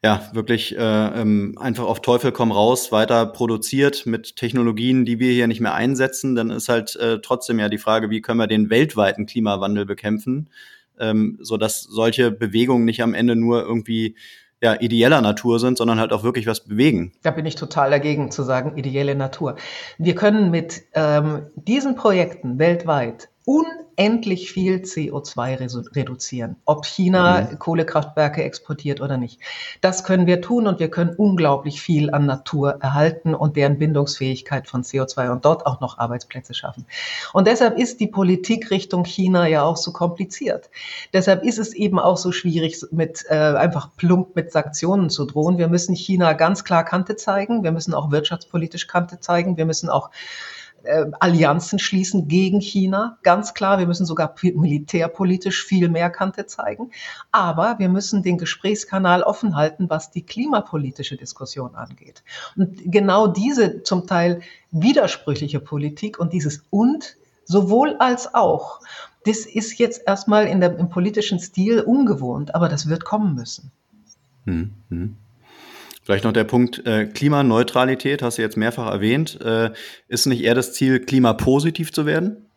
ja, 0.05 0.21
wirklich 0.33 0.77
äh, 0.77 0.81
ähm, 1.21 1.57
einfach 1.61 1.85
auf 1.85 2.03
Teufel 2.03 2.33
komm 2.33 2.51
raus 2.51 2.91
weiter 2.91 3.25
produziert 3.25 4.05
mit 4.05 4.35
Technologien, 4.35 5.05
die 5.05 5.21
wir 5.21 5.33
hier 5.33 5.47
nicht 5.47 5.61
mehr 5.61 5.75
einsetzen, 5.75 6.35
dann 6.35 6.51
ist 6.51 6.69
halt 6.69 6.97
äh, 6.97 7.21
trotzdem 7.21 7.61
ja 7.61 7.69
die 7.69 7.79
Frage, 7.79 8.11
wie 8.11 8.21
können 8.21 8.41
wir 8.41 8.49
den 8.49 8.69
weltweiten 8.69 9.27
Klimawandel 9.27 9.87
bekämpfen, 9.87 10.51
ähm, 10.99 11.39
so 11.41 11.57
dass 11.57 11.83
solche 11.83 12.33
Bewegungen 12.33 12.85
nicht 12.85 13.01
am 13.01 13.15
Ende 13.15 13.37
nur 13.37 13.63
irgendwie 13.63 14.17
ja, 14.61 14.81
ideeller 14.81 15.21
Natur 15.21 15.61
sind, 15.61 15.79
sondern 15.79 16.01
halt 16.01 16.13
auch 16.13 16.25
wirklich 16.25 16.47
was 16.47 16.61
bewegen. 16.61 17.13
Da 17.23 17.31
bin 17.31 17.47
ich 17.47 17.55
total 17.55 17.91
dagegen 17.91 18.31
zu 18.31 18.43
sagen, 18.43 18.77
ideelle 18.77 19.15
Natur. 19.15 19.57
Wir 19.99 20.15
können 20.15 20.51
mit 20.51 20.83
ähm, 20.95 21.47
diesen 21.57 21.95
Projekten 21.95 22.59
weltweit 22.59 23.29
unendlich 23.45 24.53
viel 24.53 24.77
CO2 24.77 25.95
reduzieren, 25.97 26.57
ob 26.65 26.87
China 26.87 27.41
mhm. 27.41 27.59
Kohlekraftwerke 27.59 28.43
exportiert 28.45 29.01
oder 29.01 29.17
nicht. 29.17 29.41
Das 29.81 30.05
können 30.05 30.27
wir 30.27 30.41
tun 30.41 30.67
und 30.67 30.79
wir 30.79 30.91
können 30.91 31.15
unglaublich 31.17 31.83
viel 31.83 32.13
an 32.15 32.27
Natur 32.27 32.79
erhalten 32.81 33.35
und 33.35 33.57
deren 33.57 33.79
Bindungsfähigkeit 33.79 34.69
von 34.69 34.83
CO2 34.83 35.31
und 35.31 35.45
dort 35.45 35.67
auch 35.67 35.81
noch 35.81 35.99
Arbeitsplätze 35.99 36.55
schaffen. 36.55 36.87
Und 37.33 37.49
deshalb 37.49 37.79
ist 37.79 37.99
die 38.01 38.07
Politik 38.07 38.71
Richtung 38.71 39.05
China 39.05 39.47
ja 39.49 39.63
auch 39.63 39.77
so 39.77 39.93
kompliziert. 39.93 40.71
Deshalb 41.13 41.43
ist 41.43 41.59
es 41.59 41.75
eben 41.75 41.99
auch 41.99 42.17
so 42.17 42.31
schwierig, 42.31 42.87
mit 42.93 43.25
äh, 43.29 43.35
einfach 43.35 43.91
plump 43.97 44.37
mit 44.37 44.53
Sanktionen 44.53 45.11
zu 45.11 45.25
drohen. 45.25 45.59
Wir 45.59 45.69
müssen 45.69 45.97
China 45.97 46.33
ganz 46.35 46.63
klar 46.63 46.85
Kante 46.85 47.17
zeigen. 47.17 47.65
Wir 47.65 47.73
müssen 47.73 47.93
auch 47.93 48.13
wirtschaftspolitisch 48.13 48.87
Kante 48.87 49.19
zeigen. 49.19 49.57
Wir 49.57 49.65
müssen 49.65 49.89
auch 49.89 50.11
äh, 50.85 51.07
Allianzen 51.21 51.79
schließen 51.79 52.29
gegen 52.29 52.61
China. 52.61 53.19
Ganz 53.23 53.55
klar, 53.55 53.79
wir 53.79 53.87
müssen 53.87 54.07
sogar 54.07 54.35
militärpolitisch 54.43 55.65
viel 55.65 55.89
mehr 55.89 56.11
Kante 56.11 56.47
zeigen. 56.47 56.91
Aber 57.31 57.79
wir 57.79 57.89
müssen 57.89 58.23
den 58.23 58.39
Gesprächskanal 58.39 59.23
offen 59.23 59.57
halten, 59.57 59.89
was 59.89 60.11
die 60.11 60.23
klimapolitische 60.23 61.17
Diskussion 61.17 61.75
angeht. 61.75 62.23
Und 62.57 62.81
genau 62.85 63.27
diese 63.27 63.83
zum 63.83 64.07
Teil 64.07 64.41
widersprüchliche 64.71 65.61
Politik 65.61 66.19
und 66.19 66.33
dieses 66.33 66.65
und 66.71 67.17
sowohl 67.45 67.97
als 67.99 68.35
auch, 68.35 68.81
das 69.25 69.47
ist 69.47 69.79
jetzt 69.79 70.03
erstmal 70.07 70.47
in 70.47 70.61
der, 70.61 70.79
im 70.79 70.89
politischen 70.89 71.39
Stil 71.39 71.81
ungewohnt, 71.81 72.55
aber 72.55 72.69
das 72.69 72.89
wird 72.89 73.05
kommen 73.05 73.35
müssen. 73.35 73.71
Hm, 74.47 74.73
hm. 74.89 75.17
Vielleicht 76.03 76.25
noch 76.25 76.33
der 76.33 76.45
Punkt 76.45 76.85
äh, 76.85 77.07
Klimaneutralität, 77.07 78.23
hast 78.23 78.39
du 78.39 78.43
jetzt 78.43 78.57
mehrfach 78.57 78.91
erwähnt. 78.91 79.41
Äh, 79.41 79.71
ist 80.09 80.27
nicht 80.27 80.43
eher 80.43 80.55
das 80.55 80.73
Ziel, 80.73 81.01
klimapositiv 81.01 81.93
zu 81.93 82.07
werden? 82.07 82.52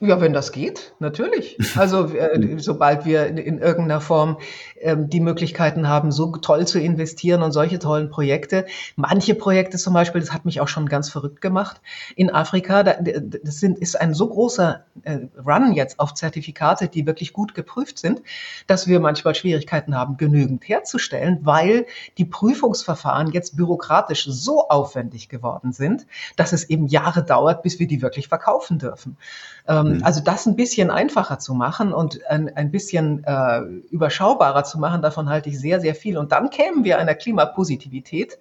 Ja, 0.00 0.20
wenn 0.20 0.32
das 0.32 0.52
geht, 0.52 0.94
natürlich. 1.00 1.58
Also 1.76 2.06
äh, 2.14 2.58
sobald 2.58 3.04
wir 3.04 3.26
in, 3.26 3.36
in 3.36 3.58
irgendeiner 3.58 4.00
Form 4.00 4.38
ähm, 4.80 5.08
die 5.08 5.20
Möglichkeiten 5.20 5.88
haben, 5.88 6.12
so 6.12 6.32
toll 6.36 6.66
zu 6.66 6.78
investieren 6.80 7.42
und 7.42 7.52
solche 7.52 7.78
tollen 7.78 8.10
Projekte. 8.10 8.66
Manche 8.94 9.34
Projekte 9.34 9.76
zum 9.76 9.94
Beispiel, 9.94 10.20
das 10.20 10.32
hat 10.32 10.44
mich 10.44 10.60
auch 10.60 10.68
schon 10.68 10.88
ganz 10.88 11.08
verrückt 11.08 11.40
gemacht. 11.40 11.80
In 12.14 12.30
Afrika, 12.30 12.84
da, 12.84 12.94
das 13.00 13.58
sind, 13.58 13.78
ist 13.78 14.00
ein 14.00 14.14
so 14.14 14.28
großer 14.28 14.84
äh, 15.02 15.18
Run 15.44 15.72
jetzt 15.72 15.98
auf 15.98 16.14
Zertifikate, 16.14 16.88
die 16.88 17.06
wirklich 17.06 17.32
gut 17.32 17.54
geprüft 17.54 17.98
sind, 17.98 18.22
dass 18.66 18.86
wir 18.86 19.00
manchmal 19.00 19.34
Schwierigkeiten 19.34 19.96
haben, 19.96 20.16
genügend 20.16 20.68
herzustellen, 20.68 21.40
weil 21.42 21.86
die 22.18 22.24
Prüfungsverfahren 22.24 23.32
jetzt 23.32 23.56
bürokratisch 23.56 24.26
so 24.28 24.68
aufwendig 24.68 25.28
geworden 25.28 25.72
sind, 25.72 26.06
dass 26.36 26.52
es 26.52 26.70
eben 26.70 26.86
Jahre 26.86 27.24
dauert, 27.24 27.62
bis 27.62 27.78
wir 27.78 27.88
die 27.88 28.02
wirklich 28.02 28.28
verkaufen 28.28 28.78
dürfen. 28.78 29.16
Ähm, 29.66 29.87
mhm. 29.96 30.04
Also 30.04 30.20
das 30.20 30.46
ein 30.46 30.56
bisschen 30.56 30.90
einfacher 30.90 31.38
zu 31.38 31.54
machen 31.54 31.92
und 31.92 32.26
ein, 32.26 32.54
ein 32.56 32.70
bisschen 32.70 33.24
äh, 33.24 33.60
überschaubarer 33.90 34.64
zu 34.64 34.78
machen, 34.78 35.02
davon 35.02 35.28
halte 35.28 35.48
ich 35.48 35.58
sehr, 35.58 35.80
sehr 35.80 35.94
viel. 35.94 36.18
Und 36.18 36.32
dann 36.32 36.50
kämen 36.50 36.84
wir 36.84 36.98
einer 36.98 37.14
Klimapositivität 37.14 38.38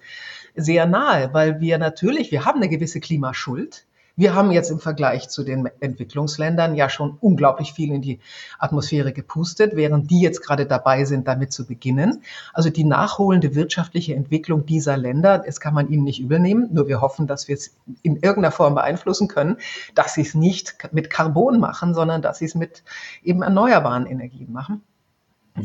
sehr 0.56 0.86
nahe, 0.86 1.34
weil 1.34 1.60
wir 1.60 1.78
natürlich, 1.78 2.32
wir 2.32 2.46
haben 2.46 2.58
eine 2.58 2.70
gewisse 2.70 3.00
Klimaschuld. 3.00 3.86
Wir 4.20 4.34
haben 4.34 4.50
jetzt 4.50 4.72
im 4.72 4.80
Vergleich 4.80 5.30
zu 5.30 5.44
den 5.44 5.70
Entwicklungsländern 5.80 6.74
ja 6.74 6.90
schon 6.90 7.20
unglaublich 7.22 7.74
viel 7.74 7.94
in 7.94 8.02
die 8.02 8.20
Atmosphäre 8.58 9.14
gepustet, 9.14 9.76
während 9.76 10.10
die 10.10 10.22
jetzt 10.22 10.42
gerade 10.42 10.66
dabei 10.66 11.06
sind, 11.06 11.28
damit 11.28 11.54
zu 11.54 11.68
beginnen. 11.68 12.24
Also 12.52 12.72
die 12.72 12.84
nachholende 12.84 13.54
wirtschaftliche 13.54 14.16
Entwicklung 14.16 14.66
dieser 14.66 14.98
Länder, 14.98 15.38
das 15.38 15.60
kann 15.60 15.76
man 15.76 15.90
ihnen 15.90 16.04
nicht 16.04 16.20
übelnehmen. 16.20 16.68
Nur 16.74 16.88
wir 16.88 17.00
hoffen, 17.00 17.28
dass 17.28 17.48
wir 17.48 17.54
es 17.54 17.78
in 18.02 18.16
irgendeiner 18.16 18.52
Form 18.52 18.74
beeinflussen 18.74 19.28
können, 19.28 19.58
dass 19.94 20.16
sie 20.16 20.22
es 20.22 20.34
nicht 20.34 20.76
mit 20.92 21.12
Carbon 21.12 21.60
machen, 21.60 21.94
sondern 21.94 22.24
dass 22.24 22.40
sie 22.40 22.46
es 22.46 22.56
mit 22.56 22.84
eben 23.22 23.44
erneuerbaren 23.44 24.08
Energien 24.08 24.52
machen. 24.52 24.82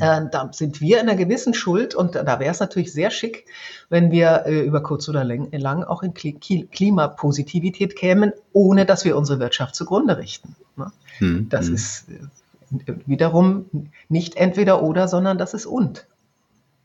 Äh, 0.01 0.23
da 0.31 0.49
sind 0.53 0.81
wir 0.81 1.01
in 1.01 1.09
einer 1.09 1.17
gewissen 1.17 1.55
Schuld 1.55 1.95
und 1.95 2.15
da 2.15 2.41
wäre 2.41 2.51
es 2.51 2.61
natürlich 2.61 2.93
sehr 2.93 3.11
schick, 3.11 3.47
wenn 3.89 4.11
wir 4.11 4.45
äh, 4.47 4.61
über 4.61 4.83
kurz 4.83 5.09
oder 5.09 5.25
lang 5.25 5.85
auch 5.85 6.03
in 6.03 6.15
Klimapositivität 6.15 7.97
kämen, 7.97 8.33
ohne 8.53 8.87
dass 8.87 9.05
wir 9.05 9.17
unsere 9.17 9.39
Wirtschaft 9.39 9.75
zugrunde 9.75 10.17
richten. 10.17 10.57
Ne? 10.77 10.93
Hm, 11.19 11.49
das 11.49 11.67
hm. 11.67 11.75
ist 11.75 12.07
äh, 12.09 12.95
wiederum 13.07 13.67
nicht 14.09 14.37
entweder 14.37 14.83
oder, 14.83 15.09
sondern 15.09 15.39
das 15.39 15.55
ist 15.55 15.67
und. 15.67 16.07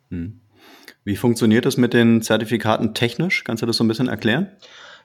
Hm. 0.10 0.40
Wie 1.04 1.16
funktioniert 1.16 1.66
das 1.66 1.78
mit 1.78 1.94
den 1.94 2.22
Zertifikaten 2.22 2.94
technisch? 2.94 3.46
Kannst 3.46 3.62
du 3.62 3.66
das 3.66 3.78
so 3.78 3.84
ein 3.86 3.88
bisschen 3.88 4.10
erklären? 4.10 4.50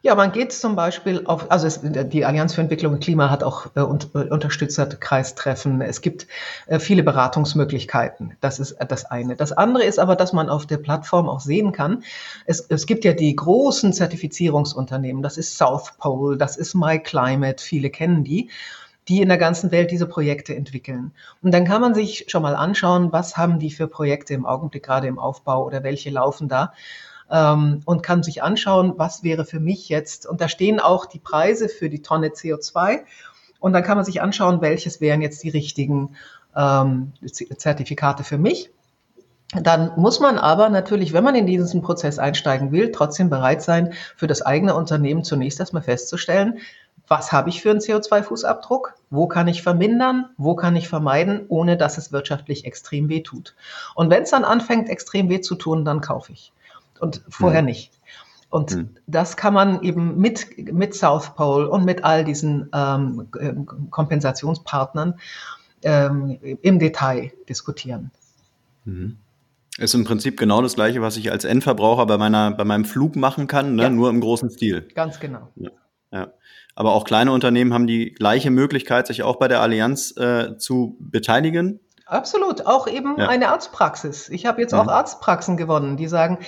Ja, 0.05 0.16
man 0.16 0.32
geht 0.32 0.53
zum 0.53 0.74
Beispiel 0.74 1.22
auf, 1.26 1.48
also 1.53 1.68
es, 1.68 1.80
die 1.80 2.24
Allianz 2.24 2.55
für 2.55 2.61
Entwicklung 2.61 2.94
und 2.94 3.05
Klima 3.05 3.30
hat 3.30 3.44
auch 3.44 3.66
äh, 3.76 3.82
Unterstützer 3.82 4.86
Kreistreffen. 4.86 5.80
Es 5.80 6.00
gibt 6.00 6.26
äh, 6.66 6.80
viele 6.80 7.05
Beratungsmöglichkeiten. 7.05 8.36
Das 8.40 8.59
ist 8.59 8.76
das 8.88 9.05
eine. 9.05 9.36
Das 9.36 9.53
andere 9.53 9.84
ist 9.84 10.00
aber, 10.00 10.16
dass 10.16 10.32
man 10.32 10.48
auf 10.48 10.66
der 10.66 10.78
Plattform 10.78 11.28
auch 11.28 11.38
sehen 11.38 11.70
kann, 11.70 12.03
es, 12.46 12.66
es 12.68 12.86
gibt 12.86 13.05
ja 13.05 13.12
die 13.12 13.36
großen 13.36 13.92
Zertifizierungsunternehmen. 13.92 15.22
Das 15.22 15.38
ist 15.38 15.57
South 15.57 15.92
Pole, 15.98 16.36
das 16.36 16.57
ist 16.57 16.74
MyClimate. 16.74 17.62
Viele 17.62 17.90
kennen 17.90 18.24
die 18.24 18.50
die 19.09 19.20
in 19.20 19.28
der 19.28 19.38
ganzen 19.38 19.72
Welt 19.72 19.90
diese 19.90 20.07
Projekte 20.07 20.55
entwickeln. 20.55 21.11
Und 21.42 21.53
dann 21.53 21.64
kann 21.64 21.80
man 21.80 21.92
sich 21.92 22.26
schon 22.28 22.40
mal 22.40 22.55
anschauen, 22.55 23.11
was 23.11 23.36
haben 23.36 23.59
die 23.59 23.72
für 23.72 23.88
Projekte 23.88 24.32
im 24.32 24.46
Augenblick 24.46 24.84
gerade 24.84 25.09
im 25.09 25.18
Aufbau 25.18 25.66
oder 25.66 25.82
welche 25.82 26.11
laufen 26.11 26.48
da 26.48 26.72
ähm, 27.33 27.80
und 27.87 28.03
kann 28.03 28.22
sich 28.22 28.43
anschauen, 28.43 28.95
was 28.99 29.24
wäre 29.24 29.45
für 29.45 29.59
mich 29.59 29.89
jetzt, 29.89 30.26
und 30.26 30.41
da 30.41 30.49
stehen 30.49 30.78
auch 30.78 31.07
die 31.07 31.18
Preise 31.18 31.68
für 31.68 31.89
die 31.89 32.03
Tonne 32.03 32.28
CO2 32.28 33.01
und 33.59 33.72
dann 33.72 33.83
kann 33.83 33.97
man 33.97 34.05
sich 34.05 34.20
anschauen, 34.20 34.61
welches 34.61 35.01
wären 35.01 35.22
jetzt 35.22 35.43
die 35.43 35.49
richtigen 35.49 36.14
ähm, 36.55 37.12
Zertifikate 37.24 38.22
für 38.22 38.39
mich. 38.39 38.70
Dann 39.55 39.93
muss 39.97 40.20
man 40.20 40.39
aber 40.39 40.68
natürlich, 40.70 41.12
wenn 41.12 41.24
man 41.24 41.35
in 41.35 41.47
diesen 41.47 41.83
Prozess 41.83 42.18
einsteigen 42.18 42.72
will, 42.72 42.91
trotzdem 42.91 43.28
bereit 43.28 43.62
sein, 43.62 43.93
für 44.16 44.26
das 44.26 44.43
eigene 44.43 44.74
Unternehmen 44.74 45.24
zunächst 45.24 45.61
erstmal 45.61 45.83
festzustellen, 45.83 46.59
was 47.09 47.33
habe 47.33 47.51
ich 47.51 47.61
für 47.61 47.70
einen 47.70 47.80
CO2-Fußabdruck? 47.80 48.95
Wo 49.11 49.26
kann 49.26 49.49
ich 49.49 49.62
vermindern? 49.62 50.30
Wo 50.39 50.55
kann 50.55 50.76
ich 50.76 50.89
vermeiden, 50.89 51.45
ohne 51.49 51.76
dass 51.76 51.99
es 51.99 52.12
wirtschaftlich 52.12 52.64
extrem 52.64 53.11
weh 53.11 53.22
tut? 53.22 53.55
Und 53.95 54.09
wenn 54.09 54.22
es 54.22 54.30
dann 54.30 54.45
anfängt, 54.45 54.89
extrem 54.89 55.28
weh 55.28 55.41
zu 55.41 55.55
tun, 55.55 55.85
dann 55.85 56.01
kaufe 56.01 56.33
ich 56.33 56.53
und 57.03 57.22
vorher 57.28 57.62
mhm. 57.62 57.66
nicht. 57.66 57.92
Und 58.48 58.76
mhm. 58.76 58.90
das 59.07 59.36
kann 59.36 59.55
man 59.55 59.82
eben 59.82 60.18
mit, 60.18 60.72
mit 60.72 60.94
South 60.94 61.34
Pole 61.34 61.68
und 61.68 61.84
mit 61.84 62.05
all 62.05 62.24
diesen 62.24 62.68
ähm, 62.74 63.28
Kompensationspartnern 63.90 65.14
ähm, 65.82 66.38
im 66.62 66.78
Detail 66.78 67.32
diskutieren. 67.48 68.11
Mhm. 68.84 69.16
Ist 69.78 69.94
im 69.94 70.05
Prinzip 70.05 70.38
genau 70.38 70.61
das 70.61 70.74
Gleiche, 70.74 71.00
was 71.00 71.16
ich 71.16 71.32
als 71.32 71.44
Endverbraucher 71.44 72.05
bei, 72.07 72.18
meiner, 72.18 72.50
bei 72.50 72.64
meinem 72.64 72.84
Flug 72.84 73.16
machen 73.16 73.46
kann, 73.46 73.74
ne? 73.74 73.84
Ja. 73.84 73.90
nur 73.90 74.11
im 74.11 74.20
großen 74.20 74.50
Stil. 74.50 74.86
Ganz 74.94 75.18
genau. 75.18 75.48
Ja. 75.57 75.70
ja. 76.12 76.32
Aber 76.74 76.92
auch 76.92 77.05
kleine 77.05 77.32
Unternehmen 77.32 77.72
haben 77.72 77.86
die 77.86 78.12
gleiche 78.12 78.50
Möglichkeit, 78.50 79.07
sich 79.07 79.22
auch 79.22 79.36
bei 79.36 79.48
der 79.48 79.61
Allianz 79.61 80.14
äh, 80.16 80.59
zu 80.59 80.96
beteiligen. 81.00 81.80
Absolut, 82.12 82.66
auch 82.66 82.86
eben 82.86 83.16
ja. 83.18 83.28
eine 83.28 83.48
Arztpraxis. 83.48 84.28
Ich 84.28 84.44
habe 84.44 84.60
jetzt 84.60 84.74
auch 84.74 84.86
Arztpraxen 84.86 85.56
gewonnen, 85.56 85.96
die 85.96 86.08
sagen, 86.08 86.38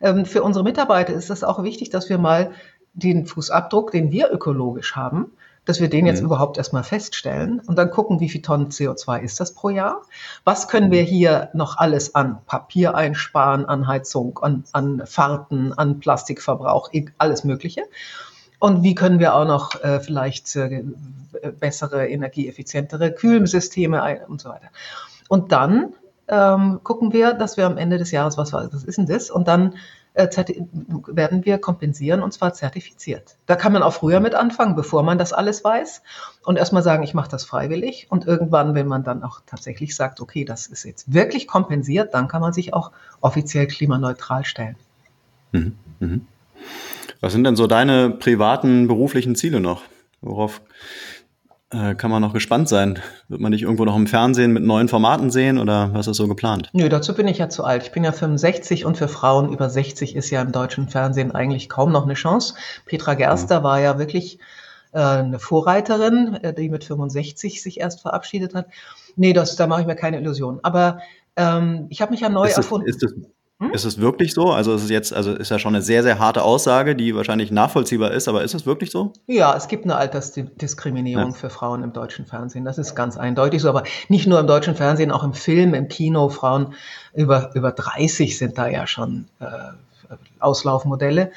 ähm, 0.00 0.26
für 0.26 0.42
unsere 0.42 0.64
Mitarbeiter 0.64 1.12
ist 1.12 1.30
es 1.30 1.44
auch 1.44 1.62
wichtig, 1.62 1.90
dass 1.90 2.08
wir 2.08 2.18
mal 2.18 2.50
den 2.92 3.24
Fußabdruck, 3.24 3.92
den 3.92 4.10
wir 4.10 4.32
ökologisch 4.32 4.96
haben, 4.96 5.32
dass 5.64 5.80
wir 5.80 5.88
den 5.88 6.06
jetzt 6.06 6.20
mhm. 6.20 6.26
überhaupt 6.26 6.58
erstmal 6.58 6.82
feststellen 6.82 7.60
und 7.60 7.78
dann 7.78 7.90
gucken, 7.90 8.18
wie 8.18 8.28
viel 8.28 8.42
Tonnen 8.42 8.70
CO2 8.70 9.20
ist 9.20 9.38
das 9.38 9.54
pro 9.54 9.70
Jahr? 9.70 10.02
Was 10.42 10.66
können 10.66 10.90
wir 10.90 11.02
hier 11.02 11.50
noch 11.54 11.78
alles 11.78 12.16
an 12.16 12.38
Papier 12.46 12.96
einsparen, 12.96 13.64
an 13.64 13.86
Heizung, 13.86 14.40
an, 14.42 14.64
an 14.72 15.04
Fahrten, 15.06 15.72
an 15.72 16.00
Plastikverbrauch, 16.00 16.90
alles 17.18 17.44
Mögliche? 17.44 17.84
Und 18.58 18.82
wie 18.82 18.96
können 18.96 19.20
wir 19.20 19.34
auch 19.34 19.44
noch 19.44 19.82
äh, 19.82 20.00
vielleicht 20.00 20.54
äh, 20.56 20.82
bessere, 21.58 22.08
energieeffizientere 22.08 23.12
Kühlsysteme 23.12 24.02
ein 24.02 24.24
und 24.24 24.40
so 24.40 24.48
weiter? 24.48 24.68
Und 25.32 25.50
dann 25.50 25.94
ähm, 26.28 26.80
gucken 26.82 27.14
wir, 27.14 27.32
dass 27.32 27.56
wir 27.56 27.64
am 27.64 27.78
Ende 27.78 27.96
des 27.96 28.10
Jahres, 28.10 28.36
was, 28.36 28.52
was 28.52 28.84
ist 28.84 28.98
denn 28.98 29.06
das? 29.06 29.30
Und 29.30 29.48
dann 29.48 29.76
äh, 30.12 30.28
werden 31.06 31.46
wir 31.46 31.56
kompensieren 31.56 32.22
und 32.22 32.34
zwar 32.34 32.52
zertifiziert. 32.52 33.38
Da 33.46 33.56
kann 33.56 33.72
man 33.72 33.82
auch 33.82 33.94
früher 33.94 34.20
mit 34.20 34.34
anfangen, 34.34 34.76
bevor 34.76 35.02
man 35.02 35.16
das 35.16 35.32
alles 35.32 35.64
weiß 35.64 36.02
und 36.44 36.58
erstmal 36.58 36.82
sagen, 36.82 37.02
ich 37.02 37.14
mache 37.14 37.30
das 37.30 37.46
freiwillig 37.46 38.08
und 38.10 38.26
irgendwann, 38.26 38.74
wenn 38.74 38.86
man 38.86 39.04
dann 39.04 39.22
auch 39.22 39.40
tatsächlich 39.46 39.96
sagt, 39.96 40.20
okay, 40.20 40.44
das 40.44 40.66
ist 40.66 40.84
jetzt 40.84 41.14
wirklich 41.14 41.46
kompensiert, 41.46 42.12
dann 42.12 42.28
kann 42.28 42.42
man 42.42 42.52
sich 42.52 42.74
auch 42.74 42.90
offiziell 43.22 43.66
klimaneutral 43.66 44.44
stellen. 44.44 44.76
Mhm. 45.52 45.78
Mhm. 45.98 46.26
Was 47.22 47.32
sind 47.32 47.44
denn 47.44 47.56
so 47.56 47.66
deine 47.66 48.10
privaten 48.10 48.86
beruflichen 48.86 49.34
Ziele 49.34 49.60
noch? 49.60 49.80
Worauf 50.20 50.60
äh, 51.72 51.94
kann 51.94 52.10
man 52.10 52.22
noch 52.22 52.32
gespannt 52.32 52.68
sein. 52.68 52.98
Wird 53.28 53.40
man 53.40 53.52
dich 53.52 53.62
irgendwo 53.62 53.84
noch 53.84 53.96
im 53.96 54.06
Fernsehen 54.06 54.52
mit 54.52 54.62
neuen 54.62 54.88
Formaten 54.88 55.30
sehen 55.30 55.58
oder 55.58 55.90
was 55.92 56.06
ist 56.06 56.16
so 56.16 56.28
geplant? 56.28 56.70
Nö, 56.72 56.88
dazu 56.88 57.14
bin 57.14 57.28
ich 57.28 57.38
ja 57.38 57.48
zu 57.48 57.64
alt. 57.64 57.82
Ich 57.82 57.92
bin 57.92 58.04
ja 58.04 58.12
65 58.12 58.84
und 58.84 58.96
für 58.96 59.08
Frauen 59.08 59.52
über 59.52 59.70
60 59.70 60.14
ist 60.14 60.30
ja 60.30 60.42
im 60.42 60.52
deutschen 60.52 60.88
Fernsehen 60.88 61.32
eigentlich 61.32 61.68
kaum 61.68 61.92
noch 61.92 62.04
eine 62.04 62.14
Chance. 62.14 62.54
Petra 62.86 63.14
Gerster 63.14 63.60
mhm. 63.60 63.64
war 63.64 63.80
ja 63.80 63.98
wirklich 63.98 64.38
äh, 64.92 65.00
eine 65.00 65.38
Vorreiterin, 65.38 66.34
äh, 66.42 66.54
die 66.54 66.68
mit 66.68 66.84
65 66.84 67.62
sich 67.62 67.80
erst 67.80 68.02
verabschiedet 68.02 68.54
hat. 68.54 68.66
Nee, 69.16 69.32
das, 69.32 69.56
da 69.56 69.66
mache 69.66 69.80
ich 69.80 69.86
mir 69.86 69.96
keine 69.96 70.20
Illusionen. 70.20 70.60
Aber 70.62 71.00
ähm, 71.36 71.86
ich 71.88 72.02
habe 72.02 72.12
mich 72.12 72.20
ja 72.20 72.28
neu 72.28 72.48
ist 72.48 72.58
erfunden. 72.58 72.86
ist 72.86 73.02
das, 73.02 73.12
hm? 73.62 73.70
Ist 73.70 73.84
es 73.84 74.00
wirklich 74.00 74.34
so? 74.34 74.50
Also 74.50 74.74
ist 74.74 74.82
es 74.82 74.90
jetzt, 74.90 75.12
also 75.12 75.32
ist 75.32 75.50
ja 75.50 75.58
schon 75.60 75.74
eine 75.74 75.82
sehr, 75.82 76.02
sehr 76.02 76.18
harte 76.18 76.42
Aussage, 76.42 76.96
die 76.96 77.14
wahrscheinlich 77.14 77.52
nachvollziehbar 77.52 78.10
ist, 78.10 78.26
aber 78.26 78.42
ist 78.42 78.54
es 78.54 78.66
wirklich 78.66 78.90
so? 78.90 79.12
Ja, 79.28 79.56
es 79.56 79.68
gibt 79.68 79.84
eine 79.84 79.94
Altersdiskriminierung 79.94 81.30
ja. 81.30 81.36
für 81.36 81.48
Frauen 81.48 81.84
im 81.84 81.92
deutschen 81.92 82.26
Fernsehen. 82.26 82.64
Das 82.64 82.76
ist 82.78 82.96
ganz 82.96 83.16
eindeutig 83.16 83.62
so, 83.62 83.68
aber 83.68 83.84
nicht 84.08 84.26
nur 84.26 84.40
im 84.40 84.48
deutschen 84.48 84.74
Fernsehen, 84.74 85.12
auch 85.12 85.22
im 85.22 85.32
Film, 85.32 85.74
im 85.74 85.86
Kino. 85.86 86.28
Frauen 86.28 86.74
über, 87.14 87.54
über 87.54 87.70
30 87.70 88.36
sind 88.36 88.58
da 88.58 88.66
ja 88.66 88.88
schon 88.88 89.28
äh, 89.38 89.46
Auslaufmodelle. 90.40 91.30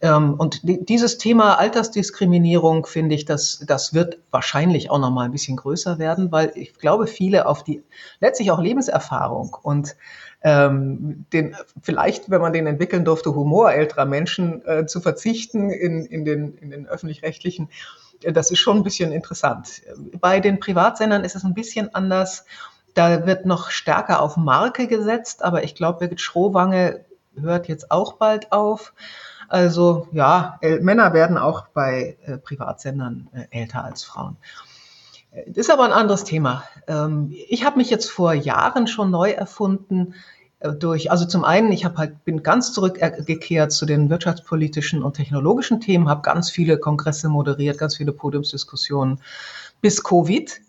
Ähm, 0.00 0.34
und 0.34 0.60
dieses 0.64 1.18
Thema 1.18 1.58
Altersdiskriminierung 1.58 2.86
finde 2.86 3.14
ich, 3.14 3.26
das, 3.26 3.62
das 3.66 3.92
wird 3.92 4.18
wahrscheinlich 4.30 4.90
auch 4.90 4.98
noch 4.98 5.10
mal 5.10 5.24
ein 5.24 5.32
bisschen 5.32 5.56
größer 5.56 5.98
werden, 5.98 6.32
weil 6.32 6.52
ich 6.54 6.72
glaube, 6.74 7.06
viele 7.06 7.46
auf 7.46 7.64
die 7.64 7.82
letztlich 8.20 8.50
auch 8.50 8.60
Lebenserfahrung 8.60 9.56
und 9.62 9.96
ähm, 10.42 11.26
den, 11.32 11.56
vielleicht, 11.82 12.30
wenn 12.30 12.40
man 12.40 12.52
den 12.52 12.66
entwickeln 12.66 13.04
durfte, 13.04 13.34
Humor 13.34 13.72
älterer 13.72 14.06
Menschen 14.06 14.64
äh, 14.66 14.86
zu 14.86 15.00
verzichten 15.00 15.70
in, 15.70 16.06
in 16.06 16.24
den, 16.24 16.56
in 16.56 16.70
den 16.70 16.86
öffentlich-rechtlichen, 16.86 17.68
äh, 18.22 18.32
das 18.32 18.50
ist 18.50 18.58
schon 18.58 18.78
ein 18.78 18.82
bisschen 18.82 19.12
interessant. 19.12 19.82
Bei 20.20 20.40
den 20.40 20.60
Privatsendern 20.60 21.24
ist 21.24 21.36
es 21.36 21.44
ein 21.44 21.54
bisschen 21.54 21.94
anders. 21.94 22.44
Da 22.94 23.26
wird 23.26 23.46
noch 23.46 23.70
stärker 23.70 24.20
auf 24.20 24.36
Marke 24.36 24.86
gesetzt, 24.86 25.44
aber 25.44 25.62
ich 25.62 25.74
glaube, 25.74 26.00
Birgit 26.00 26.20
Schrowange 26.20 27.04
hört 27.38 27.68
jetzt 27.68 27.90
auch 27.90 28.14
bald 28.14 28.50
auf. 28.52 28.92
Also 29.48 30.08
ja, 30.12 30.58
Männer 30.62 31.12
werden 31.12 31.36
auch 31.36 31.68
bei 31.68 32.16
äh, 32.24 32.38
Privatsendern 32.38 33.28
äh, 33.32 33.46
älter 33.50 33.84
als 33.84 34.04
Frauen. 34.04 34.36
Das 35.32 35.56
ist 35.56 35.70
aber 35.70 35.84
ein 35.84 35.92
anderes 35.92 36.24
Thema. 36.24 36.64
Ähm, 36.86 37.32
ich 37.48 37.64
habe 37.64 37.78
mich 37.78 37.90
jetzt 37.90 38.10
vor 38.10 38.32
Jahren 38.32 38.86
schon 38.86 39.10
neu 39.10 39.30
erfunden 39.30 40.14
äh, 40.58 40.72
durch, 40.72 41.10
also 41.10 41.24
zum 41.24 41.44
einen, 41.44 41.70
ich 41.70 41.84
halt, 41.84 42.24
bin 42.24 42.42
ganz 42.42 42.72
zurückgekehrt 42.72 43.70
zu 43.70 43.86
den 43.86 44.10
wirtschaftspolitischen 44.10 45.02
und 45.02 45.14
technologischen 45.14 45.80
Themen, 45.80 46.08
habe 46.08 46.22
ganz 46.22 46.50
viele 46.50 46.78
Kongresse 46.78 47.28
moderiert, 47.28 47.78
ganz 47.78 47.96
viele 47.96 48.12
Podiumsdiskussionen 48.12 49.20
bis 49.80 50.02
Covid. 50.02 50.60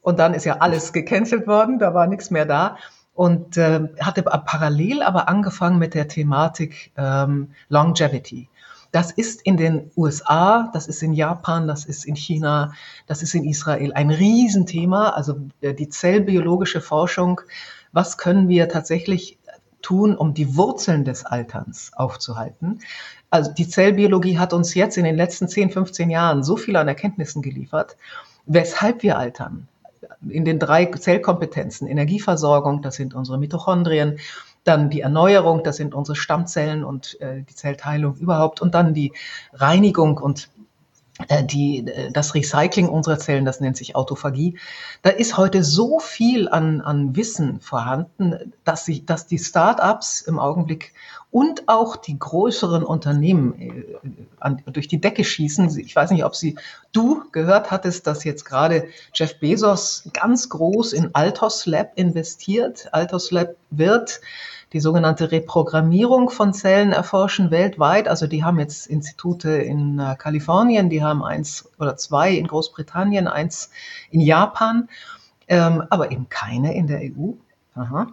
Und 0.00 0.18
dann 0.18 0.34
ist 0.34 0.44
ja 0.44 0.58
alles 0.58 0.92
gecancelt 0.92 1.46
worden, 1.46 1.78
da 1.78 1.94
war 1.94 2.06
nichts 2.06 2.30
mehr 2.30 2.46
da. 2.46 2.76
Und 3.14 3.56
äh, 3.56 3.88
hatte 4.00 4.22
parallel 4.22 5.02
aber 5.02 5.28
angefangen 5.28 5.78
mit 5.78 5.94
der 5.94 6.08
Thematik 6.08 6.92
ähm, 6.96 7.50
Longevity. 7.68 8.48
Das 8.94 9.10
ist 9.10 9.42
in 9.42 9.56
den 9.56 9.90
USA, 9.96 10.70
das 10.72 10.86
ist 10.86 11.02
in 11.02 11.14
Japan, 11.14 11.66
das 11.66 11.84
ist 11.84 12.04
in 12.04 12.14
China, 12.14 12.74
das 13.08 13.24
ist 13.24 13.34
in 13.34 13.42
Israel 13.42 13.92
ein 13.92 14.08
Riesenthema. 14.08 15.08
Also 15.08 15.34
äh, 15.60 15.74
die 15.74 15.88
zellbiologische 15.88 16.80
Forschung, 16.80 17.40
was 17.90 18.18
können 18.18 18.48
wir 18.48 18.68
tatsächlich 18.68 19.36
tun, 19.82 20.14
um 20.14 20.32
die 20.32 20.56
Wurzeln 20.56 21.04
des 21.04 21.24
Alterns 21.24 21.90
aufzuhalten? 21.96 22.78
Also 23.30 23.50
die 23.50 23.66
Zellbiologie 23.66 24.38
hat 24.38 24.52
uns 24.52 24.74
jetzt 24.74 24.96
in 24.96 25.04
den 25.04 25.16
letzten 25.16 25.48
10, 25.48 25.70
15 25.70 26.08
Jahren 26.08 26.44
so 26.44 26.56
viel 26.56 26.76
an 26.76 26.86
Erkenntnissen 26.86 27.42
geliefert, 27.42 27.96
weshalb 28.46 29.02
wir 29.02 29.18
altern. 29.18 29.66
In 30.28 30.44
den 30.44 30.60
drei 30.60 30.86
Zellkompetenzen, 30.86 31.88
Energieversorgung, 31.88 32.80
das 32.80 32.94
sind 32.94 33.12
unsere 33.12 33.38
Mitochondrien, 33.38 34.20
dann 34.64 34.90
die 34.90 35.02
Erneuerung, 35.02 35.62
das 35.62 35.76
sind 35.76 35.94
unsere 35.94 36.16
Stammzellen 36.16 36.84
und 36.84 37.20
äh, 37.20 37.42
die 37.42 37.54
Zellteilung 37.54 38.16
überhaupt 38.16 38.60
und 38.60 38.74
dann 38.74 38.94
die 38.94 39.12
Reinigung 39.52 40.18
und 40.18 40.48
äh, 41.28 41.44
die, 41.44 41.86
äh, 41.86 42.10
das 42.10 42.34
Recycling 42.34 42.88
unserer 42.88 43.18
Zellen, 43.18 43.44
das 43.44 43.60
nennt 43.60 43.76
sich 43.76 43.94
Autophagie. 43.94 44.58
Da 45.02 45.10
ist 45.10 45.36
heute 45.36 45.62
so 45.62 46.00
viel 46.00 46.48
an, 46.48 46.80
an 46.80 47.14
Wissen 47.14 47.60
vorhanden, 47.60 48.52
dass, 48.64 48.84
sich, 48.84 49.06
dass 49.06 49.26
die 49.26 49.38
Start-ups 49.38 50.22
im 50.22 50.40
Augenblick 50.40 50.92
und 51.34 51.68
auch 51.68 51.96
die 51.96 52.16
größeren 52.16 52.84
Unternehmen 52.84 53.60
äh, 53.60 53.84
an, 54.38 54.62
durch 54.66 54.86
die 54.86 55.00
Decke 55.00 55.24
schießen. 55.24 55.76
Ich 55.80 55.96
weiß 55.96 56.12
nicht, 56.12 56.24
ob 56.24 56.36
Sie, 56.36 56.54
du 56.92 57.24
gehört 57.32 57.72
hattest, 57.72 58.06
dass 58.06 58.22
jetzt 58.22 58.44
gerade 58.44 58.86
Jeff 59.12 59.40
Bezos 59.40 60.08
ganz 60.12 60.48
groß 60.48 60.92
in 60.92 61.10
Altos 61.12 61.66
Lab 61.66 61.90
investiert. 61.96 62.86
Altos 62.92 63.32
Lab 63.32 63.56
wird 63.70 64.20
die 64.72 64.78
sogenannte 64.78 65.32
Reprogrammierung 65.32 66.30
von 66.30 66.54
Zellen 66.54 66.92
erforschen 66.92 67.50
weltweit. 67.50 68.06
Also 68.06 68.28
die 68.28 68.44
haben 68.44 68.60
jetzt 68.60 68.86
Institute 68.86 69.50
in 69.50 69.98
äh, 69.98 70.14
Kalifornien, 70.16 70.88
die 70.88 71.02
haben 71.02 71.24
eins 71.24 71.68
oder 71.80 71.96
zwei 71.96 72.30
in 72.30 72.46
Großbritannien, 72.46 73.26
eins 73.26 73.70
in 74.12 74.20
Japan, 74.20 74.88
ähm, 75.48 75.82
aber 75.90 76.12
eben 76.12 76.28
keine 76.28 76.76
in 76.76 76.86
der 76.86 77.00
EU. 77.00 77.32
Aha. 77.74 78.06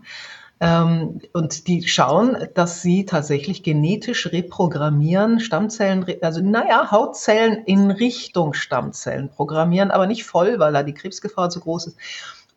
Ähm, 0.62 1.20
und 1.34 1.68
die 1.68 1.88
schauen, 1.88 2.38
dass 2.54 2.84
sie 2.84 3.06
tatsächlich 3.06 3.64
genetisch 3.64 4.32
reprogrammieren, 4.32 5.40
Stammzellen, 5.40 6.06
also 6.22 6.40
naja, 6.40 6.92
Hautzellen 6.92 7.64
in 7.66 7.90
Richtung 7.90 8.54
Stammzellen 8.54 9.30
programmieren, 9.30 9.90
aber 9.90 10.06
nicht 10.06 10.24
voll, 10.24 10.60
weil 10.60 10.72
da 10.72 10.84
die 10.84 10.94
Krebsgefahr 10.94 11.50
zu 11.50 11.62
groß 11.62 11.88
ist. 11.88 11.98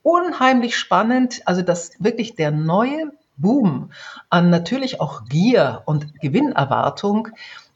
Unheimlich 0.03 0.77
spannend, 0.77 1.41
also 1.47 1.63
das 1.63 1.93
wirklich 1.99 2.37
der 2.37 2.51
neue 2.51 3.11
Boom 3.39 3.91
an 4.29 4.51
natürlich 4.51 5.01
auch 5.01 5.25
Gier 5.25 5.83
und 5.87 6.21
Gewinnerwartung, 6.21 7.29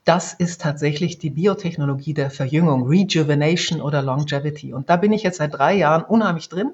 das 0.05 0.35
ist 0.35 0.61
tatsächlich 0.61 1.19
die 1.19 1.31
Biotechnologie 1.31 2.13
der 2.13 2.31
Verjüngung, 2.31 2.87
Rejuvenation 2.87 3.81
oder 3.81 4.03
Longevity. 4.03 4.75
Und 4.75 4.91
da 4.91 4.97
bin 4.97 5.13
ich 5.13 5.23
jetzt 5.23 5.39
seit 5.39 5.55
drei 5.55 5.75
Jahren 5.75 6.03
unheimlich 6.03 6.51
drin, 6.51 6.73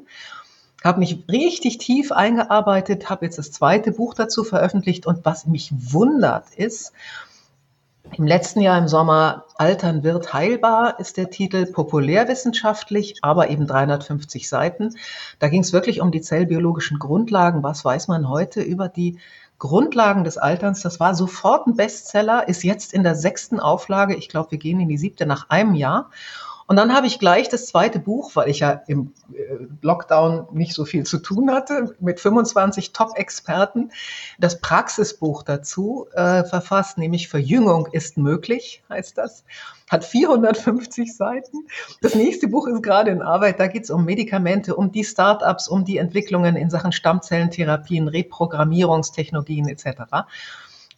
habe 0.84 1.00
mich 1.00 1.24
richtig 1.28 1.78
tief 1.78 2.12
eingearbeitet, 2.12 3.08
habe 3.08 3.24
jetzt 3.24 3.38
das 3.38 3.50
zweite 3.50 3.92
Buch 3.92 4.14
dazu 4.14 4.44
veröffentlicht. 4.44 5.06
Und 5.06 5.24
was 5.24 5.46
mich 5.46 5.72
wundert 5.72 6.54
ist, 6.54 6.92
im 8.12 8.26
letzten 8.26 8.60
Jahr 8.60 8.78
im 8.78 8.86
Sommer 8.86 9.46
Altern 9.56 10.04
wird 10.04 10.32
heilbar 10.34 11.00
ist 11.00 11.16
der 11.16 11.30
Titel 11.30 11.66
populärwissenschaftlich, 11.66 13.16
aber 13.22 13.48
eben 13.50 13.66
350 13.66 14.48
Seiten. 14.48 14.94
Da 15.38 15.48
ging 15.48 15.62
es 15.62 15.72
wirklich 15.72 16.00
um 16.00 16.12
die 16.12 16.20
zellbiologischen 16.20 16.98
Grundlagen. 16.98 17.62
Was 17.62 17.84
weiß 17.84 18.08
man 18.08 18.28
heute 18.28 18.60
über 18.60 18.88
die 18.88 19.18
Grundlagen 19.58 20.22
des 20.22 20.38
Alterns? 20.38 20.82
Das 20.82 21.00
war 21.00 21.14
sofort 21.14 21.66
ein 21.66 21.76
Bestseller, 21.76 22.46
ist 22.46 22.62
jetzt 22.62 22.92
in 22.92 23.04
der 23.04 23.14
sechsten 23.14 23.58
Auflage. 23.58 24.16
Ich 24.16 24.28
glaube, 24.28 24.50
wir 24.52 24.58
gehen 24.58 24.80
in 24.80 24.88
die 24.88 24.98
siebte 24.98 25.24
nach 25.24 25.48
einem 25.48 25.74
Jahr. 25.74 26.10
Und 26.66 26.76
dann 26.76 26.94
habe 26.94 27.06
ich 27.06 27.18
gleich 27.18 27.48
das 27.48 27.66
zweite 27.66 27.98
Buch, 27.98 28.30
weil 28.34 28.48
ich 28.48 28.60
ja 28.60 28.82
im 28.86 29.12
äh, 29.32 29.66
Lockdown 29.82 30.48
nicht 30.52 30.72
so 30.72 30.84
viel 30.84 31.04
zu 31.04 31.18
tun 31.18 31.50
hatte, 31.50 31.94
mit 32.00 32.20
25 32.20 32.92
Top-Experten, 32.92 33.90
das 34.38 34.60
Praxisbuch 34.60 35.42
dazu 35.42 36.06
äh, 36.12 36.44
verfasst, 36.44 36.96
nämlich 36.96 37.28
Verjüngung 37.28 37.88
ist 37.92 38.16
möglich, 38.16 38.82
heißt 38.88 39.18
das. 39.18 39.44
Hat 39.90 40.04
450 40.04 41.14
Seiten. 41.14 41.66
Das 42.00 42.14
nächste 42.14 42.48
Buch 42.48 42.66
ist 42.66 42.82
gerade 42.82 43.10
in 43.10 43.20
Arbeit. 43.20 43.60
Da 43.60 43.66
geht 43.66 43.84
es 43.84 43.90
um 43.90 44.06
Medikamente, 44.06 44.74
um 44.74 44.90
die 44.90 45.04
Startups, 45.04 45.68
um 45.68 45.84
die 45.84 45.98
Entwicklungen 45.98 46.56
in 46.56 46.70
Sachen 46.70 46.92
Stammzellentherapien, 46.92 48.08
Reprogrammierungstechnologien 48.08 49.68
etc 49.68 50.24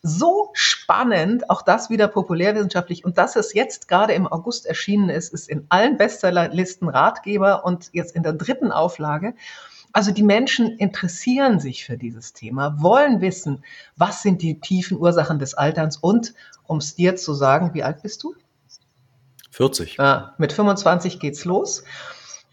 so 0.02 0.50
spannend, 0.52 1.50
auch 1.50 1.62
das 1.62 1.90
wieder 1.90 2.08
populärwissenschaftlich. 2.08 3.04
Und 3.04 3.18
dass 3.18 3.36
es 3.36 3.54
jetzt 3.54 3.88
gerade 3.88 4.12
im 4.12 4.26
August 4.26 4.66
erschienen 4.66 5.08
ist, 5.08 5.32
ist 5.32 5.48
in 5.48 5.66
allen 5.68 5.96
Bestsellerlisten 5.96 6.88
Ratgeber 6.88 7.64
und 7.64 7.90
jetzt 7.92 8.14
in 8.14 8.22
der 8.22 8.32
dritten 8.32 8.72
Auflage. 8.72 9.34
Also 9.92 10.12
die 10.12 10.22
Menschen 10.22 10.76
interessieren 10.76 11.58
sich 11.58 11.84
für 11.84 11.96
dieses 11.96 12.34
Thema, 12.34 12.82
wollen 12.82 13.20
wissen, 13.20 13.64
was 13.96 14.22
sind 14.22 14.42
die 14.42 14.60
tiefen 14.60 14.98
Ursachen 14.98 15.38
des 15.38 15.54
Alterns 15.54 15.96
und, 15.96 16.34
um 16.64 16.78
es 16.78 16.94
dir 16.94 17.16
zu 17.16 17.32
sagen, 17.32 17.72
wie 17.72 17.82
alt 17.82 18.02
bist 18.02 18.22
du? 18.22 18.34
40. 19.52 19.98
Ah, 19.98 20.34
mit 20.36 20.52
25 20.52 21.18
geht's 21.18 21.46
los. 21.46 21.82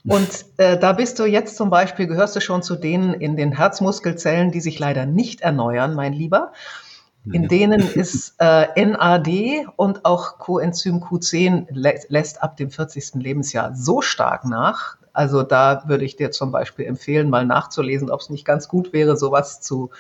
Und 0.06 0.46
äh, 0.58 0.78
da 0.78 0.94
bist 0.94 1.20
du 1.20 1.26
jetzt 1.26 1.56
zum 1.56 1.70
Beispiel, 1.70 2.08
gehörst 2.08 2.36
du 2.36 2.42
schon 2.42 2.62
zu 2.62 2.76
denen 2.76 3.14
in 3.14 3.38
den 3.38 3.54
Herzmuskelzellen, 3.54 4.52
die 4.52 4.62
sich 4.62 4.80
leider 4.80 5.06
nicht 5.06 5.42
erneuern, 5.42 5.96
mein 5.96 6.14
Lieber. 6.14 6.52
In 7.32 7.48
denen 7.48 7.80
ist 7.80 8.36
äh, 8.40 8.86
NAD 8.86 9.68
und 9.78 10.04
auch 10.04 10.40
Coenzym 10.40 10.98
Q10 10.98 11.68
lä 11.70 12.00
lässt 12.10 12.44
ab 12.44 12.58
dem 12.58 12.70
40. 12.70 13.16
Lebensjahr 13.16 13.74
so 13.76 14.02
stark 14.02 14.46
nach. 14.46 14.98
Also 15.14 15.44
da 15.44 15.84
würde 15.88 16.06
ich 16.06 16.16
dir 16.16 16.32
zum 16.32 16.52
Beispiel 16.52 16.86
empfehlen, 16.86 17.30
mal 17.30 17.46
nachzulesen, 17.46 18.10
ob 18.10 18.20
es 18.20 18.30
nicht 18.30 18.46
ganz 18.46 18.68
gut 18.68 18.94
wäre, 18.94 19.16
sowas 19.16 19.62
zu 19.62 19.92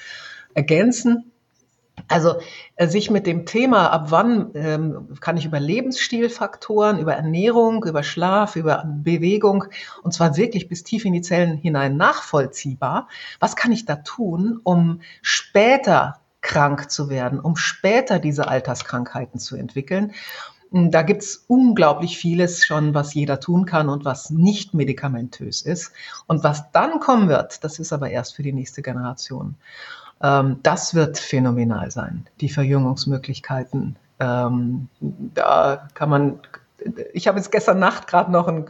ergänzen. 0.54 1.32
Also 2.08 2.36
äh, 2.76 2.88
sich 2.88 3.12
mit 3.12 3.28
dem 3.28 3.46
Thema, 3.46 3.92
ab 3.92 4.08
wann 4.10 4.50
ähm, 4.56 5.16
kann 5.22 5.38
ich 5.38 5.46
über 5.46 5.60
Lebensstilfaktoren, 5.60 6.98
über 6.98 7.14
Ernährung, 7.14 7.86
über 7.86 8.04
Schlaf, 8.04 8.56
über 8.56 8.84
Bewegung, 8.86 9.66
und 10.02 10.12
zwar 10.12 10.36
wirklich 10.36 10.68
bis 10.68 10.84
tief 10.84 11.06
in 11.06 11.14
die 11.14 11.22
Zellen 11.22 11.56
hinein 11.56 11.96
nachvollziehbar, 11.96 13.08
was 13.40 13.56
kann 13.56 13.72
ich 13.72 13.86
da 13.86 13.98
tun, 13.98 14.60
um 14.64 15.02
später 15.22 16.20
krank 16.44 16.92
zu 16.92 17.10
werden, 17.10 17.40
um 17.40 17.56
später 17.56 18.20
diese 18.20 18.48
Alterskrankheiten 18.48 19.40
zu 19.40 19.56
entwickeln. 19.56 20.12
Da 20.72 21.04
gibt's 21.04 21.46
unglaublich 21.48 22.18
vieles 22.18 22.66
schon, 22.66 22.94
was 22.94 23.14
jeder 23.14 23.40
tun 23.40 23.66
kann 23.66 23.90
und 23.90 24.06
was 24.06 24.30
nicht 24.30 24.74
medikamentös 24.74 25.62
ist. 25.62 25.92
Und 26.26 26.44
was 26.44 26.72
dann 26.72 27.00
kommen 27.00 27.30
wird, 27.30 27.64
das 27.64 27.80
ist 27.80 27.94
aber 27.94 28.10
erst 28.10 28.36
für 28.36 28.44
die 28.44 28.54
nächste 28.54 28.82
Generation. 28.82 29.56
Ähm, 30.22 30.60
das 30.64 30.96
wird 30.96 31.20
phänomenal 31.20 31.92
sein, 31.92 32.28
die 32.42 32.50
Verjüngungsmöglichkeiten. 32.50 33.98
Ähm, 34.20 34.90
da 35.00 35.88
kann 35.94 36.10
man 36.10 36.40
ich 37.14 37.28
habe 37.28 37.38
jetzt 37.38 37.52
gestern 37.52 37.80
Nacht 37.80 38.08
gerade 38.08 38.32
noch 38.32 38.48
einen, 38.48 38.66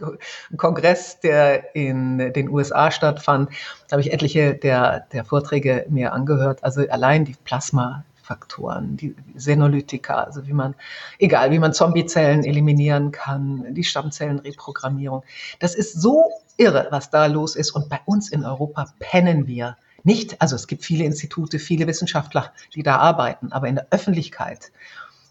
Kongress, 0.56 1.20
der 1.20 1.74
in 1.74 2.18
den 2.18 2.48
USA 2.48 2.90
stattfand. 2.90 3.50
Da 3.88 3.92
habe 3.92 4.02
ich 4.02 4.12
etliche 4.12 4.54
der, 4.54 5.06
der 5.12 5.24
Vorträge 5.24 5.86
mir 5.88 6.12
angehört. 6.12 6.62
Also 6.62 6.82
allein 6.88 7.24
die 7.24 7.36
Plasmafaktoren, 7.44 8.96
die 8.96 9.14
Senolytika, 9.36 10.24
also 10.24 10.46
wie 10.46 10.52
man, 10.52 10.74
egal, 11.18 11.50
wie 11.50 11.58
man 11.58 11.72
Zombiezellen 11.72 12.44
eliminieren 12.44 13.12
kann, 13.12 13.74
die 13.74 13.84
Stammzellenreprogrammierung. 13.84 15.22
Das 15.58 15.74
ist 15.74 16.00
so 16.00 16.30
irre, 16.56 16.88
was 16.90 17.10
da 17.10 17.26
los 17.26 17.56
ist. 17.56 17.72
Und 17.72 17.88
bei 17.88 18.00
uns 18.04 18.30
in 18.30 18.44
Europa 18.44 18.86
pennen 18.98 19.46
wir 19.46 19.76
nicht. 20.04 20.40
Also 20.40 20.54
es 20.54 20.66
gibt 20.66 20.84
viele 20.84 21.04
Institute, 21.04 21.58
viele 21.58 21.86
Wissenschaftler, 21.86 22.52
die 22.74 22.82
da 22.82 22.96
arbeiten, 22.96 23.52
aber 23.52 23.68
in 23.68 23.76
der 23.76 23.86
Öffentlichkeit 23.90 24.70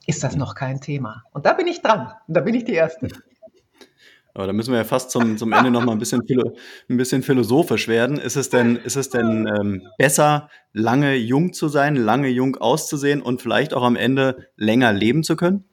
ist 0.06 0.24
das 0.24 0.36
noch 0.36 0.56
kein 0.56 0.82
Thema. 0.82 1.24
Und 1.32 1.46
da 1.46 1.54
bin 1.54 1.68
ich 1.68 1.82
dran. 1.82 2.12
Da 2.28 2.42
bin 2.42 2.56
ich 2.56 2.66
die 2.66 2.74
Erste. 2.74 3.10
Aber 4.36 4.48
da 4.48 4.54
müssen 4.54 4.72
wir 4.72 4.80
ja 4.80 4.84
fast 4.84 5.12
zum, 5.12 5.38
zum 5.38 5.54
Ende 5.54 5.70
noch 5.70 5.86
mal 5.86 5.92
ein 5.92 6.00
bisschen, 6.00 6.24
ein 6.90 6.98
bisschen 6.98 7.22
philosophisch 7.22 7.88
werden. 7.88 8.18
Ist 8.18 8.36
es 8.36 8.50
denn, 8.50 8.78
ist 8.78 8.96
es 8.96 9.10
denn 9.10 9.48
ähm, 9.48 9.88
besser, 9.98 10.50
lange 10.72 11.16
jung 11.16 11.54
zu 11.54 11.68
sein, 11.68 11.96
lange 11.96 12.30
jung 12.30 12.56
auszusehen 12.58 13.22
und 13.22 13.44
vielleicht 13.44 13.76
auch 13.76 13.84
am 13.84 13.96
Ende 13.96 14.48
länger 14.56 14.92
leben 14.92 15.24
zu 15.24 15.36
können? 15.36 15.66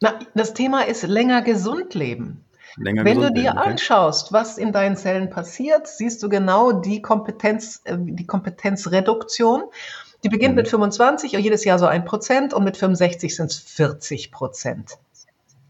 Na, 0.00 0.18
das 0.34 0.54
Thema 0.54 0.86
ist 0.86 1.02
länger 1.06 1.42
gesund 1.42 1.94
leben. 1.94 2.44
Länger 2.76 3.04
Wenn 3.04 3.20
du 3.20 3.32
dir 3.32 3.50
okay. 3.50 3.70
anschaust, 3.70 4.32
was 4.32 4.56
in 4.56 4.72
deinen 4.72 4.96
Zellen 4.96 5.30
passiert, 5.30 5.86
siehst 5.86 6.22
du 6.22 6.28
genau 6.28 6.72
die 6.72 7.02
Kompetenz, 7.02 7.82
äh, 7.84 7.96
die 7.98 8.26
Kompetenzreduktion. 8.26 9.64
Die 10.24 10.28
beginnt 10.28 10.54
mhm. 10.54 10.62
mit 10.62 10.68
25, 10.68 11.32
jedes 11.32 11.64
Jahr 11.64 11.78
so 11.78 11.86
ein 11.86 12.04
Prozent 12.04 12.52
und 12.52 12.64
mit 12.64 12.76
65 12.76 13.34
sind 13.34 13.50
es 13.50 13.58
40 13.58 14.32
Prozent. 14.32 14.98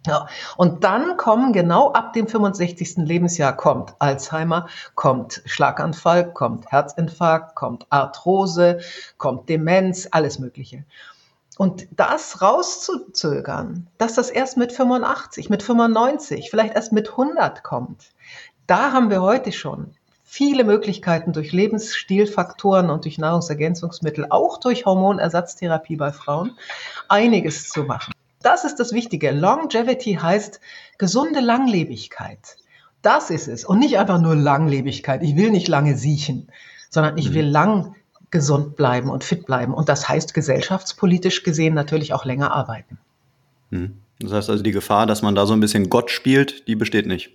Ja. 0.06 0.26
Und 0.56 0.84
dann 0.84 1.16
kommen 1.16 1.52
genau 1.52 1.92
ab 1.92 2.14
dem 2.14 2.28
65. 2.28 2.96
Lebensjahr 2.98 3.54
kommt 3.54 3.94
Alzheimer, 3.98 4.68
kommt 4.94 5.42
Schlaganfall, 5.44 6.32
kommt 6.32 6.70
Herzinfarkt, 6.70 7.54
kommt 7.54 7.86
Arthrose, 7.90 8.80
kommt 9.18 9.48
Demenz, 9.48 10.08
alles 10.10 10.38
Mögliche. 10.38 10.84
Und 11.58 11.88
das 11.90 12.40
rauszuzögern, 12.40 13.88
dass 13.98 14.14
das 14.14 14.30
erst 14.30 14.56
mit 14.56 14.72
85, 14.72 15.50
mit 15.50 15.62
95, 15.62 16.48
vielleicht 16.48 16.74
erst 16.74 16.92
mit 16.92 17.10
100 17.10 17.62
kommt, 17.64 18.12
da 18.66 18.92
haben 18.92 19.10
wir 19.10 19.20
heute 19.20 19.50
schon 19.50 19.94
viele 20.30 20.62
Möglichkeiten 20.62 21.32
durch 21.32 21.52
Lebensstilfaktoren 21.52 22.90
und 22.90 23.06
durch 23.06 23.16
Nahrungsergänzungsmittel, 23.16 24.26
auch 24.28 24.60
durch 24.60 24.84
Hormonersatztherapie 24.84 25.96
bei 25.96 26.12
Frauen, 26.12 26.52
einiges 27.08 27.70
zu 27.70 27.84
machen. 27.84 28.12
Das 28.42 28.64
ist 28.64 28.76
das 28.76 28.92
Wichtige. 28.92 29.30
Longevity 29.30 30.18
heißt 30.20 30.60
gesunde 30.98 31.40
Langlebigkeit. 31.40 32.58
Das 33.00 33.30
ist 33.30 33.48
es. 33.48 33.64
Und 33.64 33.78
nicht 33.78 33.98
einfach 33.98 34.20
nur 34.20 34.36
Langlebigkeit. 34.36 35.22
Ich 35.22 35.34
will 35.34 35.50
nicht 35.50 35.66
lange 35.66 35.96
siechen, 35.96 36.48
sondern 36.90 37.16
ich 37.16 37.32
will 37.32 37.46
mhm. 37.46 37.52
lang 37.52 37.96
gesund 38.30 38.76
bleiben 38.76 39.08
und 39.08 39.24
fit 39.24 39.46
bleiben. 39.46 39.72
Und 39.72 39.88
das 39.88 40.10
heißt 40.10 40.34
gesellschaftspolitisch 40.34 41.42
gesehen 41.42 41.72
natürlich 41.72 42.12
auch 42.12 42.26
länger 42.26 42.52
arbeiten. 42.52 42.98
Mhm. 43.70 44.02
Das 44.20 44.32
heißt 44.32 44.50
also, 44.50 44.62
die 44.62 44.72
Gefahr, 44.72 45.06
dass 45.06 45.22
man 45.22 45.34
da 45.34 45.46
so 45.46 45.54
ein 45.54 45.60
bisschen 45.60 45.88
Gott 45.88 46.10
spielt, 46.10 46.68
die 46.68 46.76
besteht 46.76 47.06
nicht. 47.06 47.30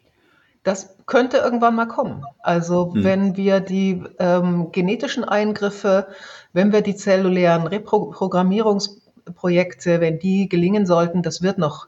Das 0.63 0.95
könnte 1.05 1.37
irgendwann 1.37 1.75
mal 1.75 1.87
kommen. 1.87 2.25
Also 2.39 2.91
hm. 2.93 3.03
wenn 3.03 3.37
wir 3.37 3.59
die 3.59 4.03
ähm, 4.19 4.71
genetischen 4.71 5.23
Eingriffe, 5.23 6.07
wenn 6.53 6.71
wir 6.71 6.81
die 6.81 6.95
zellulären 6.95 7.67
Reprogrammierungsprojekte, 7.67 9.99
wenn 9.99 10.19
die 10.19 10.47
gelingen 10.47 10.85
sollten, 10.85 11.21
das 11.21 11.41
wird 11.41 11.57
noch 11.57 11.87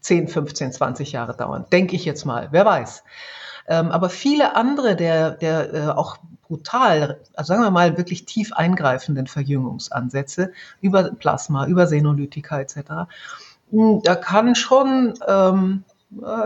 10, 0.00 0.28
15, 0.28 0.72
20 0.72 1.12
Jahre 1.12 1.36
dauern, 1.36 1.66
denke 1.72 1.96
ich 1.96 2.04
jetzt 2.04 2.24
mal. 2.24 2.48
Wer 2.50 2.64
weiß. 2.64 3.02
Ähm, 3.68 3.92
aber 3.92 4.10
viele 4.10 4.56
andere 4.56 4.96
der, 4.96 5.30
der 5.30 5.74
äh, 5.74 5.86
auch 5.88 6.18
brutal, 6.42 7.20
also 7.34 7.52
sagen 7.52 7.62
wir 7.62 7.70
mal 7.70 7.96
wirklich 7.96 8.26
tief 8.26 8.52
eingreifenden 8.52 9.26
Verjüngungsansätze 9.26 10.52
über 10.80 11.10
Plasma, 11.12 11.66
über 11.66 11.86
Senolytika 11.86 12.60
etc., 12.60 12.74
hm, 13.70 14.02
da 14.02 14.14
kann 14.16 14.54
schon 14.54 15.14
ähm, 15.26 15.84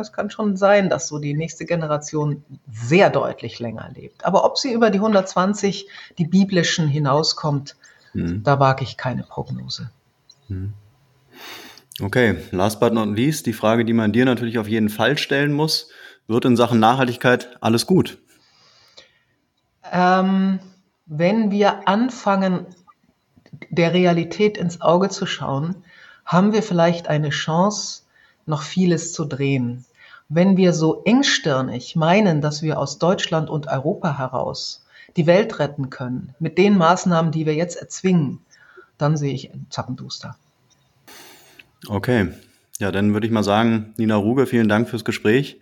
es 0.00 0.12
kann 0.12 0.30
schon 0.30 0.56
sein, 0.56 0.88
dass 0.88 1.08
so 1.08 1.18
die 1.18 1.34
nächste 1.34 1.64
Generation 1.64 2.44
sehr 2.70 3.10
deutlich 3.10 3.58
länger 3.58 3.90
lebt. 3.94 4.24
Aber 4.24 4.44
ob 4.44 4.58
sie 4.58 4.72
über 4.72 4.90
die 4.90 4.98
120, 4.98 5.88
die 6.18 6.26
biblischen, 6.26 6.88
hinauskommt, 6.88 7.76
hm. 8.12 8.42
da 8.42 8.60
wage 8.60 8.84
ich 8.84 8.96
keine 8.96 9.24
Prognose. 9.24 9.90
Hm. 10.48 10.72
Okay, 12.00 12.36
last 12.50 12.78
but 12.78 12.92
not 12.92 13.08
least, 13.08 13.46
die 13.46 13.52
Frage, 13.54 13.84
die 13.84 13.94
man 13.94 14.12
dir 14.12 14.24
natürlich 14.24 14.58
auf 14.58 14.68
jeden 14.68 14.90
Fall 14.90 15.16
stellen 15.16 15.52
muss, 15.52 15.88
wird 16.28 16.44
in 16.44 16.56
Sachen 16.56 16.78
Nachhaltigkeit 16.78 17.56
alles 17.60 17.86
gut? 17.86 18.18
Ähm, 19.90 20.58
wenn 21.06 21.50
wir 21.50 21.88
anfangen, 21.88 22.66
der 23.70 23.94
Realität 23.94 24.58
ins 24.58 24.80
Auge 24.80 25.08
zu 25.08 25.24
schauen, 25.24 25.76
haben 26.24 26.52
wir 26.52 26.62
vielleicht 26.62 27.08
eine 27.08 27.30
Chance, 27.30 28.02
noch 28.46 28.62
vieles 28.62 29.12
zu 29.12 29.24
drehen. 29.24 29.84
Wenn 30.28 30.56
wir 30.56 30.72
so 30.72 31.02
engstirnig 31.04 31.94
meinen, 31.94 32.40
dass 32.40 32.62
wir 32.62 32.78
aus 32.78 32.98
Deutschland 32.98 33.48
und 33.50 33.68
Europa 33.68 34.18
heraus 34.18 34.84
die 35.16 35.26
Welt 35.26 35.58
retten 35.58 35.90
können, 35.90 36.34
mit 36.38 36.58
den 36.58 36.76
Maßnahmen, 36.76 37.32
die 37.32 37.46
wir 37.46 37.54
jetzt 37.54 37.76
erzwingen, 37.76 38.40
dann 38.98 39.16
sehe 39.16 39.34
ich 39.34 39.50
Zappenduster. 39.70 40.36
Okay, 41.88 42.28
ja, 42.78 42.90
dann 42.90 43.12
würde 43.12 43.26
ich 43.26 43.32
mal 43.32 43.44
sagen, 43.44 43.94
Nina 43.96 44.16
Ruge, 44.16 44.46
vielen 44.46 44.68
Dank 44.68 44.88
fürs 44.88 45.04
Gespräch. 45.04 45.60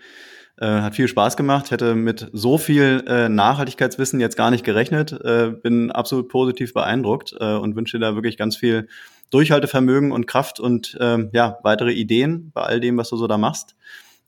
Äh, 0.56 0.66
hat 0.66 0.94
viel 0.94 1.08
Spaß 1.08 1.36
gemacht, 1.36 1.72
hätte 1.72 1.94
mit 1.94 2.30
so 2.32 2.58
viel 2.58 3.04
äh, 3.08 3.28
Nachhaltigkeitswissen 3.28 4.20
jetzt 4.20 4.36
gar 4.36 4.50
nicht 4.50 4.64
gerechnet. 4.64 5.12
Äh, 5.12 5.50
bin 5.50 5.90
absolut 5.90 6.28
positiv 6.28 6.72
beeindruckt 6.72 7.34
äh, 7.38 7.54
und 7.54 7.74
wünsche 7.74 7.98
dir 7.98 8.06
da 8.06 8.14
wirklich 8.14 8.36
ganz 8.36 8.56
viel 8.56 8.88
Durchhaltevermögen 9.34 10.12
und 10.12 10.26
Kraft 10.26 10.60
und 10.60 10.96
ähm, 11.00 11.30
ja, 11.32 11.58
weitere 11.62 11.92
Ideen 11.92 12.52
bei 12.52 12.62
all 12.62 12.80
dem, 12.80 12.96
was 12.96 13.10
du 13.10 13.16
so 13.16 13.26
da 13.26 13.36
machst. 13.36 13.74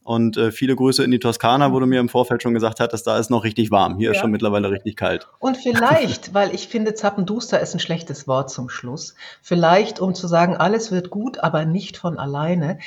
Und 0.06 0.36
äh, 0.36 0.52
viele 0.52 0.76
Grüße 0.76 1.02
in 1.02 1.10
die 1.10 1.18
Toskana, 1.18 1.72
wo 1.72 1.80
du 1.80 1.86
mir 1.86 1.98
im 1.98 2.08
Vorfeld 2.08 2.40
schon 2.40 2.54
gesagt 2.54 2.78
hattest, 2.78 3.08
da 3.08 3.18
ist 3.18 3.28
noch 3.28 3.42
richtig 3.42 3.72
warm. 3.72 3.96
Hier 3.96 4.06
ja. 4.06 4.12
ist 4.12 4.18
schon 4.18 4.30
mittlerweile 4.30 4.70
richtig 4.70 4.94
kalt. 4.94 5.26
Und 5.40 5.56
vielleicht, 5.56 6.32
weil 6.34 6.54
ich 6.54 6.68
finde, 6.68 6.94
Zappenduster 6.94 7.58
ist 7.58 7.74
ein 7.74 7.80
schlechtes 7.80 8.28
Wort 8.28 8.48
zum 8.48 8.68
Schluss, 8.68 9.16
vielleicht 9.42 9.98
um 9.98 10.14
zu 10.14 10.28
sagen, 10.28 10.56
alles 10.56 10.92
wird 10.92 11.10
gut, 11.10 11.38
aber 11.38 11.64
nicht 11.64 11.96
von 11.96 12.20
alleine. 12.20 12.78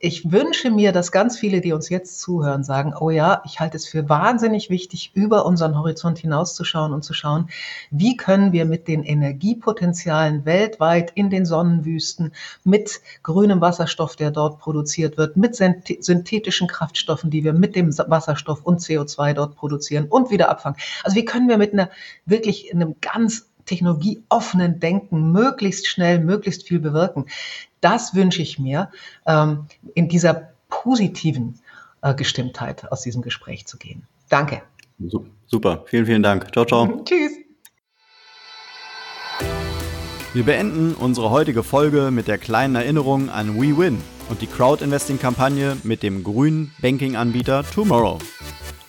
Ich 0.00 0.32
wünsche 0.32 0.72
mir, 0.72 0.90
dass 0.90 1.12
ganz 1.12 1.38
viele, 1.38 1.60
die 1.60 1.72
uns 1.72 1.90
jetzt 1.90 2.20
zuhören, 2.20 2.64
sagen, 2.64 2.92
oh 2.98 3.10
ja, 3.10 3.42
ich 3.44 3.60
halte 3.60 3.76
es 3.76 3.86
für 3.86 4.08
wahnsinnig 4.08 4.68
wichtig, 4.68 5.12
über 5.14 5.46
unseren 5.46 5.78
Horizont 5.78 6.18
hinauszuschauen 6.18 6.92
und 6.92 7.04
zu 7.04 7.14
schauen, 7.14 7.50
wie 7.92 8.16
können 8.16 8.50
wir 8.50 8.64
mit 8.64 8.88
den 8.88 9.04
Energiepotenzialen 9.04 10.44
weltweit 10.44 11.12
in 11.14 11.30
den 11.30 11.46
Sonnenwüsten, 11.46 12.32
mit 12.64 13.00
grünem 13.22 13.60
Wasserstoff, 13.60 14.16
der 14.16 14.32
dort 14.32 14.58
produziert 14.58 15.16
wird, 15.18 15.36
mit 15.36 15.54
synthetischen 15.54 16.63
biologischen 16.64 16.66
Kraftstoffen, 16.66 17.30
die 17.30 17.44
wir 17.44 17.52
mit 17.52 17.76
dem 17.76 17.96
Wasserstoff 17.96 18.64
und 18.64 18.80
CO2 18.80 19.34
dort 19.34 19.56
produzieren 19.56 20.06
und 20.08 20.30
wieder 20.30 20.48
abfangen. 20.48 20.78
Also 21.02 21.16
wie 21.16 21.24
können 21.24 21.48
wir 21.48 21.58
mit 21.58 21.72
einer 21.72 21.90
wirklich 22.26 22.72
einem 22.72 22.96
ganz 23.00 23.48
technologieoffenen 23.66 24.80
Denken 24.80 25.32
möglichst 25.32 25.86
schnell, 25.86 26.18
möglichst 26.18 26.66
viel 26.66 26.80
bewirken? 26.80 27.26
Das 27.80 28.14
wünsche 28.14 28.42
ich 28.42 28.58
mir, 28.58 28.90
ähm, 29.26 29.66
in 29.94 30.08
dieser 30.08 30.50
positiven 30.68 31.60
äh, 32.02 32.14
Gestimmtheit 32.14 32.90
aus 32.90 33.02
diesem 33.02 33.22
Gespräch 33.22 33.66
zu 33.66 33.78
gehen. 33.78 34.02
Danke. 34.28 34.62
Super, 35.46 35.84
vielen, 35.86 36.06
vielen 36.06 36.22
Dank. 36.22 36.52
Ciao, 36.52 36.64
ciao. 36.64 37.02
Tschüss. 37.04 37.43
Wir 40.34 40.42
beenden 40.42 40.94
unsere 40.94 41.30
heutige 41.30 41.62
Folge 41.62 42.10
mit 42.10 42.26
der 42.26 42.38
kleinen 42.38 42.74
Erinnerung 42.74 43.30
an 43.30 43.54
WeWin 43.54 44.02
und 44.28 44.42
die 44.42 44.48
Crowd-Investing-Kampagne 44.48 45.76
mit 45.84 46.02
dem 46.02 46.24
grünen 46.24 46.72
Banking-Anbieter 46.82 47.62
Tomorrow. 47.62 48.18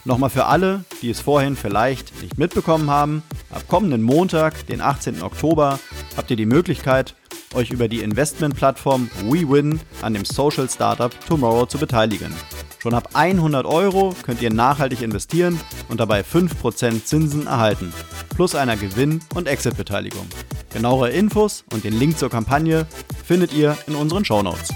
Nochmal 0.06 0.32
für 0.32 0.46
alle, 0.46 0.86
die 1.04 1.12
es 1.12 1.20
vorhin 1.20 1.56
vielleicht 1.56 2.20
nicht 2.24 2.39
mitbekommen 2.39 2.89
haben, 2.89 3.22
ab 3.52 3.62
kommenden 3.68 4.02
Montag, 4.02 4.66
den 4.66 4.82
18. 4.82 5.22
Oktober, 5.22 5.80
habt 6.18 6.32
ihr 6.32 6.38
die 6.38 6.48
Möglichkeit, 6.48 7.14
euch 7.54 7.70
über 7.70 7.88
die 7.88 8.00
Investmentplattform 8.00 9.12
WeWin 9.26 9.80
an 10.02 10.16
dem 10.16 10.26
Social 10.26 10.68
Startup 10.68 11.14
Tomorrow 11.28 11.68
zu 11.68 11.78
beteiligen. 11.78 12.34
Schon 12.86 12.94
ab 12.94 13.10
100 13.14 13.66
Euro 13.66 14.14
könnt 14.22 14.44
ihr 14.44 14.54
nachhaltig 14.54 15.02
investieren 15.02 15.60
und 15.90 16.00
dabei 16.00 16.22
5% 16.22 17.04
Zinsen 17.04 17.48
erhalten, 17.48 17.92
plus 18.30 18.54
einer 18.54 18.78
Gewinn- 18.78 19.22
und 19.34 19.48
Exit-Beteiligung. 19.48 20.28
Genauere 20.72 21.10
Infos 21.10 21.64
und 21.74 21.84
den 21.84 21.98
Link 21.98 22.20
zur 22.20 22.30
Kampagne 22.30 22.86
findet 23.26 23.54
ihr 23.54 23.76
in 23.88 23.96
unseren 23.96 24.24
Shownotes. 24.24 24.70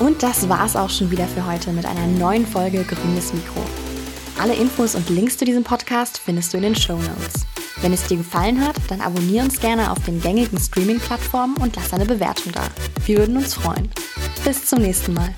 Und 0.00 0.22
das 0.22 0.48
war's 0.48 0.76
auch 0.76 0.88
schon 0.88 1.10
wieder 1.10 1.26
für 1.26 1.46
heute 1.46 1.72
mit 1.72 1.84
einer 1.84 2.06
neuen 2.06 2.46
Folge 2.46 2.84
Grünes 2.84 3.34
Mikro. 3.34 3.60
Alle 4.40 4.54
Infos 4.54 4.94
und 4.94 5.10
Links 5.10 5.36
zu 5.36 5.44
diesem 5.44 5.62
Podcast 5.62 6.16
findest 6.16 6.54
du 6.54 6.56
in 6.56 6.62
den 6.62 6.74
Show 6.74 6.96
Notes. 6.96 7.44
Wenn 7.82 7.92
es 7.92 8.06
dir 8.06 8.16
gefallen 8.16 8.66
hat, 8.66 8.76
dann 8.88 9.00
abonniere 9.00 9.44
uns 9.44 9.60
gerne 9.60 9.90
auf 9.90 10.02
den 10.04 10.20
gängigen 10.20 10.58
Streaming-Plattformen 10.58 11.56
und 11.58 11.76
lass 11.76 11.92
eine 11.92 12.06
Bewertung 12.06 12.52
da. 12.52 12.68
Wir 13.04 13.18
würden 13.18 13.36
uns 13.36 13.54
freuen. 13.54 13.90
Bis 14.44 14.64
zum 14.64 14.80
nächsten 14.80 15.14
Mal. 15.14 15.34